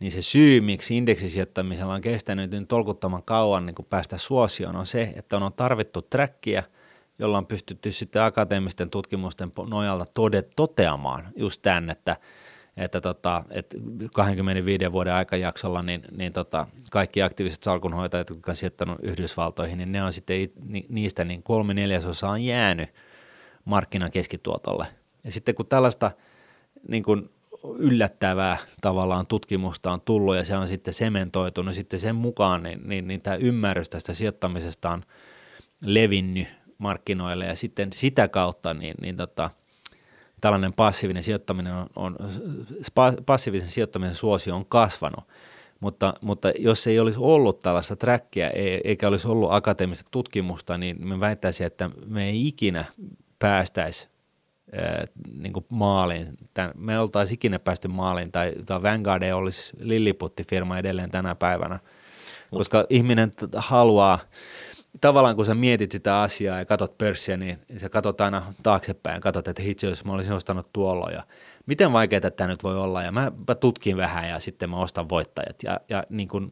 niin 0.00 0.12
se 0.12 0.22
syy, 0.22 0.60
miksi 0.60 0.96
indeksisijoittamisella 0.96 1.94
on 1.94 2.00
kestänyt 2.00 2.50
niin 2.50 2.66
tolkuttoman 2.66 3.22
kauan 3.22 3.66
niin 3.66 3.74
päästä 3.90 4.18
suosioon, 4.18 4.76
on 4.76 4.86
se, 4.86 5.12
että 5.16 5.36
on 5.36 5.52
tarvittu 5.52 6.02
trackia, 6.02 6.62
jolla 7.18 7.38
on 7.38 7.46
pystytty 7.46 7.92
sitten 7.92 8.22
akateemisten 8.22 8.90
tutkimusten 8.90 9.52
nojalta 9.66 10.06
tode, 10.14 10.42
toteamaan 10.56 11.28
just 11.36 11.62
tämän, 11.62 11.90
että 11.90 12.16
että, 12.76 13.00
tota, 13.00 13.44
että 13.50 13.76
25 14.14 14.92
vuoden 14.92 15.14
aikajaksolla 15.14 15.82
niin, 15.82 16.02
niin 16.10 16.32
tota, 16.32 16.66
kaikki 16.90 17.22
aktiiviset 17.22 17.62
salkunhoitajat, 17.62 18.30
jotka 18.30 18.52
on 18.52 18.56
sijoittanut 18.56 18.98
Yhdysvaltoihin, 19.02 19.78
niin 19.78 19.92
ne 19.92 20.02
on 20.02 20.12
sitten 20.12 20.48
ni, 20.64 20.86
niistä 20.88 21.24
niin 21.24 21.42
kolme 21.42 21.74
neljäsosaa 21.74 22.30
on 22.30 22.44
jäänyt 22.44 22.90
markkinan 23.64 24.10
keskituotolle. 24.10 24.86
Ja 25.24 25.32
sitten 25.32 25.54
kun 25.54 25.66
tällaista 25.66 26.10
niin 26.88 27.02
kuin 27.02 27.30
yllättävää 27.78 28.56
tavallaan 28.80 29.26
tutkimusta 29.26 29.92
on 29.92 30.00
tullut 30.00 30.36
ja 30.36 30.44
se 30.44 30.56
on 30.56 30.68
sitten 30.68 30.94
sementoitunut 30.94 31.74
sitten 31.74 32.00
sen 32.00 32.16
mukaan, 32.16 32.62
niin, 32.62 32.80
niin, 32.88 33.08
niin 33.08 33.20
tämä 33.20 33.36
ymmärrys 33.36 33.88
tästä 33.88 34.14
sijoittamisesta 34.14 34.90
on 34.90 35.02
levinnyt 35.86 36.48
markkinoille 36.78 37.46
ja 37.46 37.56
sitten 37.56 37.92
sitä 37.92 38.28
kautta 38.28 38.74
niin, 38.74 38.94
niin 39.00 39.16
tota, 39.16 39.50
tällainen 40.42 40.72
passiivinen 40.72 41.22
sijoittaminen 41.22 41.72
on, 41.74 41.86
on 41.96 42.16
passiivisen 43.26 43.68
sijoittamisen 43.68 44.14
suosio 44.14 44.56
on 44.56 44.66
kasvanut, 44.66 45.24
mutta, 45.80 46.14
mutta 46.20 46.52
jos 46.58 46.86
ei 46.86 47.00
olisi 47.00 47.18
ollut 47.22 47.60
tällaista 47.60 47.96
trackia 47.96 48.50
eikä 48.84 49.08
olisi 49.08 49.28
ollut 49.28 49.52
akateemista 49.52 50.08
tutkimusta, 50.10 50.78
niin 50.78 51.08
me 51.08 51.20
väittäisin, 51.20 51.66
että 51.66 51.90
me 52.06 52.28
ei 52.28 52.46
ikinä 52.46 52.84
päästäisi 53.38 54.08
ää, 54.72 55.06
niin 55.38 55.52
kuin 55.52 55.66
maaliin. 55.68 56.26
Tän, 56.54 56.70
me 56.74 56.98
oltaisiin 56.98 57.34
ikinä 57.34 57.58
päästy 57.58 57.88
maaliin, 57.88 58.32
tai, 58.32 58.52
tai 58.66 58.82
Vanguard 58.82 59.22
ei 59.22 59.32
olisi 59.32 59.72
lilliputtifirma 59.80 60.78
edelleen 60.78 61.10
tänä 61.10 61.34
päivänä, 61.34 61.78
koska 62.50 62.86
ihminen 62.90 63.32
haluaa, 63.56 64.18
tavallaan 65.00 65.36
kun 65.36 65.46
sä 65.46 65.54
mietit 65.54 65.92
sitä 65.92 66.20
asiaa 66.20 66.58
ja 66.58 66.64
katot 66.64 66.98
pörssiä, 66.98 67.36
niin 67.36 67.58
sä 67.76 67.88
katot 67.88 68.20
aina 68.20 68.54
taaksepäin 68.62 69.14
ja 69.14 69.20
katot, 69.20 69.48
että 69.48 69.62
hitsi, 69.62 69.86
jos 69.86 70.04
mä 70.04 70.12
olisin 70.12 70.32
ostanut 70.32 70.68
tuolla 70.72 71.10
ja 71.10 71.22
miten 71.66 71.92
vaikeaa 71.92 72.30
tämä 72.30 72.48
nyt 72.48 72.62
voi 72.62 72.76
olla 72.76 73.02
ja 73.02 73.12
mä, 73.12 73.32
mä 73.48 73.54
tutkin 73.54 73.96
vähän 73.96 74.28
ja 74.28 74.40
sitten 74.40 74.70
mä 74.70 74.76
ostan 74.76 75.08
voittajat 75.08 75.62
ja, 75.62 75.80
ja 75.88 76.04
niin 76.08 76.28
kuin, 76.28 76.50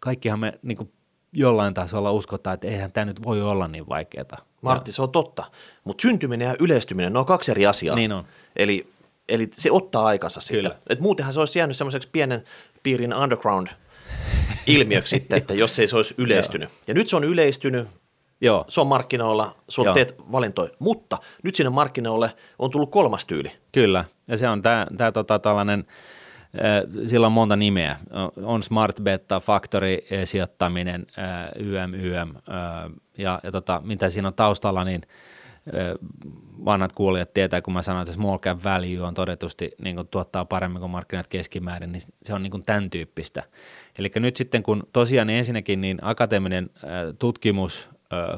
kaikkihan 0.00 0.40
me 0.40 0.58
niin 0.62 0.76
kuin 0.76 0.92
jollain 1.32 1.74
tasolla 1.74 2.12
uskotaan, 2.12 2.54
että 2.54 2.66
eihän 2.66 2.92
tämä 2.92 3.04
nyt 3.04 3.24
voi 3.24 3.42
olla 3.42 3.68
niin 3.68 3.88
vaikeaa. 3.88 4.38
Martti, 4.62 4.92
se 4.92 5.02
on 5.02 5.10
totta, 5.10 5.44
mutta 5.84 6.02
syntyminen 6.02 6.46
ja 6.46 6.56
yleistyminen, 6.58 7.12
ne 7.12 7.18
on 7.18 7.26
kaksi 7.26 7.50
eri 7.50 7.66
asiaa. 7.66 7.96
Niin 7.96 8.12
on. 8.12 8.24
Eli, 8.56 8.92
eli 9.28 9.48
se 9.52 9.70
ottaa 9.70 10.06
aikansa 10.06 10.40
Kyllä. 10.50 10.76
Et 10.88 11.00
muutenhan 11.00 11.34
se 11.34 11.40
olisi 11.40 11.58
jäänyt 11.58 11.76
semmoiseksi 11.76 12.08
pienen 12.12 12.44
piirin 12.82 13.14
underground 13.14 13.68
ilmiöksi 14.66 15.10
sitten, 15.10 15.38
että 15.38 15.54
jos 15.54 15.78
ei 15.78 15.88
se 15.88 15.96
olisi 15.96 16.14
yleistynyt. 16.18 16.68
ja 16.86 16.94
nyt 16.94 17.08
se 17.08 17.16
on 17.16 17.24
yleistynyt, 17.24 17.88
Joo. 18.40 18.64
se 18.68 18.80
on 18.80 18.86
markkinoilla, 18.86 19.56
sulla 19.68 19.88
Joo. 19.88 19.94
teet 19.94 20.14
valintoja, 20.32 20.70
mutta 20.78 21.18
nyt 21.42 21.54
sinne 21.54 21.70
markkinoille 21.70 22.32
on 22.58 22.70
tullut 22.70 22.90
kolmas 22.90 23.26
tyyli. 23.26 23.52
Kyllä, 23.72 24.04
ja 24.28 24.36
se 24.36 24.48
on 24.48 24.62
tämä, 24.62 24.86
tämä 24.96 25.12
tota, 25.12 25.38
tällainen, 25.38 25.84
äh, 26.54 27.06
sillä 27.06 27.26
on 27.26 27.32
monta 27.32 27.56
nimeä. 27.56 27.96
On 28.42 28.62
Smart 28.62 29.00
Beta, 29.02 29.40
Factory 29.40 29.98
eh, 30.10 30.26
sijoittaminen, 30.26 31.06
äh, 31.18 31.48
YM, 31.56 31.94
YM, 31.94 32.30
äh, 32.36 32.90
ja, 33.18 33.40
ja 33.42 33.52
tota, 33.52 33.82
mitä 33.84 34.10
siinä 34.10 34.28
on 34.28 34.34
taustalla, 34.34 34.84
niin 34.84 35.02
vanhat 36.64 36.92
kuulijat 36.92 37.34
tietää, 37.34 37.62
kun 37.62 37.74
mä 37.74 37.82
sanoin, 37.82 38.02
että 38.02 38.14
small 38.14 38.38
cap 38.38 38.64
value 38.64 39.06
on 39.06 39.14
todetusti 39.14 39.70
niin 39.82 39.96
kuin 39.96 40.08
tuottaa 40.08 40.44
paremmin 40.44 40.80
kuin 40.80 40.90
markkinat 40.90 41.26
keskimäärin, 41.26 41.92
niin 41.92 42.02
se 42.22 42.34
on 42.34 42.42
niin 42.42 42.50
kuin 42.50 42.64
tämän 42.64 42.90
tyyppistä. 42.90 43.42
Eli 43.98 44.10
nyt 44.16 44.36
sitten 44.36 44.62
kun 44.62 44.82
tosiaan 44.92 45.26
niin 45.26 45.38
ensinnäkin 45.38 45.80
niin 45.80 45.98
akateeminen 46.02 46.70
tutkimus, 47.18 47.90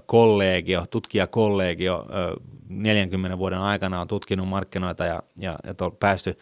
kollegio, 0.06 0.86
tutkijakollegio 0.90 2.06
äh, 2.10 2.52
40 2.68 3.38
vuoden 3.38 3.58
aikana 3.58 4.00
on 4.00 4.08
tutkinut 4.08 4.48
markkinoita 4.48 5.04
ja, 5.04 5.22
ja, 5.38 5.58
ja 5.66 5.74
to, 5.74 5.90
päästy 5.90 6.38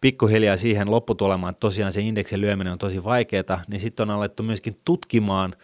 pikkuhiljaa 0.00 0.56
siihen 0.56 0.90
lopputulemaan, 0.90 1.50
että 1.50 1.60
tosiaan 1.60 1.92
se 1.92 2.00
indeksin 2.00 2.40
lyöminen 2.40 2.72
on 2.72 2.78
tosi 2.78 3.04
vaikeaa, 3.04 3.64
niin 3.68 3.80
sitten 3.80 4.10
on 4.10 4.16
alettu 4.16 4.42
myöskin 4.42 4.80
tutkimaan 4.84 5.56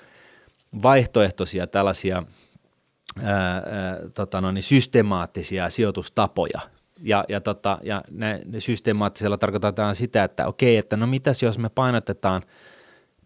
vaihtoehtoisia 0.83 1.67
tällaisia 1.67 2.23
ää, 3.23 3.55
ää, 3.55 3.63
tota 4.15 4.41
no, 4.41 4.53
niin 4.53 4.63
systemaattisia 4.63 5.71
sijoitustapoja. 5.71 6.61
Ja, 7.03 7.25
ja, 7.29 7.41
tota, 7.41 7.79
ja 7.83 8.03
ne, 8.11 8.43
ne 8.47 8.61
systemaattisella 8.61 9.39
tarkoitetaan 9.39 9.95
sitä, 9.95 10.25
että 10.25 10.47
okei, 10.47 10.77
että 10.77 10.97
no 10.97 11.07
mitäs 11.07 11.43
jos 11.43 11.59
me 11.59 11.69
painotetaan 11.69 12.43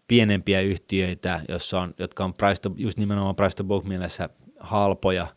pienempiä 0.07 0.61
yhtiöitä, 0.61 1.41
jossa 1.49 1.79
on, 1.79 1.93
jotka 1.99 2.23
on 2.23 2.33
price 2.33 2.61
to, 2.61 2.71
just 2.75 2.97
nimenomaan 2.97 3.35
price 3.35 3.57
to 3.57 3.63
book 3.63 3.83
mielessä 3.83 4.29
halpoja, 4.59 5.27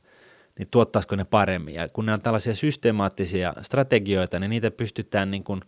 niin 0.58 0.68
tuottaisiko 0.70 1.16
ne 1.16 1.24
paremmin. 1.24 1.74
Ja 1.74 1.88
kun 1.88 2.06
ne 2.06 2.12
on 2.12 2.20
tällaisia 2.20 2.54
systemaattisia 2.54 3.54
strategioita, 3.62 4.38
niin 4.38 4.50
niitä 4.50 4.70
pystytään 4.70 5.30
niin 5.30 5.44
kuin 5.44 5.60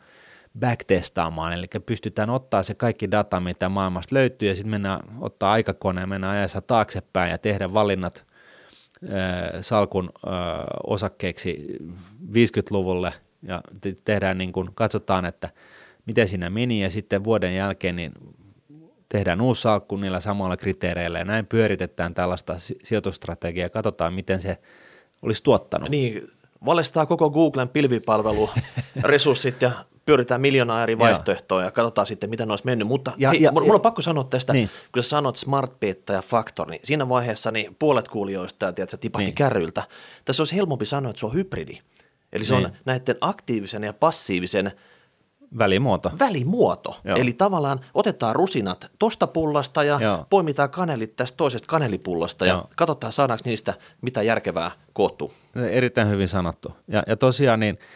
backtestaamaan, 0.60 1.52
eli 1.52 1.66
pystytään 1.86 2.30
ottaa 2.30 2.62
se 2.62 2.74
kaikki 2.74 3.10
data, 3.10 3.40
mitä 3.40 3.68
maailmasta 3.68 4.14
löytyy, 4.14 4.48
ja 4.48 4.54
sitten 4.54 4.70
mennään 4.70 5.00
ottaa 5.20 5.52
aikakone 5.52 6.00
ja 6.00 6.06
mennään 6.06 6.36
ajassa 6.36 6.60
taaksepäin 6.60 7.30
ja 7.30 7.38
tehdä 7.38 7.72
valinnat 7.72 8.26
salkun 9.60 10.10
äh, 10.26 10.32
osakkeeksi 10.86 11.66
50-luvulle, 12.32 13.12
ja 13.42 13.62
te- 13.80 13.94
tehdään 14.04 14.38
niin 14.38 14.52
kuin, 14.52 14.70
katsotaan, 14.74 15.24
että 15.24 15.50
miten 16.06 16.28
siinä 16.28 16.50
meni, 16.50 16.82
ja 16.82 16.90
sitten 16.90 17.24
vuoden 17.24 17.56
jälkeen 17.56 17.96
niin 17.96 18.12
tehdään 19.08 19.40
uusi 19.40 19.62
salkku 19.62 19.96
niillä 19.96 20.20
samoilla 20.20 20.56
kriteereillä, 20.56 21.18
ja 21.18 21.24
näin 21.24 21.46
pyöritetään 21.46 22.14
tällaista 22.14 22.58
si- 22.58 22.78
sijoitusstrategiaa, 22.82 23.64
ja 23.64 23.70
katsotaan, 23.70 24.14
miten 24.14 24.40
se 24.40 24.58
olisi 25.22 25.42
tuottanut. 25.42 25.88
Niin, 25.88 26.28
valestaa 26.64 27.06
koko 27.06 27.30
Googlen 27.30 27.68
pilvipalvelu, 27.68 28.50
resurssit 29.02 29.62
ja 29.62 29.72
pyöritään 30.06 30.40
miljoonaa 30.40 30.82
eri 30.82 30.98
vaihtoehtoa 30.98 31.62
ja 31.62 31.70
katsotaan 31.70 32.06
sitten, 32.06 32.30
mitä 32.30 32.46
ne 32.46 32.52
olisi 32.52 32.64
mennyt. 32.64 32.88
Mutta 32.88 33.12
ja, 33.16 33.30
hei, 33.30 33.42
ja, 33.42 33.52
mulla 33.52 33.74
on 33.74 33.80
pakko 33.80 34.02
sanoa 34.02 34.24
tästä, 34.24 34.52
niin. 34.52 34.70
kun 34.92 35.02
sä 35.02 35.08
sanot 35.08 35.36
smart 35.36 35.80
beta 35.80 36.12
ja 36.12 36.22
factor, 36.22 36.70
niin 36.70 36.80
siinä 36.84 37.08
vaiheessa 37.08 37.50
niin 37.50 37.76
puolet 37.78 38.08
kuulijoista 38.08 38.72
tiedät, 38.72 39.00
tipahti 39.00 39.24
niin. 39.24 39.34
kärryiltä. 39.34 39.82
Tässä 40.24 40.40
olisi 40.40 40.56
helpompi 40.56 40.86
sanoa, 40.86 41.10
että 41.10 41.20
se 41.20 41.26
on 41.26 41.34
hybridi. 41.34 41.78
Eli 42.32 42.44
se 42.44 42.56
niin. 42.56 42.66
on 42.66 42.72
näiden 42.84 43.16
aktiivisen 43.20 43.84
ja 43.84 43.92
passiivisen 43.92 44.72
Välimuoto. 45.58 46.12
Välimuoto. 46.18 46.96
Joo. 47.04 47.16
Eli 47.16 47.32
tavallaan 47.32 47.80
otetaan 47.94 48.36
rusinat 48.36 48.90
tosta 48.98 49.26
pullasta 49.26 49.84
ja 49.84 49.98
Joo. 50.02 50.26
poimitaan 50.30 50.70
kanelit 50.70 51.16
tästä 51.16 51.36
toisesta 51.36 51.68
kanelipullasta 51.68 52.46
Joo. 52.46 52.56
ja 52.56 52.64
katsotaan 52.76 53.12
saadaanko 53.12 53.42
niistä 53.44 53.74
mitä 54.02 54.22
järkevää 54.22 54.70
koottua. 54.92 55.32
Erittäin 55.70 56.10
hyvin 56.10 56.28
sanottu. 56.28 56.76
Ja, 56.88 57.02
ja 57.06 57.16
tosiaan 57.16 57.60
niin– 57.60 57.78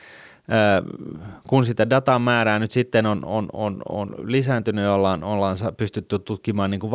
kun 1.49 1.65
sitä 1.65 1.91
datan 1.91 2.23
määrää 2.23 2.59
nyt 2.59 2.71
sitten 2.71 3.07
on, 3.07 3.25
on, 3.25 3.49
on, 3.53 3.83
on 3.89 4.15
lisääntynyt 4.25 4.85
ja 4.85 4.95
ollaan, 4.95 5.25
ollaan 5.25 5.57
pystytty 5.77 6.19
tutkimaan 6.19 6.71
niin 6.71 6.81
kuin 6.81 6.91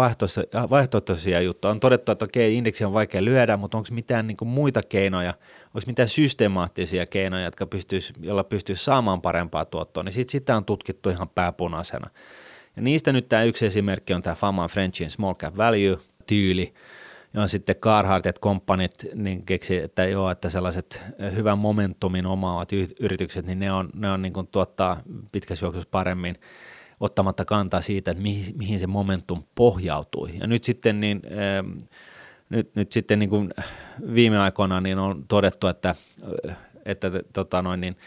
vaihtoehtoisia 0.70 1.42
juttuja. 1.42 1.72
On 1.72 1.80
todettu, 1.80 2.12
että 2.12 2.26
okei, 2.26 2.56
indeksi 2.56 2.86
on 2.86 2.94
vaikea 2.94 3.26
lyödä, 3.26 3.58
mutta 3.58 3.78
onko 3.78 3.90
mitään 3.92 4.28
niin 4.28 4.38
kuin 4.38 4.50
muita 4.50 4.82
keinoja, 4.90 5.34
onko 5.66 5.82
mitään 5.88 6.10
systemaattisia 6.10 7.06
keinoja, 7.06 7.46
jotka 7.46 7.66
pystyisi, 7.66 8.14
joilla 8.22 8.44
pystyisi 8.44 8.84
saamaan 8.84 9.22
parempaa 9.22 9.66
tuottoa, 9.66 10.04
niin 10.04 10.14
sitten 10.14 10.32
sitä 10.32 10.58
on 10.58 10.66
tutkittu 10.66 11.10
ihan 11.10 11.30
pääpunaisena. 11.30 12.10
Ja 12.76 12.82
niistä 12.82 13.14
nyt 13.14 13.30
tämä 13.30 13.44
yksi 13.44 13.66
esimerkki 13.66 14.14
on 14.14 14.22
tämä 14.22 14.36
Fama 14.36 14.68
Frenchin 14.68 15.10
Small 15.10 15.34
Cap 15.34 15.58
Value 15.58 15.98
tyyli, 16.28 16.74
ja 17.36 17.48
sitten 17.48 17.76
Carhartt 17.76 18.26
ja 18.26 18.34
kumppanit 18.42 19.06
niin 19.14 19.46
keksi, 19.46 19.78
että 19.78 20.06
joo, 20.06 20.32
että 20.32 20.50
sellaiset 20.50 21.02
hyvän 21.36 21.58
momentumin 21.58 22.26
omaavat 22.26 22.70
yritykset, 23.00 23.46
niin 23.46 23.60
ne 23.60 23.72
on, 23.72 23.90
ne 23.96 24.12
on 24.12 24.22
niin 24.22 24.34
kuin 24.34 24.48
tuottaa 24.48 25.02
pitkässä 25.32 25.66
juoksussa 25.66 25.90
paremmin 25.92 26.36
ottamatta 27.00 27.46
kantaa 27.46 27.82
siitä, 27.82 28.12
että 28.12 28.24
mihin, 28.24 28.58
mihin 28.58 28.80
se 28.80 28.88
momentum 28.88 29.44
pohjautui. 29.56 30.38
Ja 30.40 30.48
nyt 30.48 30.64
sitten 30.64 31.00
niin, 31.00 31.22
nyt, 32.50 32.76
nyt 32.76 32.92
sitten 32.92 33.20
niin 33.20 33.30
kuin 33.30 33.50
viime 34.14 34.40
aikoina 34.40 34.82
niin 34.82 35.00
on 35.00 35.26
todettu, 35.28 35.68
että, 35.68 35.96
että 36.86 37.12
tota 37.34 37.62
noin 37.62 37.82
niin, 37.82 37.98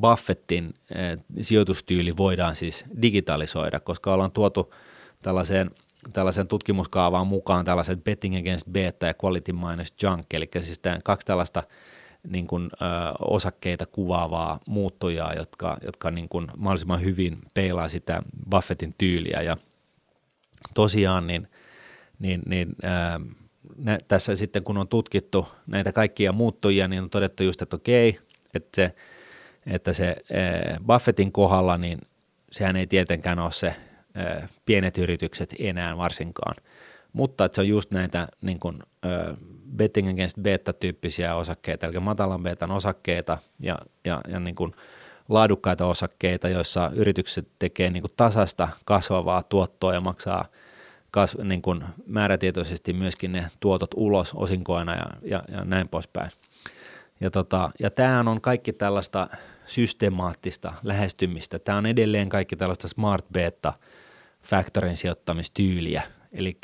Buffettin 0.00 0.74
äh, 0.96 1.24
sijoitustyyli 1.40 2.16
voidaan 2.16 2.56
siis 2.56 2.84
digitalisoida, 3.02 3.80
koska 3.80 4.14
ollaan 4.14 4.32
tuotu 4.32 4.74
tällaiseen 5.22 5.70
tällaisen 6.12 6.48
tutkimuskaavaan 6.48 7.26
mukaan 7.26 7.64
tällaiset 7.64 8.04
betting 8.04 8.38
against 8.38 8.66
beta 8.72 9.06
ja 9.06 9.14
quality 9.24 9.52
minus 9.52 9.94
junk, 10.02 10.34
eli 10.34 10.48
siis 10.60 10.78
tämän, 10.78 11.00
kaksi 11.04 11.26
tällaista 11.26 11.62
niin 12.28 12.46
kuin, 12.46 12.70
ö, 12.72 12.86
osakkeita 13.20 13.86
kuvaavaa 13.86 14.60
muuttujaa, 14.66 15.34
jotka, 15.34 15.76
jotka 15.84 16.10
niin 16.10 16.28
kuin 16.28 16.46
mahdollisimman 16.56 17.00
hyvin 17.00 17.38
peilaa 17.54 17.88
sitä 17.88 18.22
Buffettin 18.50 18.94
tyyliä. 18.98 19.42
Ja 19.42 19.56
tosiaan 20.74 21.26
niin, 21.26 21.48
niin, 22.18 22.42
niin 22.46 22.76
ö, 22.84 22.88
nä, 23.76 23.98
tässä 24.08 24.36
sitten 24.36 24.64
kun 24.64 24.78
on 24.78 24.88
tutkittu 24.88 25.48
näitä 25.66 25.92
kaikkia 25.92 26.32
muuttujia, 26.32 26.88
niin 26.88 27.02
on 27.02 27.10
todettu 27.10 27.42
just, 27.42 27.62
että 27.62 27.76
okei, 27.76 28.18
että 28.54 28.76
se, 28.76 28.94
että 29.66 29.92
se 29.92 30.16
ö, 30.30 30.80
Buffettin 30.86 31.32
kohdalla, 31.32 31.76
niin 31.76 31.98
sehän 32.52 32.76
ei 32.76 32.86
tietenkään 32.86 33.38
ole 33.38 33.52
se 33.52 33.76
pienet 34.66 34.98
yritykset 34.98 35.54
enää 35.58 35.96
varsinkaan. 35.96 36.56
Mutta 37.12 37.44
että 37.44 37.54
se 37.54 37.60
on 37.60 37.68
just 37.68 37.90
näitä 37.90 38.28
niin 38.42 38.60
kuin, 38.60 38.78
betting 39.76 40.10
against 40.10 40.38
beta-tyyppisiä 40.42 41.34
osakkeita, 41.34 41.86
eli 41.86 42.00
matalan 42.00 42.42
betan 42.42 42.70
osakkeita 42.70 43.38
ja, 43.60 43.78
ja, 44.04 44.20
ja 44.28 44.40
niin 44.40 44.54
kuin 44.54 44.72
laadukkaita 45.28 45.86
osakkeita, 45.86 46.48
joissa 46.48 46.90
yritykset 46.94 47.48
tekee 47.58 47.90
niin 47.90 48.02
kuin 48.02 48.12
tasasta 48.16 48.68
kasvavaa 48.84 49.42
tuottoa 49.42 49.94
ja 49.94 50.00
maksaa 50.00 50.44
kas, 51.10 51.38
niin 51.42 51.62
kuin 51.62 51.84
määrätietoisesti 52.06 52.92
myöskin 52.92 53.32
ne 53.32 53.46
tuotot 53.60 53.90
ulos 53.96 54.32
osinkoina 54.34 54.94
ja, 54.94 55.06
ja, 55.22 55.42
ja 55.52 55.64
näin 55.64 55.88
poispäin. 55.88 56.30
Ja, 57.20 57.30
tota, 57.30 57.70
ja 57.80 57.90
tämähän 57.90 58.28
on 58.28 58.40
kaikki 58.40 58.72
tällaista 58.72 59.28
systemaattista 59.66 60.74
lähestymistä. 60.82 61.58
Tämä 61.58 61.78
on 61.78 61.86
edelleen 61.86 62.28
kaikki 62.28 62.56
tällaista 62.56 62.88
smart 62.88 63.24
beta– 63.32 63.72
factorin 64.42 64.96
sijoittamistyyliä. 64.96 66.02
Eli 66.32 66.58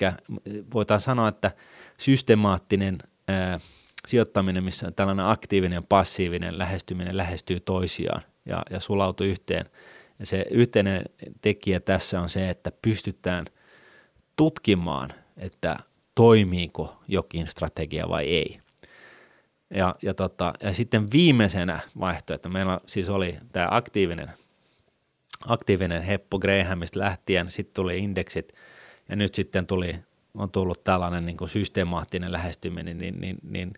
voitaisiin 0.74 1.04
sanoa, 1.04 1.28
että 1.28 1.50
systemaattinen 1.98 2.98
ää, 3.28 3.60
sijoittaminen, 4.06 4.64
missä 4.64 4.90
tällainen 4.90 5.26
aktiivinen 5.26 5.76
ja 5.76 5.82
passiivinen 5.88 6.58
lähestyminen 6.58 7.16
lähestyy 7.16 7.60
toisiaan 7.60 8.22
ja, 8.44 8.62
ja 8.70 8.80
sulautuu 8.80 9.26
yhteen. 9.26 9.66
Ja 10.18 10.26
se 10.26 10.46
yhteinen 10.50 11.02
tekijä 11.40 11.80
tässä 11.80 12.20
on 12.20 12.28
se, 12.28 12.50
että 12.50 12.72
pystytään 12.82 13.44
tutkimaan, 14.36 15.10
että 15.36 15.76
toimiiko 16.14 16.96
jokin 17.08 17.46
strategia 17.46 18.08
vai 18.08 18.26
ei. 18.26 18.58
Ja, 19.74 19.94
ja, 20.02 20.14
tota, 20.14 20.52
ja 20.62 20.74
sitten 20.74 21.12
viimeisenä 21.12 21.80
vaihtoehto, 22.00 22.48
meillä 22.48 22.80
siis 22.86 23.08
oli 23.08 23.38
tämä 23.52 23.68
aktiivinen 23.70 24.30
aktiivinen 25.46 26.02
heppo 26.02 26.38
Grahamista 26.38 26.98
lähtien, 26.98 27.50
sitten 27.50 27.74
tuli 27.74 27.98
indeksit 27.98 28.52
ja 29.08 29.16
nyt 29.16 29.34
sitten 29.34 29.66
tuli, 29.66 29.96
on 30.34 30.50
tullut 30.50 30.84
tällainen 30.84 31.26
niin 31.26 31.36
kuin 31.36 31.48
systemaattinen 31.48 32.32
lähestyminen, 32.32 32.98
niin, 32.98 33.20
niin, 33.20 33.38
niin, 33.42 33.74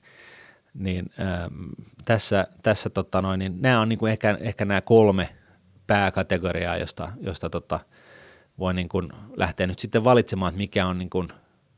niin 0.75 1.11
ähm, 1.21 1.65
tässä, 2.05 2.47
tässä 2.63 2.91
tota 2.91 3.23
noin, 3.23 3.39
niin 3.39 3.63
nämä 3.63 3.81
on 3.81 3.89
niin 3.89 3.99
kuin 3.99 4.13
ehkä, 4.13 4.39
ehkä 4.41 4.65
nämä 4.65 4.81
kolme 4.81 5.29
pääkategoriaa, 5.87 6.77
josta, 6.77 7.13
josta 7.21 7.51
tota, 7.51 7.81
voi 8.59 8.75
niin 8.75 8.89
kuin 8.89 9.09
lähteä 9.37 9.67
nyt 9.67 9.79
sitten 9.79 10.05
valitsemaan, 10.05 10.51
että 10.51 10.59
mikä 10.59 10.87
on 10.87 10.99
niin 10.99 11.11
kuin, 11.11 11.29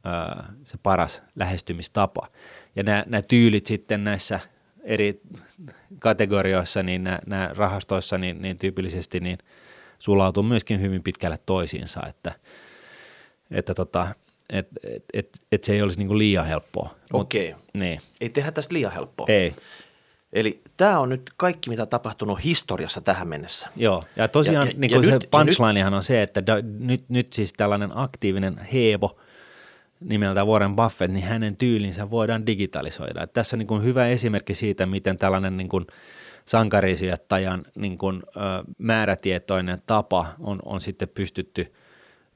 äh, 0.07 0.48
se 0.64 0.79
paras 0.83 1.22
lähestymistapa. 1.37 2.29
Ja 2.76 2.83
nämä, 2.83 3.05
nämä 3.07 3.22
tyylit 3.22 3.66
sitten 3.66 4.05
näissä 4.05 4.40
eri 4.83 5.20
kategorioissa, 5.98 6.83
niin 6.83 7.05
nämä, 7.05 7.18
nämä 7.26 7.50
rahastoissa, 7.55 8.18
niin, 8.18 8.42
niin 8.42 8.59
tyypillisesti 8.59 9.20
niin– 9.20 9.38
sulautuu 10.00 10.42
myöskin 10.42 10.80
hyvin 10.80 11.02
pitkälle 11.02 11.38
toisiinsa, 11.46 12.00
että, 12.08 12.32
että 13.50 13.74
tota, 13.74 14.08
et, 14.50 14.68
et, 14.84 15.04
et, 15.12 15.28
et 15.52 15.64
se 15.64 15.72
ei 15.72 15.82
olisi 15.82 15.98
niinku 15.98 16.18
liian 16.18 16.46
helppoa. 16.46 16.94
Okei. 17.12 17.52
Mut, 17.54 17.62
niin. 17.74 18.00
Ei 18.20 18.28
tehdä 18.28 18.52
tästä 18.52 18.74
liian 18.74 18.92
helppoa. 18.92 19.26
Ei. 19.28 19.54
Eli 20.32 20.60
tämä 20.76 20.98
on 20.98 21.08
nyt 21.08 21.30
kaikki, 21.36 21.70
mitä 21.70 21.82
on 21.82 21.88
tapahtunut 21.88 22.44
historiassa 22.44 23.00
tähän 23.00 23.28
mennessä. 23.28 23.68
Joo, 23.76 24.02
ja 24.16 24.28
tosiaan 24.28 24.68
ja, 24.68 24.74
niin 24.76 24.90
ja, 24.90 24.96
ja 24.96 25.20
se 25.20 25.28
punchlinehan 25.30 25.94
on 25.94 26.02
se, 26.02 26.22
että 26.22 26.46
da, 26.46 26.54
nyt, 26.62 27.04
nyt 27.08 27.32
siis 27.32 27.52
tällainen 27.52 27.90
aktiivinen 27.94 28.58
heevo 28.72 29.18
nimeltä 30.00 30.44
Warren 30.44 30.76
Buffett, 30.76 31.12
niin 31.12 31.26
hänen 31.26 31.56
tyylinsä 31.56 32.10
voidaan 32.10 32.46
digitalisoida. 32.46 33.22
Et 33.22 33.32
tässä 33.32 33.56
on 33.56 33.58
niin 33.58 33.66
kuin 33.66 33.82
hyvä 33.82 34.06
esimerkki 34.08 34.54
siitä, 34.54 34.86
miten 34.86 35.18
tällainen 35.18 35.56
niin 35.56 35.68
sankarisijoittajan 36.44 37.62
niin 37.74 37.98
kuin, 37.98 38.22
ö, 38.37 38.40
määrätietoinen 38.79 39.83
tapa 39.87 40.26
on, 40.40 40.59
on 40.64 40.81
sitten 40.81 41.09
pystytty 41.09 41.72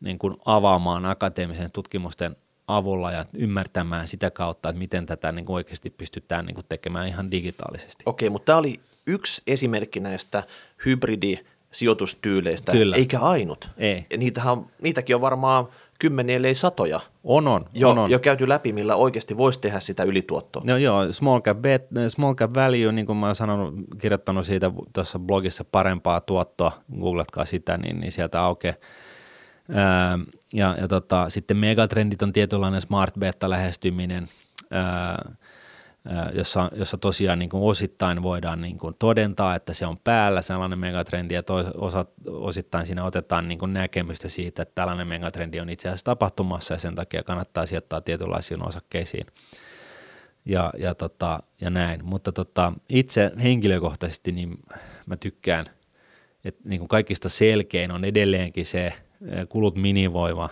niin 0.00 0.18
kuin 0.18 0.36
avaamaan 0.44 1.04
akateemisen 1.04 1.70
tutkimusten 1.70 2.36
avulla 2.68 3.12
ja 3.12 3.24
ymmärtämään 3.36 4.08
sitä 4.08 4.30
kautta, 4.30 4.68
että 4.68 4.78
miten 4.78 5.06
tätä 5.06 5.32
niin 5.32 5.44
kuin 5.44 5.54
oikeasti 5.54 5.90
pystytään 5.90 6.46
niin 6.46 6.54
kuin 6.54 6.66
tekemään 6.68 7.08
ihan 7.08 7.30
digitaalisesti. 7.30 8.02
Okei, 8.06 8.30
mutta 8.30 8.46
tämä 8.46 8.58
oli 8.58 8.80
yksi 9.06 9.42
esimerkki 9.46 10.00
näistä 10.00 10.42
hybridisijoitustyyleistä, 10.86 12.72
Kyllä. 12.72 12.96
eikä 12.96 13.20
ainut. 13.20 13.68
Ei. 13.76 14.06
Niitähän, 14.16 14.66
niitäkin 14.82 15.14
on 15.16 15.20
varmaan– 15.20 15.68
kymmeniä, 16.04 16.36
ellei 16.36 16.54
satoja. 16.54 17.00
On, 17.24 17.48
on. 17.48 17.64
Jo, 17.72 17.90
on, 17.90 17.98
on. 17.98 18.10
jo 18.10 18.18
käyty 18.18 18.48
läpi, 18.48 18.72
millä 18.72 18.96
oikeasti 18.96 19.36
voisi 19.36 19.60
tehdä 19.60 19.80
sitä 19.80 20.02
ylituottoa. 20.02 20.62
No 20.66 20.76
joo, 20.76 21.12
small 21.12 21.40
cap, 21.40 21.58
bet, 21.58 21.86
small 22.08 22.34
cap 22.34 22.54
value, 22.54 22.92
niin 22.92 23.06
kuin 23.06 23.16
mä 23.16 23.26
oon 23.26 23.34
sanonut, 23.34 23.74
kirjoittanut 23.98 24.46
siitä 24.46 24.70
tuossa 24.92 25.18
blogissa 25.18 25.64
parempaa 25.64 26.20
tuottoa, 26.20 26.72
googlatkaa 27.00 27.44
sitä, 27.44 27.76
niin, 27.76 28.00
niin 28.00 28.12
sieltä 28.12 28.42
aukeaa. 28.42 28.74
Öö, 29.70 30.34
ja, 30.54 30.76
ja 30.80 30.88
tota, 30.88 31.28
sitten 31.28 31.56
megatrendit 31.56 32.22
on 32.22 32.32
tietynlainen 32.32 32.80
smart 32.80 33.14
beta 33.18 33.50
lähestyminen. 33.50 34.28
Öö, 34.72 35.34
jossa, 36.32 36.70
jossa 36.76 36.98
tosiaan 36.98 37.38
niin 37.38 37.48
kuin 37.50 37.62
osittain 37.62 38.22
voidaan 38.22 38.60
niin 38.60 38.78
kuin 38.78 38.94
todentaa, 38.98 39.54
että 39.54 39.74
se 39.74 39.86
on 39.86 39.98
päällä 39.98 40.42
sellainen 40.42 40.78
megatrendi, 40.78 41.34
ja 41.34 41.42
tois, 41.42 41.66
osa, 41.66 42.06
osittain 42.26 42.86
siinä 42.86 43.04
otetaan 43.04 43.48
niin 43.48 43.58
kuin 43.58 43.72
näkemystä 43.72 44.28
siitä, 44.28 44.62
että 44.62 44.74
tällainen 44.74 45.08
megatrendi 45.08 45.60
on 45.60 45.70
itse 45.70 45.88
asiassa 45.88 46.04
tapahtumassa, 46.04 46.74
ja 46.74 46.78
sen 46.78 46.94
takia 46.94 47.22
kannattaa 47.22 47.66
sijoittaa 47.66 48.00
tietynlaisiin 48.00 48.68
osakkeisiin 48.68 49.26
ja, 50.44 50.72
ja, 50.78 50.94
tota, 50.94 51.42
ja 51.60 51.70
näin. 51.70 52.04
Mutta 52.04 52.32
tota, 52.32 52.72
itse 52.88 53.32
henkilökohtaisesti 53.42 54.32
niin 54.32 54.58
mä 55.06 55.16
tykkään, 55.16 55.66
että 56.44 56.68
niin 56.68 56.78
kuin 56.78 56.88
kaikista 56.88 57.28
selkein 57.28 57.90
on 57.90 58.04
edelleenkin 58.04 58.66
se 58.66 58.92
kulut 59.48 59.76
minimoiva, 59.76 60.48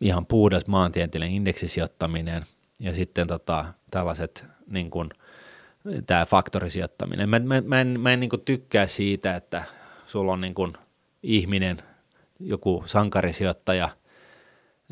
ihan 0.00 0.26
puhdas 0.26 0.66
maantieteellinen 0.66 1.36
indeksisijoittaminen– 1.36 2.46
ja 2.82 2.94
sitten 2.94 3.26
tota, 3.26 3.64
tällaiset 3.90 4.44
niin 4.66 4.90
kuin, 4.90 5.10
tämä 6.06 6.26
faktorisijoittaminen. 6.26 7.28
Mä, 7.28 7.38
mä, 7.38 7.60
mä 7.60 7.80
en, 7.80 8.00
mä 8.00 8.12
en 8.12 8.20
niin 8.20 8.30
tykkää 8.44 8.86
siitä, 8.86 9.36
että 9.36 9.64
sulla 10.06 10.32
on 10.32 10.40
niin 10.40 10.54
ihminen, 11.22 11.78
joku 12.40 12.82
sankarisijoittaja, 12.86 13.88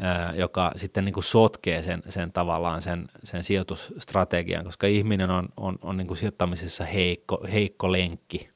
ää, 0.01 0.35
joka 0.37 0.73
sitten 0.77 1.05
niin 1.05 1.23
sotkee 1.23 1.83
sen, 1.83 2.03
sen 2.09 2.33
tavallaan 2.33 2.83
sen, 2.83 3.09
sen 3.25 3.45
sijoitusstrategian, 3.45 4.65
koska 4.65 4.87
ihminen 4.87 5.31
on, 5.31 5.49
on, 5.57 5.79
on 5.83 5.97
niin 5.97 6.17
sijoittamisessa 6.17 6.85
heikko, 6.85 7.47
heikko 7.53 7.93
lenkki. 7.93 8.51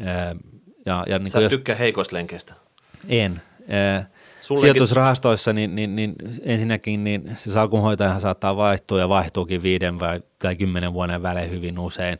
Ää, 0.00 0.36
ja, 0.86 1.04
ja 1.08 1.18
niin 1.18 1.30
Sä 1.30 1.40
jos, 1.40 1.50
tykkää 1.50 1.76
heikoista 1.76 2.16
lenkeistä? 2.16 2.54
En. 3.08 3.42
Ää, 3.68 4.10
sijoitusrahastoissa, 4.56 5.52
niin, 5.52 5.74
niin, 5.74 5.96
niin 5.96 6.14
ensinnäkin 6.42 7.04
niin 7.04 7.32
se 7.34 7.50
salkunhoitajahan 7.50 8.20
saattaa 8.20 8.56
vaihtua 8.56 8.98
ja 8.98 9.08
vaihtuukin 9.08 9.62
viiden 9.62 10.00
vai, 10.00 10.20
tai 10.38 10.56
kymmenen 10.56 10.92
vuoden 10.92 11.22
välein 11.22 11.50
hyvin 11.50 11.78
usein. 11.78 12.18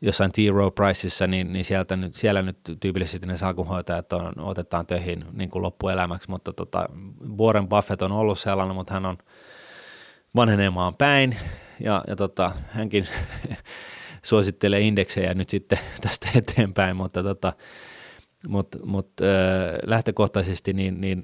Jossain 0.00 0.32
T. 0.32 0.36
Rowe 0.52 0.70
Priceissa, 0.70 1.26
niin, 1.26 1.52
niin 1.52 1.64
sieltä 1.64 1.96
nyt, 1.96 2.14
siellä 2.14 2.42
nyt 2.42 2.56
tyypillisesti 2.80 3.26
ne 3.26 3.36
salkunhoitajat 3.36 4.12
on, 4.12 4.32
otetaan 4.38 4.86
töihin 4.86 5.24
niin 5.32 5.50
kuin 5.50 5.62
loppuelämäksi, 5.62 6.30
mutta 6.30 6.52
tota, 6.52 6.88
Warren 7.38 7.68
Buffett 7.68 8.02
on 8.02 8.12
ollut 8.12 8.38
sellainen, 8.38 8.76
mutta 8.76 8.94
hän 8.94 9.06
on 9.06 9.18
vanhenemaan 10.36 10.94
päin 10.94 11.36
ja, 11.80 12.04
ja 12.08 12.16
tota, 12.16 12.52
hänkin 12.68 13.06
suosittelee 14.22 14.80
indeksejä 14.80 15.34
nyt 15.34 15.48
sitten 15.48 15.78
tästä 16.00 16.28
eteenpäin, 16.34 16.96
mutta 16.96 17.22
tota, 17.22 17.52
mutta 18.48 18.78
mut, 18.84 19.08
äh, 19.20 19.26
lähtökohtaisesti 19.82 20.72
niin, 20.72 21.00
niin 21.00 21.22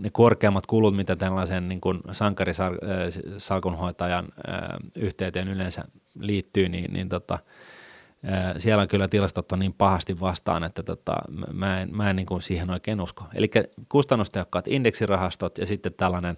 ne 0.00 0.10
korkeammat 0.12 0.66
kulut, 0.66 0.96
mitä 0.96 1.16
tällaisen 1.16 1.68
niin 1.68 1.80
kuin 1.80 2.00
sankarisalkunhoitajan 2.12 4.28
yhteyteen 4.96 5.48
yleensä 5.48 5.84
liittyy, 6.20 6.68
niin, 6.68 6.92
niin 6.92 7.08
tota, 7.08 7.38
siellä 8.58 8.82
on 8.82 8.88
kyllä 8.88 9.08
tilastot 9.08 9.52
on 9.52 9.58
niin 9.58 9.72
pahasti 9.72 10.20
vastaan, 10.20 10.64
että 10.64 10.82
tota, 10.82 11.16
mä 11.52 11.80
en, 11.80 11.96
mä 11.96 12.10
en 12.10 12.16
niin 12.16 12.26
kuin 12.26 12.42
siihen 12.42 12.70
oikein 12.70 13.00
usko. 13.00 13.24
Eli 13.34 13.50
kustannustehokkaat 13.88 14.68
indeksirahastot 14.68 15.58
ja 15.58 15.66
sitten 15.66 15.94
tällainen 15.96 16.36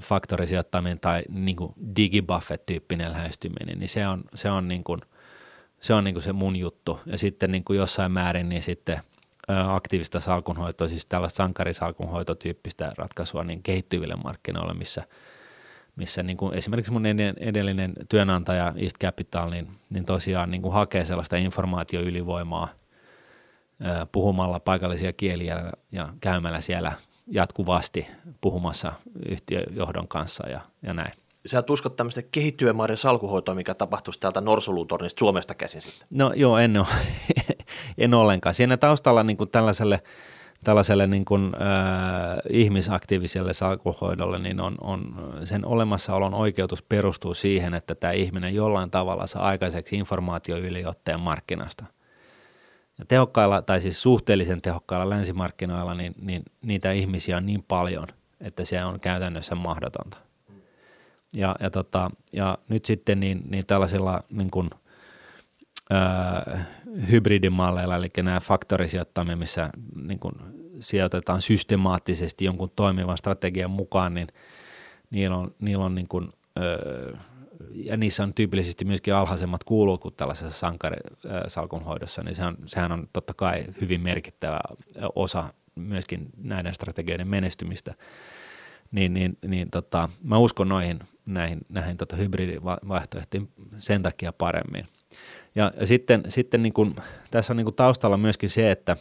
faktorisijoittaminen 0.00 1.00
tai 1.00 1.22
niin 1.28 1.56
kuin 1.56 1.72
digibuffet-tyyppinen 1.96 3.12
lähestyminen, 3.12 3.78
niin 3.78 3.88
se 3.88 4.08
on, 4.08 4.24
se 4.34 4.50
on 4.50 4.68
niin 4.68 4.84
kuin– 4.84 5.00
se 5.80 5.94
on 5.94 6.04
niin 6.04 6.14
kuin 6.14 6.22
se 6.22 6.32
mun 6.32 6.56
juttu. 6.56 7.00
Ja 7.06 7.18
sitten 7.18 7.52
niin 7.52 7.64
kuin 7.64 7.76
jossain 7.76 8.12
määrin 8.12 8.48
niin 8.48 8.62
sitten 8.62 9.00
aktiivista 9.48 10.20
salkunhoitoa, 10.20 10.88
siis 10.88 11.06
tällaista 11.06 11.36
sankarisalkunhoitotyyppistä 11.36 12.92
ratkaisua 12.98 13.44
niin 13.44 13.62
kehittyville 13.62 14.16
markkinoille, 14.16 14.74
missä, 14.74 15.04
missä 15.96 16.22
niin 16.22 16.36
kuin 16.36 16.54
esimerkiksi 16.54 16.92
mun 16.92 17.06
edellinen 17.40 17.92
työnantaja 18.08 18.74
East 18.76 18.98
Capital, 19.00 19.50
niin, 19.50 19.68
niin 19.90 20.04
tosiaan 20.04 20.50
niin 20.50 20.62
kuin 20.62 20.74
hakee 20.74 21.04
sellaista 21.04 21.36
informaatioylivoimaa 21.36 22.68
puhumalla 24.12 24.60
paikallisia 24.60 25.12
kieliä 25.12 25.72
ja 25.92 26.08
käymällä 26.20 26.60
siellä 26.60 26.92
jatkuvasti 27.26 28.06
puhumassa 28.40 28.92
yhtiöjohdon 29.28 30.08
kanssa 30.08 30.48
ja, 30.48 30.60
ja 30.82 30.94
näin 30.94 31.12
sä 31.46 31.58
et 31.58 31.70
usko 31.70 31.88
tämmöistä 31.88 32.22
kehittyvän 32.22 32.76
maiden 32.76 32.96
salkuhoitoa, 32.96 33.54
mikä 33.54 33.74
tapahtuisi 33.74 34.20
täältä 34.20 34.40
Norsulutornista 34.40 35.18
Suomesta 35.18 35.54
käsin 35.54 35.82
sitten? 35.82 36.08
No 36.14 36.32
joo, 36.36 36.58
en, 36.58 36.76
ole, 36.76 36.86
en 37.98 38.14
ollenkaan. 38.14 38.54
Siinä 38.54 38.76
taustalla 38.76 39.22
niin 39.22 39.36
kuin 39.36 39.50
tällaiselle, 39.50 40.02
tällaiselle 40.64 41.06
niin 41.06 41.24
kuin, 41.24 41.44
äh, 41.44 42.38
ihmisaktiiviselle 42.50 43.54
salkuhoidolle, 43.54 44.38
niin 44.38 44.60
on, 44.60 44.76
on 44.80 45.30
sen 45.44 45.66
olemassaolon 45.66 46.34
oikeutus 46.34 46.82
perustuu 46.82 47.34
siihen, 47.34 47.74
että 47.74 47.94
tämä 47.94 48.12
ihminen 48.12 48.54
jollain 48.54 48.90
tavalla 48.90 49.26
saa 49.26 49.42
aikaiseksi 49.42 49.96
informaatioyliotteen 49.96 51.20
markkinasta. 51.20 51.84
Ja 52.98 53.04
tehokkailla, 53.04 53.62
tai 53.62 53.80
siis 53.80 54.02
suhteellisen 54.02 54.62
tehokkailla 54.62 55.10
länsimarkkinoilla, 55.10 55.94
niin, 55.94 56.14
niin 56.20 56.42
niitä 56.62 56.92
ihmisiä 56.92 57.36
on 57.36 57.46
niin 57.46 57.64
paljon, 57.68 58.06
että 58.40 58.64
se 58.64 58.84
on 58.84 59.00
käytännössä 59.00 59.54
mahdotonta. 59.54 60.27
Ja, 61.36 61.56
ja, 61.60 61.70
tota, 61.70 62.10
ja 62.32 62.58
nyt 62.68 62.84
sitten 62.84 63.20
niin, 63.20 63.42
niin 63.48 63.66
tällaisilla 63.66 64.20
niin 64.30 64.50
kuin, 64.50 64.70
ää, 65.90 66.64
hybridimalleilla, 67.10 67.96
eli 67.96 68.10
nämä 68.22 68.40
faktorisijoittaminen, 68.40 69.38
missä 69.38 69.70
niin 70.02 70.18
kuin 70.18 70.34
sijoitetaan 70.80 71.42
systemaattisesti 71.42 72.44
jonkun 72.44 72.70
toimivan 72.76 73.18
strategian 73.18 73.70
mukaan, 73.70 74.14
niin 74.14 74.28
niillä 75.10 75.36
on, 75.36 75.54
niillä 75.58 75.84
on 75.84 75.94
niin 75.94 76.08
kuin, 76.08 76.28
ää, 76.56 77.24
ja 77.74 77.96
niissä 77.96 78.22
on 78.22 78.34
tyypillisesti 78.34 78.84
myöskin 78.84 79.14
alhaisemmat 79.14 79.64
kuulut 79.64 80.00
kuin 80.00 80.14
tällaisessa 80.14 80.58
sankarisalkunhoidossa, 80.58 82.22
niin 82.22 82.34
se 82.34 82.44
on, 82.44 82.56
sehän 82.66 82.92
on 82.92 83.08
totta 83.12 83.34
kai 83.34 83.64
hyvin 83.80 84.00
merkittävä 84.00 84.60
osa 85.14 85.54
myöskin 85.74 86.28
näiden 86.36 86.74
strategioiden 86.74 87.28
menestymistä. 87.28 87.94
Niin, 88.92 89.14
niin, 89.14 89.38
niin 89.46 89.70
tota, 89.70 90.08
mä 90.22 90.38
uskon 90.38 90.68
noihin 90.68 90.98
näihin, 91.28 91.58
näihin 91.68 91.96
tota 91.96 92.16
hybridivaihtoehtoihin 92.16 93.48
sen 93.78 94.02
takia 94.02 94.32
paremmin. 94.32 94.88
Ja, 95.54 95.72
ja 95.80 95.86
sitten, 95.86 96.22
sitten 96.28 96.62
niin 96.62 96.72
kun, 96.72 96.96
tässä 97.30 97.52
on 97.52 97.56
niin 97.56 97.64
kun 97.64 97.74
taustalla 97.74 98.16
myöskin 98.16 98.50
se, 98.50 98.70
että, 98.70 98.96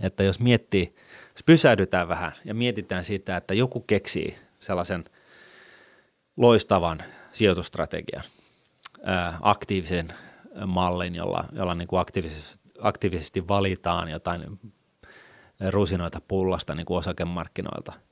että 0.00 0.22
jos 0.22 0.40
miettii, 0.40 0.94
jos 1.32 1.42
pysähdytään 1.46 2.08
vähän 2.08 2.32
ja 2.44 2.54
mietitään 2.54 3.04
sitä, 3.04 3.36
että 3.36 3.54
joku 3.54 3.80
keksii 3.80 4.38
sellaisen 4.60 5.04
loistavan 6.36 7.02
sijoitustrategian, 7.32 8.24
ää, 9.04 9.38
aktiivisen 9.40 10.12
mallin, 10.66 11.14
jolla, 11.14 11.44
jolla 11.52 11.74
niin 11.74 11.88
kuin 11.88 12.00
aktiivisesti, 12.00 12.60
aktiivisesti 12.80 13.48
valitaan 13.48 14.08
jotain 14.08 14.60
rusinoita 15.70 16.20
pullasta 16.28 16.74
niin 16.74 16.86
kuin 16.86 16.98
osakemarkkinoilta– 16.98 17.92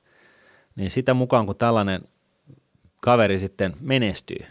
niin 0.77 0.91
sitä 0.91 1.15
mukaan 1.15 1.47
kun 1.47 1.57
tällainen 1.57 2.03
kaveri 3.01 3.39
sitten 3.39 3.77
menestyy, 3.81 4.47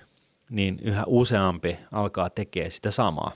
niin 0.49 0.79
yhä 0.81 1.03
useampi 1.07 1.77
alkaa 1.91 2.29
tekee 2.29 2.69
sitä 2.69 2.91
samaa. 2.91 3.31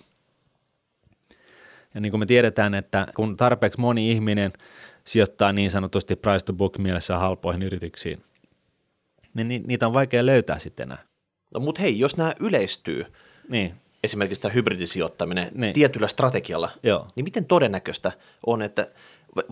Ja 1.93 2.01
niin 2.01 2.11
kuin 2.11 2.19
me 2.19 2.25
tiedetään, 2.25 2.73
että 2.73 3.07
kun 3.15 3.37
tarpeeksi 3.37 3.79
moni 3.79 4.11
ihminen 4.11 4.53
sijoittaa 5.03 5.53
niin 5.53 5.71
sanotusti 5.71 6.15
price 6.15 6.45
to 6.45 6.53
book 6.53 6.77
mielessä 6.77 7.17
halpoihin 7.17 7.63
yrityksiin, 7.63 8.23
niin 9.33 9.63
niitä 9.67 9.87
on 9.87 9.93
vaikea 9.93 10.25
löytää 10.25 10.59
sitten 10.59 10.83
enää. 10.83 11.03
No 11.53 11.59
mutta 11.59 11.81
hei, 11.81 11.99
jos 11.99 12.17
nämä 12.17 12.33
yleistyy, 12.39 13.05
niin. 13.49 13.73
esimerkiksi 14.03 14.41
tämä 14.41 14.53
hybridisijoittaminen 14.53 15.51
niin. 15.55 15.73
tietyllä 15.73 16.07
strategialla, 16.07 16.71
Joo. 16.83 17.07
niin 17.15 17.23
miten 17.23 17.45
todennäköistä 17.45 18.11
on, 18.45 18.61
että 18.61 18.87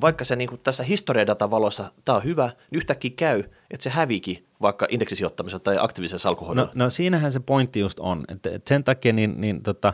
vaikka 0.01 0.23
se 0.23 0.35
niin 0.35 0.49
kuin 0.49 0.61
tässä 0.63 0.83
historiadatan 0.83 1.51
valossa 1.51 1.91
tämä 2.05 2.15
on 2.15 2.23
hyvä, 2.23 2.45
niin 2.45 2.77
yhtäkkiä 2.77 3.11
käy, 3.15 3.43
että 3.71 3.83
se 3.83 3.89
häviikin 3.89 4.45
vaikka 4.61 4.87
indeksisijoittamisella 4.89 5.63
tai 5.63 5.77
aktiivisessa 5.79 6.29
alkoholilla. 6.29 6.65
No, 6.65 6.71
no 6.83 6.89
siinähän 6.89 7.31
se 7.31 7.39
pointti 7.39 7.79
just 7.79 7.99
on, 7.99 8.23
että, 8.27 8.49
että 8.49 8.69
sen 8.69 8.83
takia 8.83 9.13
niin, 9.13 9.41
niin 9.41 9.63
tota, 9.63 9.93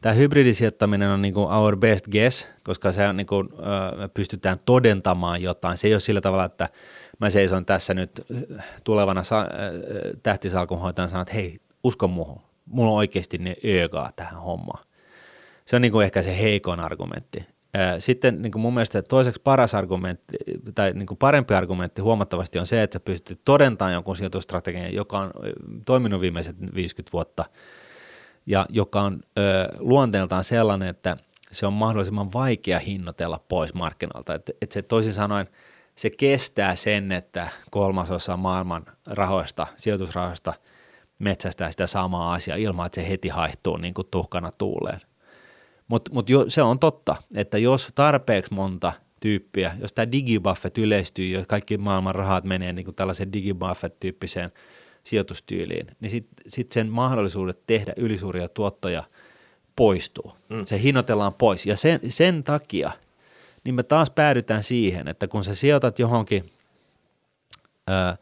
tämä 0.00 0.12
hybridisijoittaminen 0.12 1.10
on 1.10 1.22
niin 1.22 1.34
kuin 1.34 1.50
our 1.50 1.76
best 1.76 2.08
guess, 2.08 2.48
koska 2.64 2.92
se 2.92 3.08
on 3.08 3.16
niin 3.16 3.26
kuin, 3.26 3.48
äh, 3.52 4.10
pystytään 4.14 4.58
todentamaan 4.64 5.42
jotain. 5.42 5.76
Se 5.76 5.88
ei 5.88 5.94
ole 5.94 6.00
sillä 6.00 6.20
tavalla, 6.20 6.44
että 6.44 6.68
mä 7.18 7.30
seison 7.30 7.66
tässä 7.66 7.94
nyt 7.94 8.26
tulevana 8.84 9.22
sa- 9.22 9.40
äh, 9.40 9.46
tähtisalkunhoitajan 10.22 11.08
sanon, 11.08 11.22
että 11.22 11.34
hei, 11.34 11.60
usko 11.84 12.08
muuhun. 12.08 12.40
Mulla 12.66 12.90
on 12.90 12.96
oikeasti 12.96 13.38
ne 13.38 13.56
öögaa 13.64 14.12
tähän 14.16 14.40
hommaan. 14.42 14.84
Se 15.64 15.76
on 15.76 15.82
niin 15.82 15.92
kuin 15.92 16.04
ehkä 16.04 16.22
se 16.22 16.38
heikon 16.38 16.80
argumentti. 16.80 17.46
Sitten 17.98 18.42
niin 18.42 18.52
kuin 18.52 18.62
mun 18.62 18.74
mielestä 18.74 19.02
toiseksi 19.02 19.40
paras 19.44 19.74
argumentti 19.74 20.36
tai 20.74 20.92
niin 20.92 21.06
kuin 21.06 21.18
parempi 21.18 21.54
argumentti 21.54 22.02
huomattavasti 22.02 22.58
on 22.58 22.66
se, 22.66 22.82
että 22.82 22.94
sä 22.94 23.00
pystyt 23.00 23.40
todentamaan 23.44 23.92
jonkun 23.92 24.16
sijoitustrategian, 24.16 24.94
joka 24.94 25.18
on 25.18 25.30
toiminut 25.84 26.20
viimeiset 26.20 26.56
50 26.74 27.12
vuotta 27.12 27.44
ja 28.46 28.66
joka 28.68 29.00
on 29.00 29.20
ö, 29.38 29.68
luonteeltaan 29.78 30.44
sellainen, 30.44 30.88
että 30.88 31.16
se 31.52 31.66
on 31.66 31.72
mahdollisimman 31.72 32.32
vaikea 32.32 32.78
hinnoitella 32.78 33.40
pois 33.48 33.74
markkinalta. 33.74 34.34
Että 34.34 34.52
et 34.62 34.72
se 34.72 34.82
toisin 34.82 35.12
sanoen 35.12 35.48
se 35.94 36.10
kestää 36.10 36.76
sen, 36.76 37.12
että 37.12 37.48
kolmasosa 37.70 38.36
maailman 38.36 38.86
rahoista, 39.06 39.66
sijoitusrahoista 39.76 40.54
metsästää 41.18 41.70
sitä 41.70 41.86
samaa 41.86 42.34
asiaa 42.34 42.56
ilman, 42.56 42.86
että 42.86 43.00
se 43.00 43.08
heti 43.08 43.28
haihtuu 43.28 43.76
niin 43.76 43.94
kuin 43.94 44.08
tuhkana 44.10 44.50
tuuleen. 44.58 45.00
Mutta 45.88 46.10
mut 46.14 46.26
se 46.48 46.62
on 46.62 46.78
totta, 46.78 47.16
että 47.34 47.58
jos 47.58 47.88
tarpeeksi 47.94 48.54
monta 48.54 48.92
tyyppiä, 49.20 49.76
jos 49.80 49.92
tämä 49.92 50.12
digibuffet 50.12 50.78
yleistyy 50.78 51.26
ja 51.26 51.46
kaikki 51.46 51.78
maailman 51.78 52.14
rahat 52.14 52.44
menee 52.44 52.72
niin 52.72 52.84
kuin 52.84 52.94
tällaisen 52.94 53.32
digibuffet-tyyppiseen 53.32 54.52
sijoitustyyliin, 55.04 55.86
niin 56.00 56.10
sitten 56.10 56.44
sit 56.46 56.72
sen 56.72 56.88
mahdollisuudet 56.88 57.66
tehdä 57.66 57.92
ylisuuria 57.96 58.48
tuottoja 58.48 59.04
poistuu. 59.76 60.32
Mm. 60.48 60.64
Se 60.64 60.82
hinnoitellaan 60.82 61.34
pois. 61.34 61.66
Ja 61.66 61.76
sen, 61.76 62.00
sen 62.08 62.44
takia 62.44 62.92
niin 63.64 63.74
me 63.74 63.82
taas 63.82 64.10
päädytään 64.10 64.62
siihen, 64.62 65.08
että 65.08 65.28
kun 65.28 65.44
sä 65.44 65.54
sijoitat 65.54 65.98
johonkin 65.98 66.50
ö, 67.90 68.16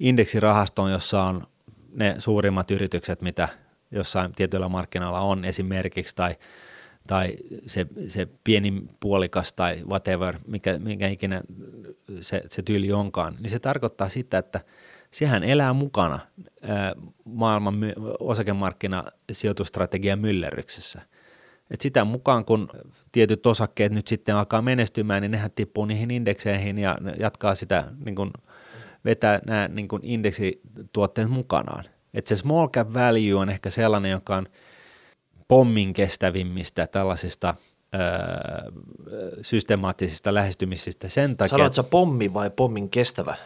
indeksirahastoon, 0.00 0.92
jossa 0.92 1.22
on 1.22 1.46
ne 1.94 2.14
suurimmat 2.18 2.70
yritykset, 2.70 3.22
mitä 3.22 3.48
jossain 3.90 4.32
tietyllä 4.32 4.68
markkinalla 4.68 5.20
on 5.20 5.44
esimerkiksi, 5.44 6.16
tai, 6.16 6.36
tai 7.06 7.36
se, 7.66 7.86
se 8.08 8.28
pieni 8.44 8.82
puolikas 9.00 9.52
tai 9.52 9.82
whatever, 9.88 10.38
mikä, 10.46 10.78
mikä 10.78 11.08
ikinä 11.08 11.42
se, 12.20 12.42
se 12.48 12.62
tyyli 12.62 12.92
onkaan, 12.92 13.36
niin 13.40 13.50
se 13.50 13.58
tarkoittaa 13.58 14.08
sitä, 14.08 14.38
että 14.38 14.60
sehän 15.10 15.44
elää 15.44 15.72
mukana 15.72 16.18
maailman 17.24 17.74
my- 17.74 17.94
osakemarkkinasijoitustrategian 18.20 20.18
myllerryksessä. 20.18 21.02
Et 21.70 21.80
sitä 21.80 22.04
mukaan, 22.04 22.44
kun 22.44 22.68
tietyt 23.12 23.46
osakkeet 23.46 23.92
nyt 23.92 24.06
sitten 24.06 24.36
alkaa 24.36 24.62
menestymään, 24.62 25.22
niin 25.22 25.30
nehän 25.30 25.50
tippuu 25.50 25.84
niihin 25.84 26.10
indekseihin 26.10 26.78
ja 26.78 26.98
jatkaa 27.18 27.54
sitä 27.54 27.84
niin 28.04 28.14
kun 28.14 28.30
vetää 29.04 29.40
nämä 29.46 29.68
niin 29.68 29.88
kun 29.88 30.00
indeksituotteet 30.02 31.28
mukanaan. 31.28 31.84
Et 32.14 32.26
se 32.26 32.36
small 32.36 32.68
cap 32.68 32.94
value 32.94 33.34
on 33.34 33.50
ehkä 33.50 33.70
sellainen, 33.70 34.10
joka 34.10 34.36
on 34.36 34.46
pommin 35.52 35.92
kestävimmistä 35.92 36.86
tällaisista 36.86 37.54
öö, 37.94 38.00
systemaattisista 39.42 40.34
lähestymisistä 40.34 41.08
sen 41.08 41.36
takia. 41.36 41.48
Sanoitko 41.48 41.82
pommi 41.82 42.34
vai 42.34 42.50
pommin 42.50 42.90
kestävä? 42.90 43.36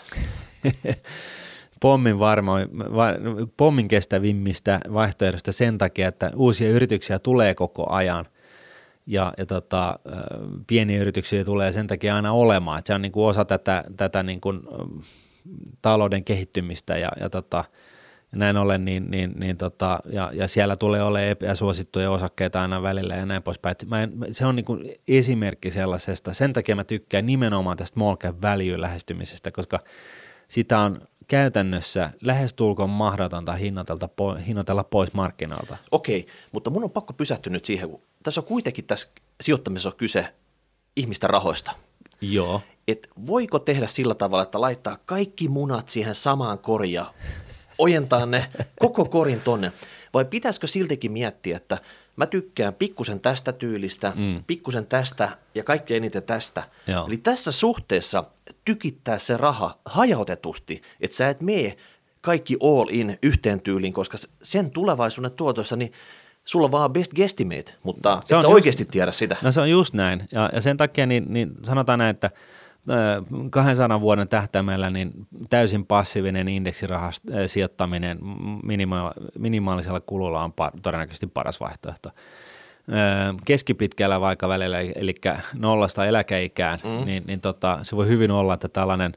pommin, 1.81 2.19
varmo, 2.19 2.53
va, 2.97 3.09
pommin 3.57 3.89
kestävimmistä 3.89 4.81
vaihtoehdosta 4.93 5.53
sen 5.53 5.79
takia, 5.79 6.09
että 6.09 6.31
uusia 6.37 6.71
yrityksiä 6.71 7.19
tulee 7.19 7.55
koko 7.55 7.91
ajan 7.91 8.27
ja, 9.07 9.33
ja 9.39 9.47
tota, 9.47 9.99
pieniä 10.67 11.01
yrityksiä 11.01 11.45
tulee 11.45 11.73
sen 11.73 11.87
takia 11.87 12.17
aina 12.17 12.33
olemaan. 12.33 12.79
Että 12.79 12.87
se 12.87 12.95
on 12.95 13.03
niin 13.03 13.13
kuin 13.13 13.27
osa 13.27 13.45
tätä, 13.45 13.85
tätä 13.97 14.23
niin 14.23 14.41
kuin, 14.41 14.61
talouden 15.83 16.25
kehittymistä 16.25 16.99
ja, 16.99 17.09
ja 17.21 17.31
tota, 17.31 17.65
näin 18.33 18.57
ollen, 18.57 18.85
niin, 18.85 19.11
niin, 19.11 19.33
niin 19.37 19.57
tota, 19.57 20.01
ja, 20.13 20.31
ja, 20.35 20.49
siellä 20.49 20.77
tulee 20.77 21.03
olemaan 21.03 21.31
epäsuosittuja 21.31 22.11
osakkeita 22.11 22.63
aina 22.63 22.83
välillä 22.83 23.15
ja 23.15 23.27
näin 23.27 23.43
poispäin. 23.43 23.77
Mä 23.87 24.03
en, 24.03 24.13
se 24.31 24.47
on 24.47 24.57
niin 24.57 24.65
kuin 24.65 24.95
esimerkki 25.09 25.71
sellaisesta. 25.71 26.33
Sen 26.33 26.53
takia 26.53 26.77
mä 26.77 26.85
tykkään 26.85 27.27
nimenomaan 27.27 27.77
tästä 27.77 27.95
small 27.95 28.17
cap 28.17 28.43
value 28.43 28.81
lähestymisestä, 28.81 29.51
koska 29.51 29.81
sitä 30.49 30.79
on 30.79 31.01
käytännössä 31.29 32.11
lähestulkoon 32.23 32.91
mahdotonta 32.91 33.53
hinnoitella 34.47 34.85
pois 34.85 35.13
markkinoilta. 35.13 35.77
Okei, 35.91 36.27
mutta 36.53 36.71
mun 36.71 36.85
on 36.85 36.91
pakko 36.91 37.13
pysähtyä 37.13 37.53
nyt 37.53 37.65
siihen, 37.65 37.91
kun 37.91 38.01
tässä 38.23 38.41
on 38.41 38.47
kuitenkin 38.47 38.85
tässä 38.85 39.09
sijoittamisessa 39.41 39.89
on 39.89 39.97
kyse 39.97 40.35
ihmisten 40.97 41.31
rahoista. 41.31 41.73
Joo. 42.21 42.61
Et 42.89 43.09
voiko 43.27 43.59
tehdä 43.59 43.87
sillä 43.87 44.15
tavalla, 44.15 44.43
että 44.43 44.61
laittaa 44.61 44.99
kaikki 45.07 45.49
munat 45.49 45.89
siihen 45.89 46.15
samaan 46.15 46.59
koriin 46.59 47.05
ojentaa 47.79 48.27
ne 48.27 48.47
koko 48.81 49.05
korin 49.05 49.41
tonne, 49.41 49.73
vai 50.15 50.25
pitäisikö 50.25 50.67
siltikin 50.67 51.13
miettiä, 51.13 51.57
että 51.57 51.79
mä 52.17 52.27
tykkään 52.27 52.75
pikkusen 52.75 53.21
tästä 53.21 53.53
tyylistä, 53.53 54.13
mm. 54.17 54.45
pikkusen 54.47 54.87
tästä 54.87 55.29
ja 55.55 55.65
kaikkein 55.65 55.97
eniten 55.97 56.23
tästä. 56.23 56.63
Joo. 56.87 57.07
Eli 57.07 57.17
tässä 57.17 57.53
suhteessa 57.53 58.25
tykittää 58.65 59.19
se 59.19 59.37
raha 59.37 59.79
hajautetusti, 59.85 60.83
että 61.01 61.17
sä 61.17 61.29
et 61.29 61.41
mene 61.41 61.77
kaikki 62.21 62.57
all 62.63 62.89
in 62.91 63.19
yhteen 63.23 63.61
tyyliin, 63.61 63.93
koska 63.93 64.19
sen 64.43 64.71
tulevaisuuden 64.71 65.33
tuotossa, 65.33 65.77
niin 65.77 65.93
sulla 66.45 66.65
on 66.65 66.73
vaan 66.73 66.93
best 66.93 67.13
guesstimate, 67.13 67.75
mutta 67.83 68.21
se 68.25 68.35
et 68.35 68.41
sä 68.41 68.47
just, 68.47 68.55
oikeasti 68.55 68.85
tiedä 68.85 69.13
sitä. 69.13 69.37
No 69.43 69.53
se 69.53 69.61
on 69.61 69.71
just 69.71 69.95
näin, 69.95 70.29
ja, 70.33 70.51
ja 70.53 70.61
sen 70.61 70.77
takia 70.77 71.07
niin, 71.07 71.25
niin 71.29 71.51
sanotaan 71.63 71.99
näin, 71.99 72.11
että 72.11 72.31
200 73.51 74.01
vuoden 74.01 74.29
tähtäimellä 74.29 74.91
niin 74.91 75.13
täysin 75.51 75.87
passiivinen 75.87 76.49
indeksirahast 76.49 77.25
sijoittaminen 77.47 78.19
minima- 78.63 79.13
minimaalisella 79.39 80.01
kululla 80.01 80.45
on 80.45 80.51
par- 80.51 80.81
todennäköisesti 80.83 81.27
paras 81.27 81.61
vaihtoehto. 81.61 82.11
Keskipitkällä 83.45 84.21
vaikka 84.21 84.49
välillä, 84.49 84.81
eli 84.81 85.15
nollasta 85.55 86.07
eläkeikään, 86.07 86.81
mm. 86.85 87.07
niin, 87.07 87.25
niin 87.27 87.41
tota, 87.41 87.79
se 87.83 87.97
voi 87.97 88.09
hyvin 88.09 88.31
olla, 88.31 88.55
että 88.55 88.69
tällainen 88.69 89.13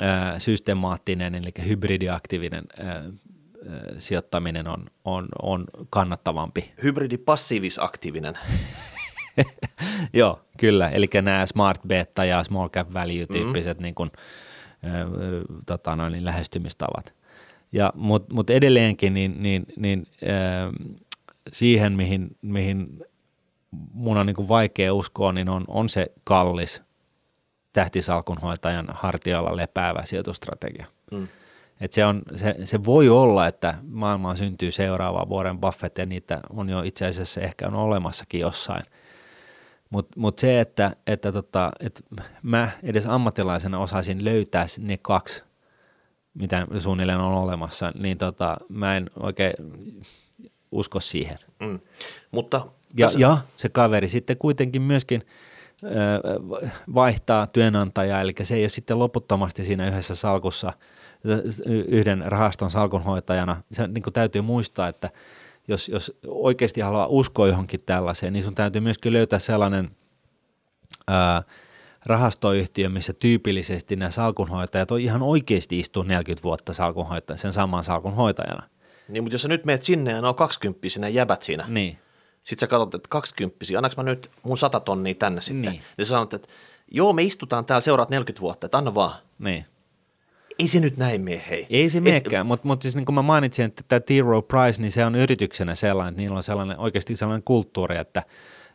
ää, 0.00 0.38
systemaattinen, 0.38 1.34
eli 1.34 1.68
hybridiaktiivinen 1.68 2.64
sijoittaminen 3.98 4.68
on, 4.68 4.86
on, 5.04 5.28
on 5.42 5.64
kannattavampi. 5.90 6.72
Hybridi 6.82 7.18
passiivisaktiivinen. 7.18 8.38
Joo, 10.12 10.40
kyllä. 10.58 10.88
Eli 10.88 11.08
nämä 11.22 11.46
smart 11.46 11.80
beta 11.88 12.24
ja 12.24 12.44
small 12.44 12.68
cap 12.68 12.94
value 12.94 13.26
tyyppiset 13.32 13.78
mm. 13.78 13.82
niin 13.82 13.94
kuin, 13.94 14.10
tota 15.66 15.96
noin, 15.96 16.12
niin 16.12 16.24
lähestymistavat. 16.24 17.14
Ja, 17.72 17.92
Mutta 17.94 18.34
mut 18.34 18.50
edelleenkin 18.50 19.14
niin, 19.14 19.42
niin, 19.42 19.66
niin, 19.76 20.06
siihen, 21.52 21.92
mihin, 21.92 22.36
mihin 22.42 23.04
mun 23.92 24.16
on 24.16 24.26
niin 24.26 24.36
kuin 24.36 24.48
vaikea 24.48 24.94
uskoa, 24.94 25.32
niin 25.32 25.48
on, 25.48 25.64
on 25.68 25.88
se 25.88 26.06
kallis 26.24 26.82
tähtisalkunhoitajan 27.72 28.86
hartialla 28.92 29.56
lepäävä 29.56 30.04
sijoitustrategia. 30.04 30.86
Mm. 31.12 31.28
Et 31.80 31.92
se, 31.92 32.04
on, 32.04 32.22
se, 32.36 32.54
se 32.64 32.84
voi 32.84 33.08
olla, 33.08 33.46
että 33.46 33.74
maailmaan 33.88 34.36
syntyy 34.36 34.70
seuraava 34.70 35.28
vuoden 35.28 35.58
Buffett 35.58 35.98
ja 35.98 36.06
niitä 36.06 36.40
on 36.50 36.68
jo 36.68 36.82
itse 36.82 37.06
asiassa 37.06 37.40
ehkä 37.40 37.66
on 37.66 37.74
olemassakin 37.74 38.40
jossain– 38.40 38.82
mutta 39.90 40.20
mut 40.20 40.38
se, 40.38 40.60
että, 40.60 40.96
että, 41.06 41.32
tota, 41.32 41.70
että 41.80 42.00
mä 42.42 42.70
edes 42.82 43.06
ammattilaisena 43.06 43.78
osaisin 43.78 44.24
löytää 44.24 44.66
ne 44.78 44.98
kaksi, 45.02 45.42
mitä 46.34 46.66
suunnilleen 46.78 47.20
on 47.20 47.34
olemassa, 47.34 47.92
niin 47.98 48.18
tota, 48.18 48.56
mä 48.68 48.96
en 48.96 49.10
oikein 49.20 49.54
usko 50.72 51.00
siihen. 51.00 51.38
Mm. 51.60 51.80
Mutta 52.30 52.66
ja, 52.96 53.06
tässä... 53.06 53.18
ja 53.18 53.38
se 53.56 53.68
kaveri 53.68 54.08
sitten 54.08 54.36
kuitenkin 54.36 54.82
myöskin 54.82 55.22
vaihtaa 56.94 57.46
työnantajaa, 57.46 58.20
eli 58.20 58.34
se 58.42 58.54
ei 58.54 58.62
ole 58.62 58.68
sitten 58.68 58.98
loputtomasti 58.98 59.64
siinä 59.64 59.88
yhdessä 59.88 60.14
salkussa 60.14 60.72
yhden 61.88 62.24
rahaston 62.26 62.70
salkunhoitajana. 62.70 63.62
Se 63.72 63.86
niin 63.86 64.02
täytyy 64.12 64.42
muistaa, 64.42 64.88
että 64.88 65.10
jos, 65.68 65.88
jos 65.88 66.18
oikeasti 66.26 66.80
haluaa 66.80 67.06
uskoa 67.06 67.48
johonkin 67.48 67.82
tällaiseen, 67.86 68.32
niin 68.32 68.44
sun 68.44 68.54
täytyy 68.54 68.80
myöskin 68.80 69.12
löytää 69.12 69.38
sellainen 69.38 69.90
ää, 71.06 71.42
rahastoyhtiö, 72.06 72.88
missä 72.88 73.12
tyypillisesti 73.12 73.96
nämä 73.96 74.10
salkunhoitajat 74.10 74.90
on 74.90 75.00
ihan 75.00 75.22
oikeasti 75.22 75.78
istuu 75.78 76.02
40 76.02 76.42
vuotta 76.42 76.72
salkunhoitajana, 76.72 77.40
sen 77.40 77.52
saman 77.52 77.84
salkunhoitajana. 77.84 78.68
Niin, 79.08 79.22
mutta 79.22 79.34
jos 79.34 79.42
sä 79.42 79.48
nyt 79.48 79.64
meet 79.64 79.82
sinne 79.82 80.10
ja 80.10 80.20
ne 80.20 80.28
on 80.28 80.34
20 80.34 80.88
sinä 80.88 81.08
jäbät 81.08 81.42
siinä, 81.42 81.64
niin. 81.68 81.98
sitten 82.42 82.60
sä 82.60 82.66
katsot, 82.66 82.94
että 82.94 83.08
20 83.08 83.56
annaks 83.76 83.96
mä 83.96 84.02
nyt 84.02 84.30
mun 84.42 84.58
100 84.58 84.80
tonnia 84.80 85.14
tänne 85.14 85.40
sitten. 85.40 85.72
Niin. 85.72 85.82
Ja 85.98 86.04
sä 86.04 86.08
sanot, 86.08 86.34
että 86.34 86.48
joo, 86.90 87.12
me 87.12 87.22
istutaan 87.22 87.64
täällä 87.64 87.80
seuraat 87.80 88.10
40 88.10 88.40
vuotta, 88.40 88.66
että 88.66 88.78
anna 88.78 88.94
vaan. 88.94 89.14
Niin 89.38 89.64
ei 90.58 90.68
se 90.68 90.80
nyt 90.80 90.96
näin 90.96 91.20
mene, 91.20 91.42
hei. 91.50 91.66
Ei 91.70 91.90
se 91.90 92.00
menekään, 92.00 92.46
mutta 92.46 92.68
mut 92.68 92.82
siis 92.82 92.96
niin 92.96 93.06
kuin 93.06 93.14
mä 93.14 93.22
mainitsin, 93.22 93.64
että 93.64 93.82
tämä 93.88 94.00
T. 94.00 94.08
Rowe 94.24 94.42
Price, 94.42 94.82
niin 94.82 94.92
se 94.92 95.04
on 95.04 95.14
yrityksenä 95.14 95.74
sellainen, 95.74 96.12
että 96.12 96.22
niillä 96.22 96.36
on 96.36 96.42
sellainen, 96.42 96.78
oikeasti 96.78 97.16
sellainen 97.16 97.42
kulttuuri, 97.42 97.96
että, 97.96 98.22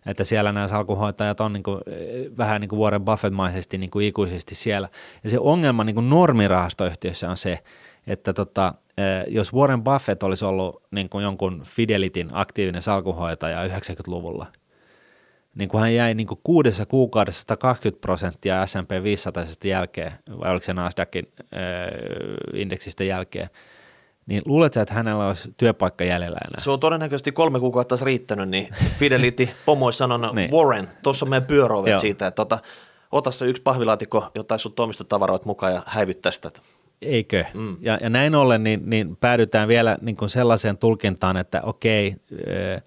että 0.06 0.24
siellä 0.24 0.52
nämä 0.52 0.68
salkuhoitajat 0.68 1.40
on 1.40 1.54
niin 1.54 1.64
kuin, 1.64 1.82
eh, 1.88 2.38
vähän 2.38 2.62
niin 2.62 2.70
kuin 2.70 2.80
Warren 2.80 3.06
Buffett-maisesti 3.06 3.78
niin 3.78 3.90
kuin 3.90 4.08
ikuisesti 4.08 4.56
siellä. 4.56 4.90
Ja 5.24 5.30
se 5.30 5.40
ongelma 5.40 5.84
niin 5.84 5.96
kuin 5.96 6.10
normirahastoyhtiössä 6.10 7.30
on 7.30 7.38
se, 7.38 7.60
että 8.08 8.34
tota, 8.34 8.74
eh, 8.98 9.34
jos 9.34 9.54
Warren 9.54 9.84
Buffett 9.84 10.24
olisi 10.24 10.46
ollut 10.46 10.84
niin 10.92 11.10
kuin 11.10 11.24
jonkun 11.24 11.64
Fidelityn 11.66 12.30
aktiivinen 12.32 12.82
salkuhoitaja 12.82 13.68
90-luvulla– 13.68 14.46
niin 15.56 15.70
kuin 15.70 15.82
hän 15.82 15.95
jäi 15.95 16.14
niin 16.14 16.28
kuin 16.28 16.39
kuudessa 16.43 16.86
kuukaudessa 16.86 17.39
120 17.39 18.01
prosenttia 18.01 18.66
S&P 18.66 19.04
500 19.04 19.43
jälkeen, 19.64 20.12
vai 20.39 20.51
oliko 20.51 20.66
se 20.66 20.74
Nasdaqin 20.74 21.28
äh, 21.39 21.60
indeksistä 22.54 23.04
jälkeen, 23.04 23.49
niin 24.26 24.41
luuletko, 24.45 24.80
että 24.80 24.93
hänellä 24.93 25.28
olisi 25.28 25.54
työpaikka 25.58 26.04
jäljellä 26.04 26.38
enää? 26.47 26.60
Se 26.60 26.72
on 26.72 26.80
todennäköisesti 26.80 27.32
kolme 27.32 27.60
kuukautta 27.60 27.95
riittänyt, 28.04 28.49
niin 28.49 28.70
Fidelity 28.99 29.49
pomo 29.66 29.86
olisi 29.86 29.97
sanonut, 29.97 30.36
niin. 30.36 30.51
Warren, 30.51 30.89
tuossa 31.04 31.26
on 31.26 31.30
meidän 31.30 31.47
pyörovet 31.47 31.99
siitä, 31.99 32.28
että 32.28 32.41
ota, 32.41 32.60
ota 33.12 33.32
se 33.32 33.45
yksi 33.45 33.62
pahvilaatikko 33.62 34.32
jotain 34.36 34.60
sun 34.60 34.74
toimistotavaroit 34.74 35.45
mukaan 35.45 35.74
ja 35.74 35.84
häivyt 35.86 36.22
tästä. 36.22 36.51
Eikö? 37.01 37.45
Mm. 37.54 37.78
Ja, 37.82 37.97
ja 38.01 38.10
näin 38.10 38.36
ollen 38.36 38.64
niin, 38.64 38.82
niin 38.86 39.16
päädytään 39.16 39.68
vielä 39.68 39.97
niin 40.01 40.16
kuin 40.16 40.30
sellaiseen 40.30 40.78
tulkintaan, 40.78 41.38
että 41.38 41.62
okei, 41.62 42.16
äh, 42.76 42.84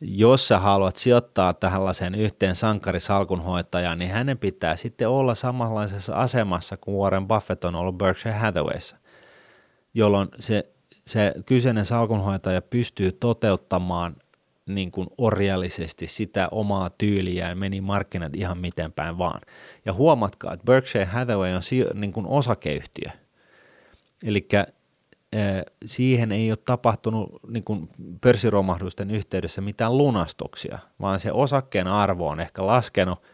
jos 0.00 0.48
sä 0.48 0.58
haluat 0.58 0.96
sijoittaa 0.96 1.54
tällaiseen 1.54 2.14
yhteen 2.14 2.56
sankarisalkunhoitajaan, 2.56 3.98
niin 3.98 4.10
hänen 4.10 4.38
pitää 4.38 4.76
sitten 4.76 5.08
olla 5.08 5.34
samanlaisessa 5.34 6.14
asemassa 6.14 6.76
kuin 6.76 6.96
Warren 6.96 7.28
Buffett 7.28 7.64
on 7.64 7.74
ollut 7.74 7.98
Berkshire 7.98 8.34
Hathawayssa, 8.34 8.96
jolloin 9.94 10.28
se, 10.38 10.68
se 11.06 11.34
kyseinen 11.46 11.86
salkunhoitaja 11.86 12.62
pystyy 12.62 13.12
toteuttamaan 13.12 14.16
niin 14.66 14.90
kuin 14.90 15.08
orjallisesti 15.18 16.06
sitä 16.06 16.48
omaa 16.50 16.90
tyyliään, 16.90 17.58
meni 17.58 17.80
markkinat 17.80 18.36
ihan 18.36 18.58
miten 18.58 18.92
päin 18.92 19.18
vaan. 19.18 19.40
Ja 19.84 19.92
huomatkaa, 19.92 20.52
että 20.52 20.64
Berkshire 20.64 21.04
Hathaway 21.04 21.52
on 21.54 21.62
niin 21.94 22.12
kuin 22.12 22.26
osakeyhtiö. 22.26 23.10
Eli 24.24 24.48
siihen 25.84 26.32
ei 26.32 26.50
ole 26.50 26.58
tapahtunut 26.64 27.40
niin 27.48 27.64
kuin 27.64 27.88
pörssiromahdusten 28.20 29.10
yhteydessä 29.10 29.60
mitään 29.60 29.98
lunastuksia, 29.98 30.78
vaan 31.00 31.20
se 31.20 31.32
osakkeen 31.32 31.86
arvo 31.86 32.28
on 32.28 32.40
ehkä 32.40 32.66
laskenut– 32.66 33.22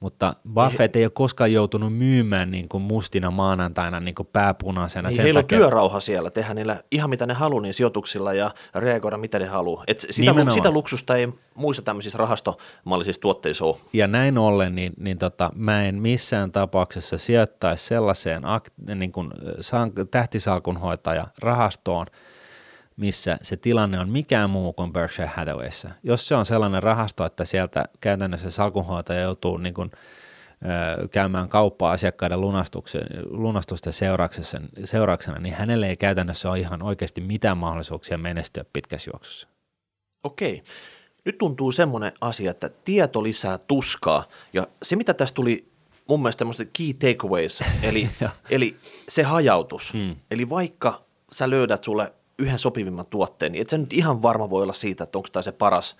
mutta 0.00 0.34
Buffett 0.54 0.96
ei, 0.96 1.00
ei 1.00 1.06
ole 1.06 1.12
koskaan 1.14 1.52
joutunut 1.52 1.96
myymään 1.96 2.50
niin 2.50 2.68
kuin 2.68 2.82
mustina 2.82 3.30
maanantaina 3.30 4.00
niin 4.00 4.14
kuin 4.14 4.28
pääpunaisena. 4.32 5.08
Niin 5.08 5.22
heillä 5.22 5.42
takia. 5.42 5.58
on 5.58 5.60
työrauha 5.60 6.00
siellä, 6.00 6.30
tehdä 6.30 6.54
niillä 6.54 6.82
ihan 6.90 7.10
mitä 7.10 7.26
ne 7.26 7.34
haluaa 7.34 7.62
niin 7.62 7.74
sijoituksilla 7.74 8.32
ja 8.32 8.50
reagoida 8.74 9.16
mitä 9.16 9.38
ne 9.38 9.46
haluaa. 9.46 9.84
Et 9.86 10.00
sitä, 10.10 10.32
sitä 10.50 10.70
luksusta 10.70 11.16
ei 11.16 11.28
muissa 11.54 11.82
tämmöisissä 11.82 12.18
rahastomallisissa 12.18 13.20
tuotteissa 13.20 13.64
ole. 13.64 13.76
Ja 13.92 14.06
näin 14.06 14.38
ollen, 14.38 14.74
niin, 14.74 14.92
niin 14.98 15.18
tota, 15.18 15.50
mä 15.54 15.84
en 15.84 15.94
missään 15.94 16.52
tapauksessa 16.52 17.18
sijoittaisi 17.18 17.86
sellaiseen 17.86 18.42
niin 18.94 19.12
kuin, 19.12 19.30
tähtisalkunhoitaja 20.10 21.26
rahastoon, 21.38 22.06
missä 22.98 23.38
se 23.42 23.56
tilanne 23.56 24.00
on 24.00 24.08
mikään 24.08 24.50
muu 24.50 24.72
kuin 24.72 24.92
Berkshire 24.92 25.30
Hathawayssa. 25.34 25.90
Jos 26.02 26.28
se 26.28 26.34
on 26.34 26.46
sellainen 26.46 26.82
rahasto, 26.82 27.24
että 27.24 27.44
sieltä 27.44 27.84
käytännössä 28.00 28.50
salkunhoitaja 28.50 29.20
joutuu 29.20 29.56
niin 29.56 29.74
kuin, 29.74 29.90
ö, 29.92 31.08
käymään 31.08 31.48
kauppaa 31.48 31.92
asiakkaiden 31.92 32.40
lunastusten 33.30 33.92
seurauksena, 33.92 34.68
seurauksena, 34.84 35.38
niin 35.38 35.54
hänelle 35.54 35.88
ei 35.88 35.96
käytännössä 35.96 36.50
ole 36.50 36.60
ihan 36.60 36.82
oikeasti 36.82 37.20
mitään 37.20 37.58
mahdollisuuksia 37.58 38.18
menestyä 38.18 38.64
pitkässä 38.72 39.10
juoksussa. 39.14 39.48
Okei. 40.24 40.62
Nyt 41.24 41.38
tuntuu 41.38 41.72
semmoinen 41.72 42.12
asia, 42.20 42.50
että 42.50 42.70
tieto 42.84 43.22
lisää 43.22 43.58
tuskaa, 43.58 44.24
ja 44.52 44.66
se 44.82 44.96
mitä 44.96 45.14
tästä 45.14 45.34
tuli 45.34 45.68
mun 46.08 46.20
mielestä 46.20 46.64
key 46.78 46.94
takeaways, 46.94 47.62
eli, 47.82 48.10
eli 48.50 48.76
se 49.08 49.22
hajautus. 49.22 49.92
Hmm. 49.92 50.16
Eli 50.30 50.50
vaikka 50.50 51.02
sä 51.32 51.50
löydät 51.50 51.84
sulle 51.84 52.12
yhden 52.38 52.58
sopivimman 52.58 53.06
tuotteen, 53.06 53.52
niin 53.52 53.62
et 53.62 53.70
sä 53.70 53.78
nyt 53.78 53.92
ihan 53.92 54.22
varma 54.22 54.50
voi 54.50 54.62
olla 54.62 54.72
siitä, 54.72 55.04
että 55.04 55.18
onko 55.18 55.28
tämä 55.32 55.42
se 55.42 55.52
paras, 55.52 55.96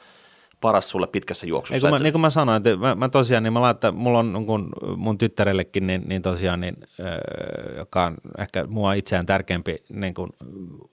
paras 0.61 0.89
sulle 0.89 1.07
pitkässä 1.07 1.47
juoksussa. 1.47 1.75
Ei, 1.75 1.81
kun 1.81 1.91
mä, 1.91 1.99
niin 1.99 2.13
kuin 2.13 2.21
mä 2.21 2.31
sanoin, 2.31 2.57
että 2.57 2.77
mä, 2.77 2.95
mä 2.95 3.09
tosiaan, 3.09 3.43
niin 3.43 3.53
mä 3.53 3.61
laitan, 3.61 3.95
mulla 3.95 4.19
on 4.19 4.47
kun 4.47 4.69
mun 4.97 5.19
tyttärellekin, 5.19 5.87
niin, 5.87 6.03
niin 6.07 6.23
tosiaan, 6.23 6.61
niin, 6.61 6.77
äh, 7.01 7.77
joka 7.77 8.05
on 8.05 8.17
ehkä 8.39 8.67
mua 8.67 8.93
itseään 8.93 9.27
tärkeämpi 9.27 9.83
niin 9.89 10.15
kuin 10.15 10.31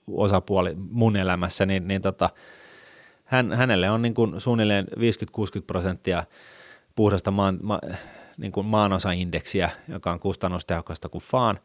osapuoli 0.06 0.74
mun 0.90 1.16
elämässä, 1.16 1.66
niin, 1.66 1.88
niin 1.88 2.02
tota, 2.02 2.30
hän, 3.24 3.52
hänelle 3.52 3.90
on 3.90 4.02
niin 4.02 4.14
kuin 4.14 4.40
suunnilleen 4.40 4.86
50-60 4.96 4.98
prosenttia 5.66 6.24
puhdasta 6.94 7.30
maan, 7.30 7.58
ma, 7.62 7.78
niin 8.36 8.52
kuin 8.52 8.66
maanosaindeksiä, 8.66 9.70
joka 9.88 10.12
on 10.12 10.20
kustannustehokasta 10.20 11.08
kuin 11.08 11.24
faan, 11.24 11.58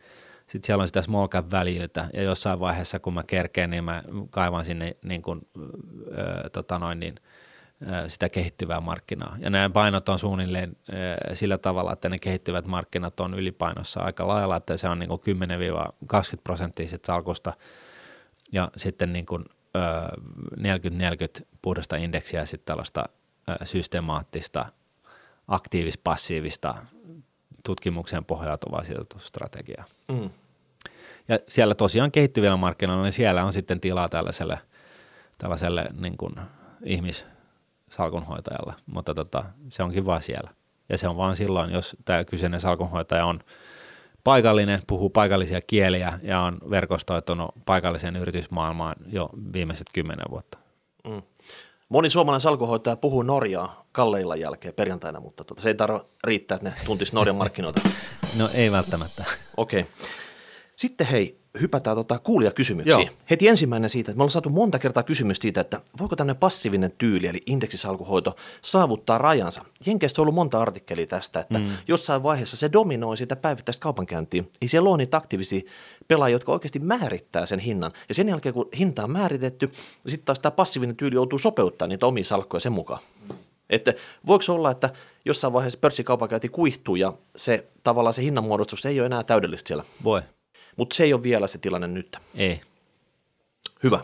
sitten 0.52 0.66
siellä 0.66 0.82
on 0.82 0.88
sitä 0.88 1.02
small 1.02 1.28
cap 1.28 1.52
väliötä 1.52 2.10
ja 2.14 2.24
jossain 2.24 2.60
vaiheessa, 2.60 3.00
kun 3.00 3.14
mä 3.14 3.24
kerkeen, 3.24 3.70
niin 3.70 3.84
mä 3.84 4.04
kaivan 4.30 4.66
sinne 4.66 4.96
niin 5.04 5.22
kuin, 5.22 5.48
ö, 5.58 6.50
tota 6.50 6.80
noin, 6.80 7.00
niin, 7.00 7.16
ö, 7.82 8.10
sitä 8.10 8.30
kehittyvää 8.30 8.82
markkinaa. 8.82 9.38
Ja 9.40 9.50
nämä 9.50 9.70
painot 9.70 10.10
on 10.10 10.20
suunnilleen 10.20 10.78
ö, 11.30 11.36
sillä 11.36 11.58
tavalla, 11.58 11.94
että 11.94 12.10
ne 12.10 12.20
kehittyvät 12.20 12.66
markkinat 12.66 13.20
on 13.20 13.34
ylipainossa 13.34 14.00
aika 14.00 14.28
lailla, 14.28 14.56
että 14.56 14.78
se 14.78 14.90
on 14.90 15.00
niin 15.00 15.10
kuin 15.10 15.22
10-20 15.22 16.42
prosenttia 16.44 16.88
salkusta 17.06 17.54
ja 18.52 18.72
sitten 18.78 19.14
niin 19.14 19.26
kuin, 19.26 19.46
ö, 19.76 19.80
40-40 21.42 21.46
puhdasta 21.62 21.96
indeksiä 21.96 22.40
ja 22.40 22.46
sitten 22.46 22.66
tällaista 22.66 23.06
ö, 23.50 23.66
systemaattista 23.66 24.66
aktiivis-passiivista 25.48 26.76
tutkimukseen 27.64 28.26
pohjautuvaa 28.26 28.84
sijoitusstrategiaa. 28.84 29.86
Mm. 30.08 30.30
Ja 31.28 31.40
siellä 31.48 31.76
tosiaan 31.76 32.12
kehittyvillä 32.12 32.58
markkinoilla, 32.58 33.04
niin 33.04 33.12
siellä 33.12 33.44
on 33.44 33.54
sitten 33.54 33.80
tilaa 33.80 34.10
tällaiselle, 34.10 34.60
tällaiselle 35.38 35.86
niin 36.00 36.18
kuin 36.18 36.36
ihmissalkunhoitajalle, 36.84 38.74
mutta 38.86 39.14
tota, 39.14 39.46
se 39.70 39.84
onkin 39.84 40.06
vaan 40.06 40.22
siellä. 40.22 40.50
Ja 40.90 40.98
se 40.98 41.08
on 41.08 41.18
vaan 41.18 41.36
silloin, 41.36 41.72
jos 41.72 41.96
tämä 42.06 42.24
kyseinen 42.24 42.60
salkunhoitaja 42.60 43.26
on 43.26 43.40
paikallinen, 44.24 44.82
puhuu 44.88 45.10
paikallisia 45.10 45.62
kieliä 45.62 46.20
ja 46.24 46.42
on 46.42 46.58
verkostoitunut 46.70 47.56
paikalliseen 47.66 48.16
yritysmaailmaan 48.16 48.96
jo 49.08 49.30
viimeiset 49.54 49.88
kymmenen 49.94 50.26
vuotta. 50.30 50.58
Mm. 51.08 51.22
Moni 51.92 52.10
suomalainen 52.10 52.42
salkuhoitaja 52.42 52.96
puhuu 52.96 53.22
Norjaa 53.22 53.86
kalleilla 53.92 54.36
jälkeen 54.36 54.74
perjantaina, 54.74 55.20
mutta 55.20 55.44
tota, 55.44 55.62
se 55.62 55.70
ei 55.70 55.76
tarvitse 55.76 56.08
riittää, 56.24 56.56
että 56.56 56.70
ne 56.70 56.76
tuntisi 56.86 57.16
Norjan 57.16 57.36
markkinoita. 57.36 57.82
No 58.40 58.50
ei 58.54 58.72
välttämättä. 58.72 59.24
Okei. 59.58 59.82
Okay. 59.82 59.94
Sitten 60.76 61.08
hei, 61.08 61.40
hypätään 61.62 61.98
tota 61.98 62.20
kuulijakysymyksiin. 62.20 63.08
Joo. 63.08 63.16
Heti 63.30 63.48
ensimmäinen 63.48 63.90
siitä, 63.90 64.12
että 64.12 64.18
me 64.18 64.22
ollaan 64.22 64.32
saatu 64.32 64.50
monta 64.50 64.80
kertaa 64.80 65.04
kysymys 65.04 65.38
siitä, 65.38 65.62
että 65.62 65.82
voiko 66.00 66.16
tämmöinen 66.16 66.40
passiivinen 66.40 66.94
tyyli, 66.98 67.28
eli 67.28 67.42
indeksisalkuhoito, 67.46 68.36
saavuttaa 68.62 69.18
rajansa. 69.18 69.66
Jenkeistä 69.86 70.22
on 70.22 70.24
ollut 70.24 70.36
monta 70.36 70.62
artikkelia 70.62 71.08
tästä, 71.08 71.40
että 71.40 71.60
mm. 71.60 71.66
jossain 71.88 72.24
vaiheessa 72.24 72.58
se 72.58 72.72
dominoi 72.74 73.18
sitä 73.18 73.36
päivittäistä 73.36 73.84
kaupankäyntiä. 73.84 74.44
Ei 74.62 74.68
siellä 74.68 74.90
ole 74.90 74.98
niitä 74.98 75.18
aktiivisia 75.18 75.62
pelaajia, 76.12 76.36
jotka 76.36 76.52
oikeasti 76.52 76.80
määrittää 76.80 77.46
sen 77.46 77.60
hinnan. 77.60 77.92
Ja 78.10 78.16
sen 78.16 78.30
jälkeen, 78.30 78.54
kun 78.54 78.70
hinta 78.78 79.04
on 79.04 79.12
määritetty, 79.12 79.68
niin 79.68 80.12
sitten 80.12 80.26
taas 80.26 80.40
tämä 80.40 80.52
passiivinen 80.52 80.96
tyyli 80.96 81.16
joutuu 81.16 81.40
sopeuttaa 81.40 81.88
niitä 81.88 82.06
omia 82.06 82.24
salkkuja 82.24 82.60
sen 82.60 82.72
mukaan. 82.72 83.00
Että 83.70 83.94
voiko 84.28 84.44
olla, 84.50 84.72
että 84.72 84.90
jossain 85.26 85.54
vaiheessa 85.54 85.80
pörssikaupankäynti 85.82 86.50
kuihtuu 86.50 86.96
ja 86.96 87.14
se 87.36 87.66
tavallaan 87.84 88.14
se 88.14 88.22
hinnanmuodostus 88.22 88.86
ei 88.86 89.00
ole 89.00 89.06
enää 89.06 89.24
täydellistä 89.24 89.68
siellä? 89.68 89.84
Voi. 90.04 90.22
Mutta 90.78 90.96
se 90.96 91.04
ei 91.04 91.14
ole 91.14 91.24
vielä 91.24 91.48
se 91.48 91.58
tilanne 91.58 91.88
nyt. 91.88 92.18
Ei. 92.36 92.62
Hyvä. 93.84 94.00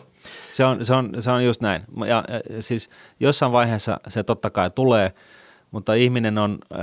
Se 0.52 0.64
on, 0.64 0.84
se 0.84 0.94
on, 0.94 1.12
se 1.20 1.30
on 1.30 1.44
just 1.44 1.60
näin. 1.60 1.82
Ja, 2.06 2.24
ja 2.50 2.62
siis 2.62 2.90
jossain 3.20 3.52
vaiheessa 3.52 3.98
se 4.08 4.22
totta 4.22 4.50
kai 4.50 4.70
tulee, 4.70 5.12
mutta 5.70 5.94
ihminen 5.94 6.38
on 6.38 6.58
äh, 6.72 6.78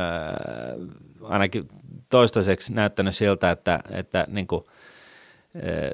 ainakin 1.24 1.68
toistaiseksi 2.10 2.74
näyttänyt 2.74 3.16
siltä, 3.16 3.52
että, 3.52 3.80
että 3.92 4.26
niin 4.30 4.48
kuin, 4.48 4.66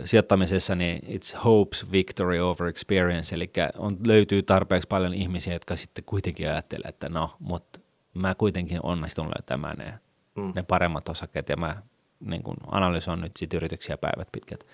sijoittamisessa 0.06 0.76
niin 0.76 1.02
it's 1.04 1.44
hopes 1.44 1.92
victory 1.92 2.40
over 2.40 2.68
experience, 2.68 3.36
eli 3.36 3.52
on, 3.78 3.98
löytyy 4.08 4.44
tarpeeksi 4.44 4.88
paljon 4.88 5.14
ihmisiä, 5.14 5.54
jotka 5.54 5.76
sitten 5.76 6.04
kuitenkin 6.04 6.50
ajattelee, 6.50 6.90
että 6.90 7.10
no, 7.10 7.36
mutta 7.40 7.80
mä 8.14 8.36
kuitenkin 8.36 8.80
onnistun 8.84 9.28
löytämään 9.28 9.78
ne, 9.78 9.94
mm. 10.36 10.52
ne 10.56 10.64
paremmat 10.64 11.10
osakkeet 11.10 11.50
ja 11.50 11.58
mä 11.58 11.82
niin 12.20 12.44
kuin 12.44 12.58
analysoin 12.68 13.22
nyt 13.22 13.32
sit 13.38 13.54
yrityksiä 13.54 13.98
päivät 13.98 14.28
pitkät. 14.32 14.66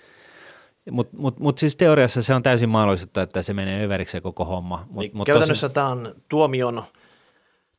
Mutta 0.92 1.18
mut, 1.18 1.40
mut 1.40 1.58
siis 1.58 1.76
teoriassa 1.76 2.22
se 2.22 2.34
on 2.34 2.44
täysin 2.44 2.70
mahdollista, 2.70 3.22
että 3.22 3.42
se 3.42 3.54
menee 3.54 3.86
överiksi 3.86 4.12
se 4.12 4.22
koko 4.22 4.46
homma. 4.46 4.86
Mut, 4.90 5.02
niin, 5.02 5.12
mut 5.14 5.26
käytännössä 5.26 5.70
tosi... 5.70 5.74
tämä 5.74 5.88
on 5.88 6.16
tuomion 6.30 6.84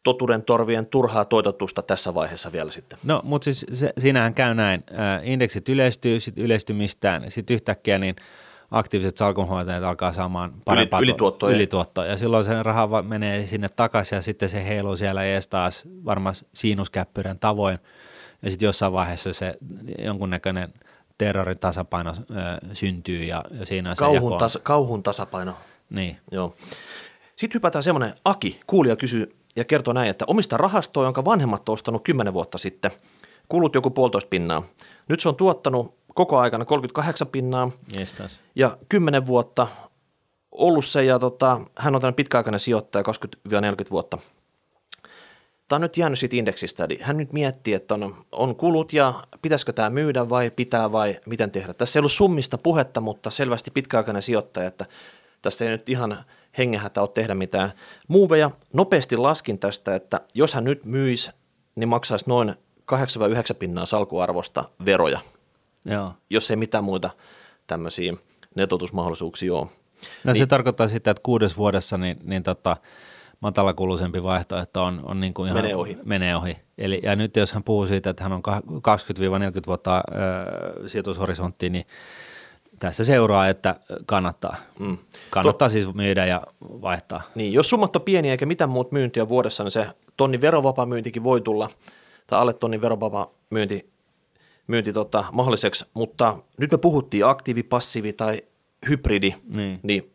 totuuden 0.02 0.42
torvien 0.42 0.86
turhaa 0.86 1.24
toitotusta 1.24 1.82
tässä 1.82 2.14
vaiheessa 2.14 2.52
vielä 2.52 2.70
sitten. 2.70 2.98
No, 3.02 3.20
mutta 3.24 3.44
siis 3.44 3.66
se, 3.72 3.92
siinähän 3.98 4.34
käy 4.34 4.54
näin. 4.54 4.84
Indeksit 5.22 5.68
yleistyy, 5.68 6.20
sitten 6.20 6.44
yleistymistään, 6.44 7.30
sitten 7.30 7.54
yhtäkkiä 7.54 7.98
niin 7.98 8.16
aktiiviset 8.70 9.16
salkunhoitajat 9.16 9.84
alkaa 9.84 10.12
saamaan 10.12 10.52
parempaa 10.64 11.00
Yli, 11.00 11.10
ylituottoa, 11.10 11.50
ylituottoa. 11.50 12.06
Ja 12.06 12.16
silloin 12.16 12.44
se 12.44 12.62
raha 12.62 13.02
menee 13.02 13.46
sinne 13.46 13.68
takaisin 13.76 14.16
ja 14.16 14.22
sitten 14.22 14.48
se 14.48 14.68
heiluu 14.68 14.96
siellä 14.96 15.24
ees 15.24 15.48
taas 15.48 15.82
varmaan 16.04 16.34
siinuskäppyrän 16.54 17.38
tavoin– 17.38 17.78
ja 18.42 18.50
sitten 18.50 18.66
jossain 18.66 18.92
vaiheessa 18.92 19.32
se 19.32 19.54
jonkunnäköinen 19.98 20.74
terrorin 21.18 21.58
tasapaino 21.58 22.10
ö, 22.10 22.14
syntyy 22.72 23.24
ja, 23.24 23.44
ja 23.50 23.66
siinä 23.66 23.94
se 23.94 23.98
kauhun, 23.98 24.38
tas, 24.38 24.58
kauhun 24.62 25.02
tasapaino. 25.02 25.54
Niin. 25.90 26.18
Joo. 26.30 26.56
Sitten 27.36 27.54
hypätään 27.54 27.82
semmoinen, 27.82 28.14
Aki, 28.24 28.60
kuulija 28.66 28.96
kysyy 28.96 29.36
ja 29.56 29.64
kertoo 29.64 29.94
näin, 29.94 30.10
että 30.10 30.24
omista 30.28 30.56
rahastoa, 30.56 31.04
jonka 31.04 31.24
vanhemmat 31.24 31.68
on 31.68 31.72
ostanut 31.72 32.04
10 32.04 32.32
vuotta 32.34 32.58
sitten, 32.58 32.90
kulut 33.48 33.74
joku 33.74 33.90
puolitoista 33.90 34.28
pinnaa. 34.28 34.62
Nyt 35.08 35.20
se 35.20 35.28
on 35.28 35.36
tuottanut 35.36 35.94
koko 36.14 36.38
aikana 36.38 36.64
38 36.64 37.26
pinnaa 37.26 37.70
Jestas. 37.98 38.40
ja 38.54 38.78
10 38.88 39.26
vuotta 39.26 39.68
ollut 40.52 40.84
se 40.84 41.04
ja 41.04 41.18
tota, 41.18 41.60
hän 41.76 41.94
on 41.94 42.00
tämmöinen 42.00 42.16
pitkäaikainen 42.16 42.60
sijoittaja 42.60 43.04
20-40 43.48 43.90
vuotta– 43.90 44.18
tämä 45.68 45.76
on 45.76 45.82
nyt 45.82 45.96
jäänyt 45.96 46.18
siitä 46.18 46.36
indeksistä, 46.36 46.84
eli 46.84 46.98
hän 47.02 47.16
nyt 47.16 47.32
miettii, 47.32 47.74
että 47.74 47.94
on, 47.94 48.14
on 48.32 48.56
kulut 48.56 48.92
ja 48.92 49.24
pitäisikö 49.42 49.72
tämä 49.72 49.90
myydä 49.90 50.28
vai 50.28 50.50
pitää 50.50 50.92
vai 50.92 51.20
miten 51.26 51.50
tehdä. 51.50 51.74
Tässä 51.74 51.98
ei 51.98 52.00
ollut 52.00 52.12
summista 52.12 52.58
puhetta, 52.58 53.00
mutta 53.00 53.30
selvästi 53.30 53.70
pitkäaikainen 53.70 54.22
sijoittaja, 54.22 54.66
että 54.66 54.86
tässä 55.42 55.64
ei 55.64 55.70
nyt 55.70 55.88
ihan 55.88 56.24
hengähätä 56.58 57.00
ole 57.00 57.08
tehdä 57.14 57.34
mitään 57.34 57.72
muuveja. 58.08 58.50
Nopeasti 58.72 59.16
laskin 59.16 59.58
tästä, 59.58 59.94
että 59.94 60.20
jos 60.34 60.54
hän 60.54 60.64
nyt 60.64 60.84
myisi, 60.84 61.30
niin 61.74 61.88
maksaisi 61.88 62.24
noin 62.28 62.54
8-9 62.92 62.94
pinnaa 63.58 63.86
salkuarvosta 63.86 64.64
veroja, 64.84 65.20
Joo. 65.84 66.12
jos 66.30 66.50
ei 66.50 66.56
mitään 66.56 66.84
muita 66.84 67.10
tämmöisiä 67.66 68.12
netotusmahdollisuuksia 68.54 69.54
ole. 69.54 69.66
No 70.24 70.32
niin, 70.32 70.42
se 70.42 70.46
tarkoittaa 70.46 70.88
sitä, 70.88 71.10
että 71.10 71.22
kuudes 71.22 71.56
vuodessa 71.56 71.98
niin, 71.98 72.16
niin 72.22 72.42
tota, 72.42 72.76
matalakuluisempi 73.40 74.22
vaihtoehto 74.22 74.84
on, 74.84 75.00
on 75.04 75.20
niin 75.20 75.34
kuin 75.34 75.48
ihan, 75.48 75.62
menee 75.62 75.76
ohi. 75.76 75.98
Menee 76.04 76.36
ohi. 76.36 76.56
Eli, 76.78 77.00
ja 77.02 77.16
nyt 77.16 77.36
jos 77.36 77.52
hän 77.52 77.64
puhuu 77.64 77.86
siitä, 77.86 78.10
että 78.10 78.22
hän 78.22 78.32
on 78.32 78.42
20-40 78.46 78.50
vuotta 79.66 79.96
äh, 79.96 80.02
sijoitushorisonttiin, 80.86 81.72
niin 81.72 81.86
tässä 82.78 83.04
seuraa, 83.04 83.48
että 83.48 83.76
kannattaa. 84.06 84.56
Mm. 84.78 84.98
Kannattaa 85.30 85.68
to- 85.68 85.72
siis 85.72 85.94
myydä 85.94 86.26
ja 86.26 86.42
vaihtaa. 86.60 87.22
Niin, 87.34 87.52
jos 87.52 87.70
summat 87.70 87.96
on 87.96 88.02
pieniä 88.02 88.32
eikä 88.32 88.46
mitään 88.46 88.70
muut 88.70 88.92
myyntiä 88.92 89.28
vuodessa, 89.28 89.64
niin 89.64 89.72
se 89.72 89.86
tonnin 90.16 90.40
verovapaa 90.40 90.86
myyntikin 90.86 91.24
voi 91.24 91.40
tulla, 91.40 91.70
tai 92.26 92.38
alle 92.40 92.52
tonnin 92.52 92.80
verovapaa 92.80 93.30
myynti, 93.50 93.90
myynti 94.66 94.92
tota, 94.92 95.24
mahdolliseksi, 95.32 95.84
mutta 95.94 96.38
nyt 96.58 96.72
me 96.72 96.78
puhuttiin 96.78 97.26
aktiivi, 97.26 97.62
passiivi 97.62 98.12
tai 98.12 98.42
hybridi, 98.88 99.34
niin, 99.48 99.80
niin 99.82 100.10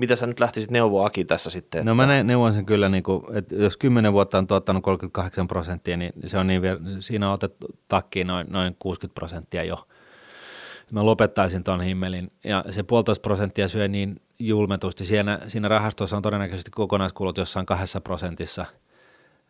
mitä 0.00 0.16
sä 0.16 0.26
nyt 0.26 0.40
lähtisit 0.40 0.70
neuvoa 0.70 1.06
Aki 1.06 1.24
tässä 1.24 1.50
sitten? 1.50 1.78
Että... 1.78 1.90
No 1.90 1.94
mä 1.94 2.22
neuvon 2.22 2.52
sen 2.52 2.66
kyllä, 2.66 2.88
niin 2.88 3.02
kuin, 3.02 3.24
että 3.32 3.54
jos 3.54 3.76
10 3.76 4.12
vuotta 4.12 4.38
on 4.38 4.46
tuottanut 4.46 4.82
38 4.82 5.48
prosenttia, 5.48 5.96
niin 5.96 6.12
se 6.26 6.38
on 6.38 6.46
niin, 6.46 6.62
siinä 6.98 7.28
on 7.28 7.34
otettu 7.34 7.66
takkiin 7.88 8.26
noin, 8.26 8.46
noin 8.50 8.76
60 8.78 9.14
prosenttia 9.14 9.64
jo. 9.64 9.86
Mä 10.90 11.06
lopettaisin 11.06 11.64
tuon 11.64 11.80
himmelin 11.80 12.32
ja 12.44 12.64
se 12.70 12.82
puolitoista 12.82 13.22
prosenttia 13.22 13.68
syö 13.68 13.88
niin 13.88 14.20
julmetusti. 14.38 15.04
Siinä, 15.04 15.38
siinä 15.46 15.68
rahastossa 15.68 16.16
on 16.16 16.22
todennäköisesti 16.22 16.70
kokonaiskulut 16.70 17.38
jossain 17.38 17.66
kahdessa 17.66 18.00
prosentissa. 18.00 18.66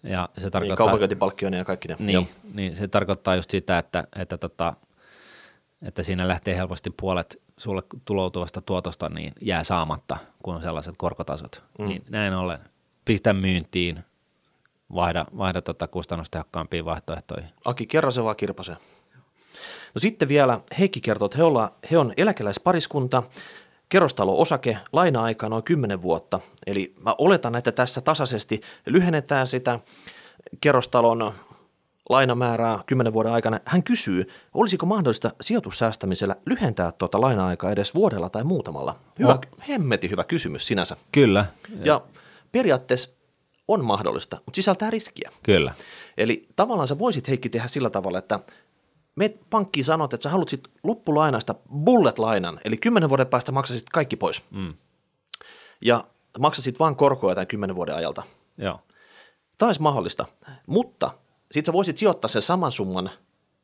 Ja 0.02 0.28
se 0.34 0.40
niin, 0.40 0.50
tarkoittaa, 0.50 0.98
niin, 1.50 1.58
ja 1.58 1.64
kaikki 1.64 1.88
ne. 1.88 1.96
Niin, 1.98 2.28
niin, 2.54 2.76
se 2.76 2.88
tarkoittaa 2.88 3.36
just 3.36 3.50
sitä, 3.50 3.78
että, 3.78 4.04
että, 4.16 4.38
tota, 4.38 4.74
että 5.82 6.02
siinä 6.02 6.28
lähtee 6.28 6.56
helposti 6.56 6.90
puolet 6.90 7.42
sulle 7.56 7.82
tuloutuvasta 8.04 8.60
tuotosta 8.60 9.08
niin 9.08 9.32
jää 9.40 9.64
saamatta, 9.64 10.16
kun 10.42 10.54
on 10.54 10.62
sellaiset 10.62 10.94
korkotasot. 10.98 11.62
Mm. 11.78 11.88
Niin 11.88 12.04
näin 12.08 12.34
ollen 12.34 12.58
pistä 13.04 13.32
myyntiin, 13.32 14.04
vaihda, 14.94 15.26
vaihda 15.38 15.62
tota 15.62 15.88
kustannustehokkaampiin 15.88 16.84
vaihtoehtoihin. 16.84 17.50
Aki, 17.64 17.86
kerro 17.86 18.10
se 18.10 18.24
vaan 18.24 18.36
kirpase. 18.36 18.76
No 19.94 19.98
sitten 19.98 20.28
vielä 20.28 20.60
Heikki 20.78 21.00
kertoo, 21.00 21.26
että 21.26 21.38
he, 21.38 21.44
olla, 21.44 21.72
he 21.90 21.98
on 21.98 22.12
eläkeläispariskunta, 22.16 23.22
kerrostalo-osake, 23.88 24.78
laina-aika 24.92 25.48
noin 25.48 25.62
10 25.62 26.02
vuotta. 26.02 26.40
Eli 26.66 26.94
mä 27.00 27.14
oletan, 27.18 27.54
että 27.54 27.72
tässä 27.72 28.00
tasaisesti 28.00 28.60
lyhennetään 28.86 29.46
sitä 29.46 29.80
kerrostalon 30.60 31.32
lainamäärää 32.08 32.78
10 32.86 33.12
vuoden 33.12 33.32
aikana. 33.32 33.60
Hän 33.64 33.82
kysyy, 33.82 34.28
olisiko 34.54 34.86
mahdollista 34.86 35.30
sijoitussäästämisellä 35.40 36.36
lyhentää 36.46 36.92
tuota 36.92 37.20
laina-aikaa 37.20 37.72
edes 37.72 37.94
vuodella 37.94 38.30
tai 38.30 38.44
muutamalla? 38.44 38.96
Hyvä, 39.18 39.32
oh. 39.32 39.68
hemmeti 39.68 40.10
hyvä 40.10 40.24
kysymys 40.24 40.66
sinänsä. 40.66 40.96
Kyllä. 41.12 41.46
Ja 41.84 42.00
periaatteessa 42.52 43.10
on 43.68 43.84
mahdollista, 43.84 44.36
mutta 44.36 44.56
sisältää 44.56 44.90
riskiä. 44.90 45.32
Kyllä. 45.42 45.74
Eli 46.18 46.48
tavallaan 46.56 46.88
sä 46.88 46.98
voisit 46.98 47.28
Heikki 47.28 47.48
tehdä 47.48 47.68
sillä 47.68 47.90
tavalla, 47.90 48.18
että 48.18 48.40
me 49.16 49.34
pankkiin 49.50 49.84
sanot, 49.84 50.14
että 50.14 50.22
sä 50.22 50.30
haluat 50.30 50.48
sit 50.48 50.68
loppulainasta 50.82 51.54
bullet-lainan, 51.84 52.60
eli 52.64 52.76
10 52.76 53.08
vuoden 53.08 53.26
päästä 53.26 53.52
maksasit 53.52 53.90
kaikki 53.92 54.16
pois. 54.16 54.42
Mm. 54.50 54.74
Ja 55.80 56.04
maksasit 56.38 56.78
vain 56.78 56.96
korkoa 56.96 57.34
tämän 57.34 57.46
10 57.46 57.76
vuoden 57.76 57.94
ajalta. 57.94 58.22
Joo. 58.58 58.80
Tämä 59.58 59.68
olisi 59.68 59.82
mahdollista, 59.82 60.26
mutta 60.66 61.10
sitten 61.50 61.72
sä 61.72 61.72
voisit 61.72 61.96
sijoittaa 61.96 62.28
sen 62.28 62.42
saman 62.42 62.72
summan. 62.72 63.10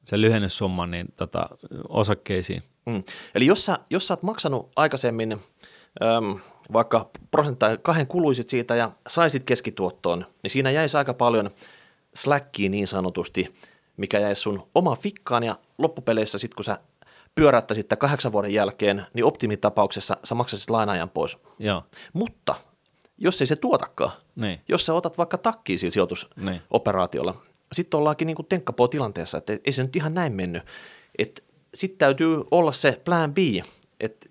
Se 0.04 0.20
lyhennyssumman 0.20 0.90
niin 0.90 1.06
tota, 1.16 1.48
osakkeisiin. 1.88 2.62
Mm. 2.86 3.02
Eli 3.34 3.46
jos 3.46 3.64
sä, 3.64 3.78
jos 3.90 4.06
sä 4.06 4.14
oot 4.14 4.22
maksanut 4.22 4.72
aikaisemmin 4.76 5.32
äm, 5.32 6.38
vaikka 6.72 7.10
prosenttia 7.30 7.76
kahden 7.76 8.06
kuluisit 8.06 8.50
siitä 8.50 8.76
ja 8.76 8.92
saisit 9.08 9.44
keskituottoon, 9.44 10.26
niin 10.42 10.50
siinä 10.50 10.70
jäisi 10.70 10.96
aika 10.96 11.14
paljon 11.14 11.50
slackiin 12.14 12.72
niin 12.72 12.86
sanotusti, 12.86 13.54
mikä 13.96 14.18
jäisi 14.18 14.42
sun 14.42 14.68
oma 14.74 14.96
fikkaan 14.96 15.42
ja 15.42 15.58
loppupeleissä 15.78 16.38
sitten 16.38 16.56
kun 16.56 16.64
sä 16.64 16.78
pyörättäisit 17.34 17.86
kahdeksan 17.98 18.32
vuoden 18.32 18.54
jälkeen, 18.54 19.06
niin 19.14 19.24
optimitapauksessa 19.24 20.16
sä 20.24 20.34
maksasit 20.34 20.70
lainajan 20.70 21.10
pois. 21.10 21.36
Joo. 21.58 21.82
Mutta 22.12 22.54
jos 23.18 23.40
ei 23.40 23.46
se 23.46 23.56
tuotakaan, 23.56 24.12
niin. 24.36 24.60
jos 24.68 24.86
sä 24.86 24.94
otat 24.94 25.18
vaikka 25.18 25.38
takkiin 25.38 25.78
sillä 25.78 25.92
sijoitusoperaatiolla, 25.92 27.32
niin 27.32 27.42
sitten 27.72 27.98
ollaankin 27.98 28.26
niin 28.26 28.36
tenkkapoo 28.48 28.88
tilanteessa, 28.88 29.38
että 29.38 29.58
ei 29.64 29.72
se 29.72 29.82
nyt 29.82 29.96
ihan 29.96 30.14
näin 30.14 30.32
mennyt. 30.32 30.62
Sitten 31.74 31.98
täytyy 31.98 32.44
olla 32.50 32.72
se 32.72 33.00
plan 33.04 33.34
B, 33.34 33.38
että 34.00 34.28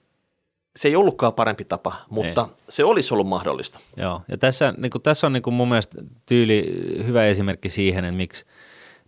se 0.76 0.88
ei 0.88 0.96
ollutkaan 0.96 1.34
parempi 1.34 1.66
tapa, 1.66 1.96
mutta 2.10 2.48
ei. 2.50 2.64
se 2.70 2.84
olisi 2.84 3.14
ollut 3.14 3.28
mahdollista. 3.28 3.80
Joo, 3.98 4.22
ja 4.28 4.38
tässä, 4.38 4.74
niin 4.78 4.92
kuin, 4.92 5.02
tässä 5.02 5.28
on 5.28 5.34
niin 5.34 5.44
kuin 5.44 5.54
mun 5.54 5.70
mielestä 5.70 6.02
tyyli 6.26 6.64
hyvä 7.06 7.26
esimerkki 7.26 7.70
siihen, 7.70 8.06
että 8.06 8.18
miksi, 8.18 8.46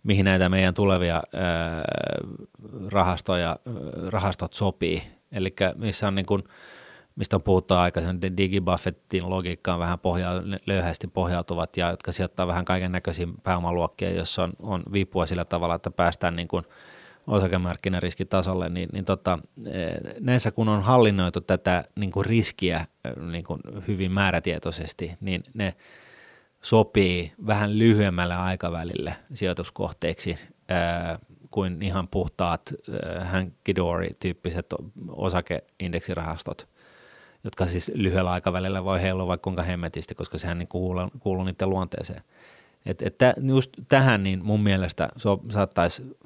mihin 0.08 0.24
näitä 0.24 0.48
meidän 0.48 0.74
tulevia 0.74 1.14
ää, 1.14 1.84
rahastoja, 2.90 3.56
rahastot 4.08 4.54
sopii. 4.54 5.02
Eli 5.32 5.54
missä 5.76 6.08
on 6.08 6.14
niin 6.14 6.26
kuin, 6.26 6.42
mistä 7.16 7.36
on 7.36 7.42
puhuttu 7.42 7.74
aikaisemmin, 7.74 8.36
digibuffettin 8.36 9.30
logiikkaan 9.30 9.80
vähän 9.80 9.98
pohja, 9.98 10.30
löyhästi 10.66 11.06
pohjautuvat 11.06 11.76
ja 11.76 11.90
jotka 11.90 12.12
sijoittaa 12.12 12.46
vähän 12.46 12.64
kaiken 12.64 12.92
näköisiin 12.92 13.34
pääomaluokkia, 13.42 14.10
jossa 14.10 14.44
on, 14.44 14.52
on 14.58 14.82
viipua 14.92 15.26
sillä 15.26 15.44
tavalla, 15.44 15.74
että 15.74 15.90
päästään 15.90 16.36
niin 16.36 16.48
kuin 16.48 16.64
osakemarkkinariskitasolle, 17.26 18.68
niin, 18.68 18.88
niin 18.92 19.04
tota, 19.04 19.38
eh, 19.66 20.14
näissä 20.20 20.50
kun 20.50 20.68
on 20.68 20.82
hallinnoitu 20.82 21.40
tätä 21.40 21.84
niin 21.96 22.10
kuin 22.10 22.26
riskiä 22.26 22.76
eh, 23.04 23.16
niin 23.16 23.44
kuin 23.44 23.60
hyvin 23.88 24.12
määrätietoisesti, 24.12 25.16
niin 25.20 25.42
ne 25.54 25.74
sopii 26.62 27.32
vähän 27.46 27.78
lyhyemmälle 27.78 28.34
aikavälille 28.34 29.16
sijoituskohteeksi 29.34 30.36
kuin 31.50 31.82
ihan 31.82 32.08
puhtaat 32.08 32.74
hanky 33.24 33.74
tyyppiset 34.20 34.66
osakeindeksirahastot– 35.08 36.68
jotka 37.44 37.66
siis 37.66 37.92
lyhyellä 37.94 38.30
aikavälillä 38.30 38.84
voi 38.84 39.02
heilua 39.02 39.26
vaikka 39.26 39.44
kuinka 39.44 39.62
hemmetisti, 39.62 40.14
koska 40.14 40.38
sehän 40.38 40.58
niin 40.58 40.68
kuuluu, 40.68 41.08
kuuluu 41.20 41.44
niiden 41.44 41.70
luonteeseen. 41.70 42.22
Et, 42.86 43.02
et 43.02 43.14
just 43.48 43.70
tähän 43.88 44.22
niin 44.22 44.44
mun 44.44 44.60
mielestä 44.60 45.08
so, 45.16 45.40
saattaisi 45.50 46.16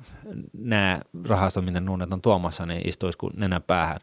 nämä 0.53 1.01
rahastot, 1.25 1.65
mitä 1.65 1.81
Nuunet 1.81 2.13
on 2.13 2.23
tuomassa, 2.23 2.67
niin 2.67 2.89
istuisi 2.89 3.19
kuin 3.19 3.33
nenä 3.37 3.61
päähän. 3.61 4.01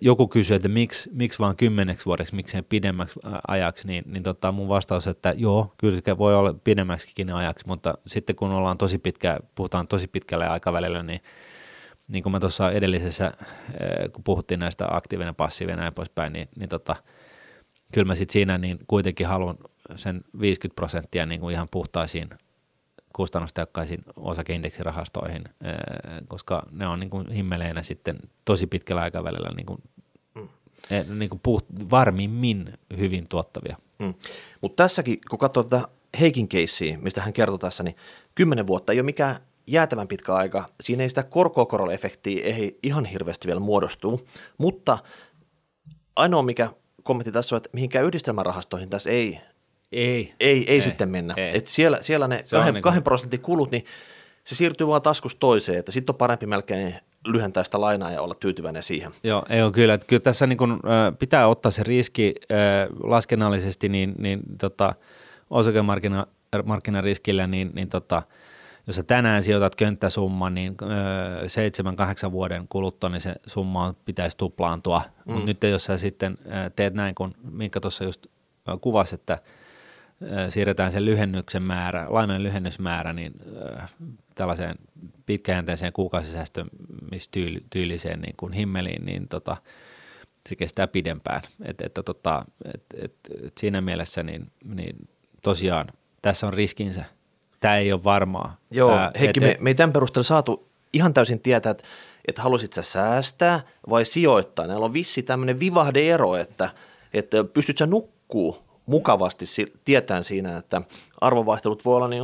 Joku 0.00 0.28
kysyy, 0.28 0.56
että 0.56 0.68
miksi, 0.68 1.10
miksi 1.12 1.38
vaan 1.38 1.56
kymmeneksi 1.56 2.06
vuodeksi, 2.06 2.34
miksei 2.34 2.62
pidemmäksi 2.62 3.20
ajaksi, 3.48 3.86
niin, 3.86 4.04
niin 4.06 4.22
tota 4.22 4.52
mun 4.52 4.68
vastaus, 4.68 5.06
että 5.06 5.34
joo, 5.36 5.74
kyllä 5.78 6.00
se 6.04 6.18
voi 6.18 6.34
olla 6.34 6.54
pidemmäksikin 6.64 7.32
ajaksi, 7.32 7.66
mutta 7.66 7.94
sitten 8.06 8.36
kun 8.36 8.50
ollaan 8.50 8.78
tosi 8.78 8.98
pitkä, 8.98 9.38
puhutaan 9.54 9.88
tosi 9.88 10.08
pitkälle 10.08 10.46
aikavälillä, 10.46 11.02
niin 11.02 11.20
niin 12.08 12.22
kuin 12.22 12.30
mä 12.32 12.40
tuossa 12.40 12.70
edellisessä, 12.70 13.32
kun 14.12 14.24
puhuttiin 14.24 14.60
näistä 14.60 14.86
aktiivinen, 14.90 15.34
passiivinen 15.34 15.78
ja 15.78 15.80
näin 15.80 15.94
poispäin, 15.94 16.32
niin, 16.32 16.48
niin 16.56 16.68
tota, 16.68 16.96
kyllä 17.92 18.06
mä 18.06 18.14
sitten 18.14 18.32
siinä 18.32 18.58
niin 18.58 18.78
kuitenkin 18.86 19.26
haluan 19.26 19.56
sen 19.96 20.20
50 20.40 20.76
prosenttia 20.76 21.26
niin 21.26 21.40
kuin 21.40 21.54
ihan 21.54 21.68
puhtaisiin 21.70 22.28
kustannustehokkaisiin 23.12 24.04
osakeindeksirahastoihin, 24.16 25.44
eh, 25.64 25.74
koska 26.28 26.62
ne 26.70 26.86
on 26.86 27.00
niin 27.00 27.10
kuin 27.10 27.30
himmeleinä 27.30 27.82
sitten 27.82 28.18
tosi 28.44 28.66
pitkällä 28.66 29.02
aikavälillä 29.02 29.50
niin 29.56 29.66
kuin, 29.66 29.82
mm. 30.34 30.48
Eh, 30.90 31.06
niin 31.08 31.28
kuin 31.30 31.40
puht, 31.42 31.66
varmimmin 31.90 32.78
hyvin 32.96 33.28
tuottavia. 33.28 33.76
Mm. 33.98 34.14
Mutta 34.60 34.82
tässäkin, 34.82 35.18
kun 35.30 35.38
katsoo 35.38 35.62
tätä 35.62 35.88
Heikin 36.20 36.48
keissiä, 36.48 36.98
mistä 36.98 37.22
hän 37.22 37.32
kertoi 37.32 37.58
tässä, 37.58 37.82
niin 37.82 37.96
kymmenen 38.34 38.66
vuotta 38.66 38.92
ei 38.92 38.98
ole 38.98 39.04
mikään 39.04 39.36
jäätävän 39.66 40.08
pitkä 40.08 40.34
aika. 40.34 40.68
Siinä 40.80 41.02
ei 41.02 41.08
sitä 41.08 41.22
korkokorolle-efektiä 41.22 42.44
ei 42.44 42.78
ihan 42.82 43.04
hirveästi 43.04 43.46
vielä 43.46 43.60
muodostu, 43.60 44.26
mutta 44.58 44.98
ainoa 46.16 46.42
mikä 46.42 46.70
kommentti 47.02 47.32
tässä 47.32 47.54
on, 47.54 47.56
että 47.56 47.70
mihinkään 47.72 48.04
yhdistelmärahastoihin 48.04 48.90
tässä 48.90 49.10
ei, 49.10 49.40
ei, 49.92 50.34
ei, 50.40 50.56
ei, 50.58 50.64
ei 50.68 50.80
sitten 50.80 51.08
mennä. 51.08 51.34
Ei. 51.36 51.56
Et 51.56 51.66
siellä, 51.66 51.98
siellä 52.00 52.28
ne 52.28 52.44
kahden, 52.50 52.74
niin 52.74 52.82
kahden 52.82 53.02
prosentin 53.02 53.40
kulut, 53.40 53.70
niin 53.70 53.84
se 54.44 54.54
siirtyy 54.54 54.86
vaan 54.86 55.02
taskusta 55.02 55.40
toiseen, 55.40 55.78
että 55.78 55.92
sitten 55.92 56.12
on 56.12 56.18
parempi 56.18 56.46
melkein 56.46 56.94
lyhentää 57.26 57.64
sitä 57.64 57.80
lainaa 57.80 58.10
ja 58.10 58.22
olla 58.22 58.34
tyytyväinen 58.34 58.82
siihen. 58.82 59.12
Joo, 59.22 59.44
ei 59.48 59.62
ole 59.62 59.72
kyllä. 59.72 59.94
Että 59.94 60.06
kyllä 60.06 60.20
tässä 60.20 60.46
niin 60.46 60.56
kun, 60.58 60.72
äh, 60.72 61.18
pitää 61.18 61.48
ottaa 61.48 61.70
se 61.70 61.82
riski 61.82 62.34
äh, 62.52 62.88
laskennallisesti 63.02 63.88
niin, 63.88 64.14
niin 64.18 64.40
tota, 64.60 64.94
osakemarkkinariskillä, 65.50 67.46
niin, 67.46 67.70
niin 67.74 67.88
tota, 67.88 68.22
jos 68.86 68.96
sä 68.96 69.02
tänään 69.02 69.42
sijoitat 69.42 69.76
könttäsumman, 69.76 70.54
niin 70.54 70.76
seitsemän, 71.46 71.96
kahdeksan 71.96 72.32
vuoden 72.32 72.66
kuluttua, 72.68 73.10
niin 73.10 73.20
se 73.20 73.34
summa 73.46 73.94
pitäisi 74.04 74.36
tuplaantua. 74.36 75.02
Mm. 75.26 75.32
Mutta 75.32 75.46
nyt 75.46 75.62
jos 75.62 75.84
sä 75.84 75.98
sitten 75.98 76.38
teet 76.76 76.94
näin, 76.94 77.14
kun 77.14 77.34
Minkka 77.50 77.80
tuossa 77.80 78.04
just 78.04 78.26
kuvasi, 78.80 79.14
että 79.14 79.38
siirretään 80.48 80.92
sen 80.92 81.04
lyhennyksen 81.04 81.62
määrä, 81.62 82.06
lainojen 82.08 82.42
lyhennysmäärä, 82.42 83.12
niin 83.12 83.32
tällaiseen 84.34 84.76
pitkäjänteiseen 85.26 85.92
kuukausisäästömistyyliseen 85.92 88.20
niin 88.20 88.34
kuin 88.36 88.52
himmeliin, 88.52 89.04
niin 89.04 89.28
tota, 89.28 89.56
se 90.48 90.56
kestää 90.56 90.86
pidempään. 90.86 91.42
Et, 91.64 91.80
et, 91.80 91.94
tota, 92.04 92.44
et, 92.74 92.84
et, 92.94 93.14
et 93.44 93.58
siinä 93.58 93.80
mielessä 93.80 94.22
niin, 94.22 94.50
niin 94.64 95.08
tosiaan 95.42 95.86
tässä 96.22 96.46
on 96.46 96.54
riskinsä– 96.54 97.04
tämä 97.60 97.76
ei 97.76 97.92
ole 97.92 98.04
varmaa. 98.04 98.56
Joo, 98.70 98.96
Ää, 98.96 99.10
Heikki, 99.20 99.44
et, 99.44 99.44
me, 99.44 99.56
me 99.60 99.70
ei 99.70 99.74
tämän 99.74 99.92
perusteella 99.92 100.24
saatu 100.24 100.68
ihan 100.92 101.14
täysin 101.14 101.40
tietää, 101.40 101.70
että 101.70 101.84
että 102.28 102.42
haluaisit 102.42 102.72
sä 102.72 102.82
säästää 102.82 103.60
vai 103.90 104.04
sijoittaa. 104.04 104.66
Näillä 104.66 104.84
on 104.84 104.92
vissi 104.92 105.22
tämmöinen 105.22 105.60
vivahdeero, 105.60 106.36
että, 106.36 106.70
että 107.14 107.44
pystyt 107.44 107.78
sä 107.78 107.86
nukkuu 107.86 108.58
mukavasti 108.90 109.44
tietään 109.84 110.24
siinä, 110.24 110.56
että 110.56 110.82
arvovaihtelut 111.20 111.84
voi 111.84 111.96
olla 111.96 112.08
niin 112.08 112.22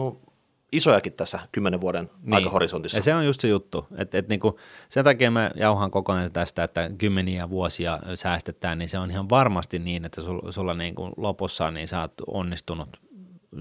isojakin 0.73 1.13
tässä 1.13 1.39
kymmenen 1.53 1.81
vuoden 1.81 2.11
niin. 2.23 2.35
aikahorisontissa. 2.35 2.99
Ja 2.99 3.03
se 3.03 3.15
on 3.15 3.27
just 3.27 3.41
se 3.41 3.49
juttu, 3.49 3.87
että, 3.97 4.19
että 4.19 4.33
niin 4.33 4.41
kuin, 4.41 4.55
sen 4.89 5.05
takia 5.05 5.31
mä 5.31 5.51
jauhan 5.55 5.91
koko 5.91 6.13
ajan 6.13 6.33
tästä, 6.33 6.65
että 6.65 6.91
kymmeniä 6.99 7.51
vuosia 7.51 7.99
säästetään, 8.15 8.79
niin 8.79 8.89
se 8.89 8.99
on 8.99 9.11
ihan 9.11 9.29
varmasti 9.29 9.79
niin, 9.79 10.05
että 10.05 10.21
sulla, 10.21 10.53
sulla 10.53 10.75
niin 10.75 10.95
kuin 10.95 11.13
lopussa 11.17 11.71
niin 11.71 11.89
sä 11.89 12.01
oot 12.01 12.13
onnistunut 12.27 12.89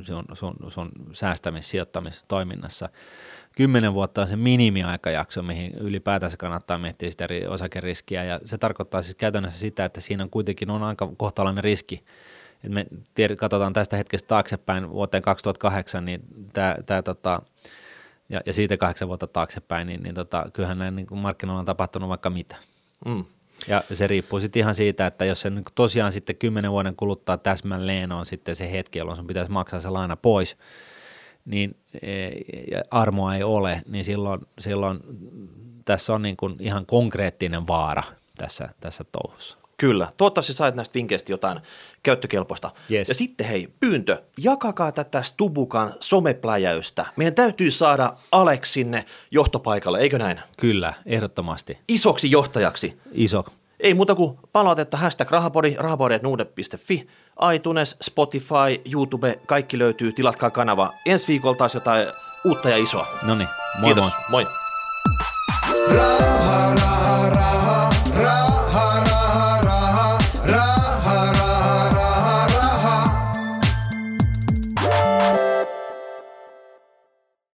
sun, 0.01 0.25
sun, 0.33 0.55
sun 0.67 0.91
säästämis- 1.13 1.61
sijoittamistoiminnassa. 1.61 2.89
Kymmenen 3.57 3.93
vuotta 3.93 4.21
on 4.21 4.27
se 4.27 4.35
minimiaikajakso, 4.35 5.43
mihin 5.43 5.73
ylipäätänsä 5.73 6.37
kannattaa 6.37 6.77
miettiä 6.77 7.11
sitä 7.11 7.27
osakeriskiä, 7.49 8.23
ja 8.23 8.39
se 8.45 8.57
tarkoittaa 8.57 9.01
siis 9.01 9.15
käytännössä 9.15 9.59
sitä, 9.59 9.85
että 9.85 10.01
siinä 10.01 10.23
on 10.23 10.29
kuitenkin 10.29 10.69
on 10.69 10.83
aika 10.83 11.11
kohtalainen 11.17 11.63
riski, 11.63 12.03
et 12.65 12.71
me 12.71 12.85
tiedät, 13.15 13.39
katsotaan 13.39 13.73
tästä 13.73 13.97
hetkestä 13.97 14.27
taaksepäin 14.27 14.89
vuoteen 14.89 15.23
2008, 15.23 16.05
niin 16.05 16.21
tämä, 16.53 16.75
tämä 16.85 17.01
tota, 17.01 17.41
ja, 18.29 18.41
ja 18.45 18.53
siitä 18.53 18.77
kahdeksan 18.77 19.07
vuotta 19.07 19.27
taaksepäin, 19.27 19.87
niin, 19.87 20.03
niin 20.03 20.15
tota, 20.15 20.45
kyllähän 20.53 20.77
näin 20.77 20.95
niin 20.95 21.07
markkinoilla 21.11 21.59
on 21.59 21.65
tapahtunut 21.65 22.09
vaikka 22.09 22.29
mitä. 22.29 22.55
Mm. 23.05 23.25
Ja 23.67 23.83
se 23.93 24.07
riippuu 24.07 24.39
sitten 24.39 24.59
ihan 24.59 24.75
siitä, 24.75 25.07
että 25.07 25.25
jos 25.25 25.41
se 25.41 25.49
niin 25.49 25.63
tosiaan 25.75 26.11
sitten 26.11 26.35
kymmenen 26.35 26.71
vuoden 26.71 26.95
kuluttaa 26.95 27.37
täsmälleen 27.37 28.11
on 28.11 28.25
sitten 28.25 28.55
se 28.55 28.71
hetki, 28.71 28.99
jolloin 28.99 29.15
sun 29.15 29.27
pitäisi 29.27 29.51
maksaa 29.51 29.79
se 29.79 29.89
laina 29.89 30.15
pois, 30.15 30.57
niin 31.45 31.75
e, 32.01 32.27
ja 32.71 32.83
armoa 32.91 33.35
ei 33.35 33.43
ole, 33.43 33.81
niin 33.87 34.05
silloin, 34.05 34.41
silloin 34.59 34.99
tässä 35.85 36.13
on 36.13 36.21
niin 36.21 36.37
kuin 36.37 36.55
ihan 36.59 36.85
konkreettinen 36.85 37.67
vaara 37.67 38.03
tässä, 38.37 38.69
tässä 38.79 39.03
touhussa. 39.03 39.57
Kyllä. 39.77 40.11
Toivottavasti 40.17 40.53
sait 40.53 40.75
näistä 40.75 40.93
vinkkeistä 40.93 41.31
jotain 41.31 41.59
käyttökelpoista. 42.03 42.71
Yes. 42.91 43.07
Ja 43.07 43.15
sitten 43.15 43.47
hei, 43.47 43.67
pyyntö, 43.79 44.21
jakakaa 44.37 44.91
tätä 44.91 45.21
Stubukan 45.21 45.93
somepläjäystä. 45.99 47.05
Meidän 47.15 47.35
täytyy 47.35 47.71
saada 47.71 48.13
Alex 48.31 48.67
sinne 48.67 49.05
johtopaikalle, 49.31 49.99
eikö 49.99 50.17
näin? 50.19 50.39
Kyllä, 50.57 50.93
ehdottomasti. 51.05 51.77
Isoksi 51.87 52.31
johtajaksi. 52.31 52.97
Iso. 53.11 53.45
Ei 53.79 53.93
muuta 53.93 54.15
kuin 54.15 54.39
palautetta 54.51 54.97
hashtag 54.97 55.31
rahapodi, 55.31 55.75
rahapodi.nuude.fi, 55.77 57.07
iTunes, 57.55 57.97
Spotify, 58.01 58.81
YouTube, 58.91 59.39
kaikki 59.45 59.79
löytyy, 59.79 60.13
tilatkaa 60.13 60.49
kanava. 60.49 60.93
Ensi 61.05 61.27
viikolla 61.27 61.57
taas 61.57 61.73
jotain 61.73 62.07
uutta 62.45 62.69
ja 62.69 62.77
isoa. 62.77 63.07
No 63.23 63.35
niin, 63.35 63.49
moi 63.79 63.93
Kiitos, 63.93 64.11
moi. 64.29 64.43
moi. 64.43 64.53
Raha, 65.95 66.75
raha. 66.75 67.64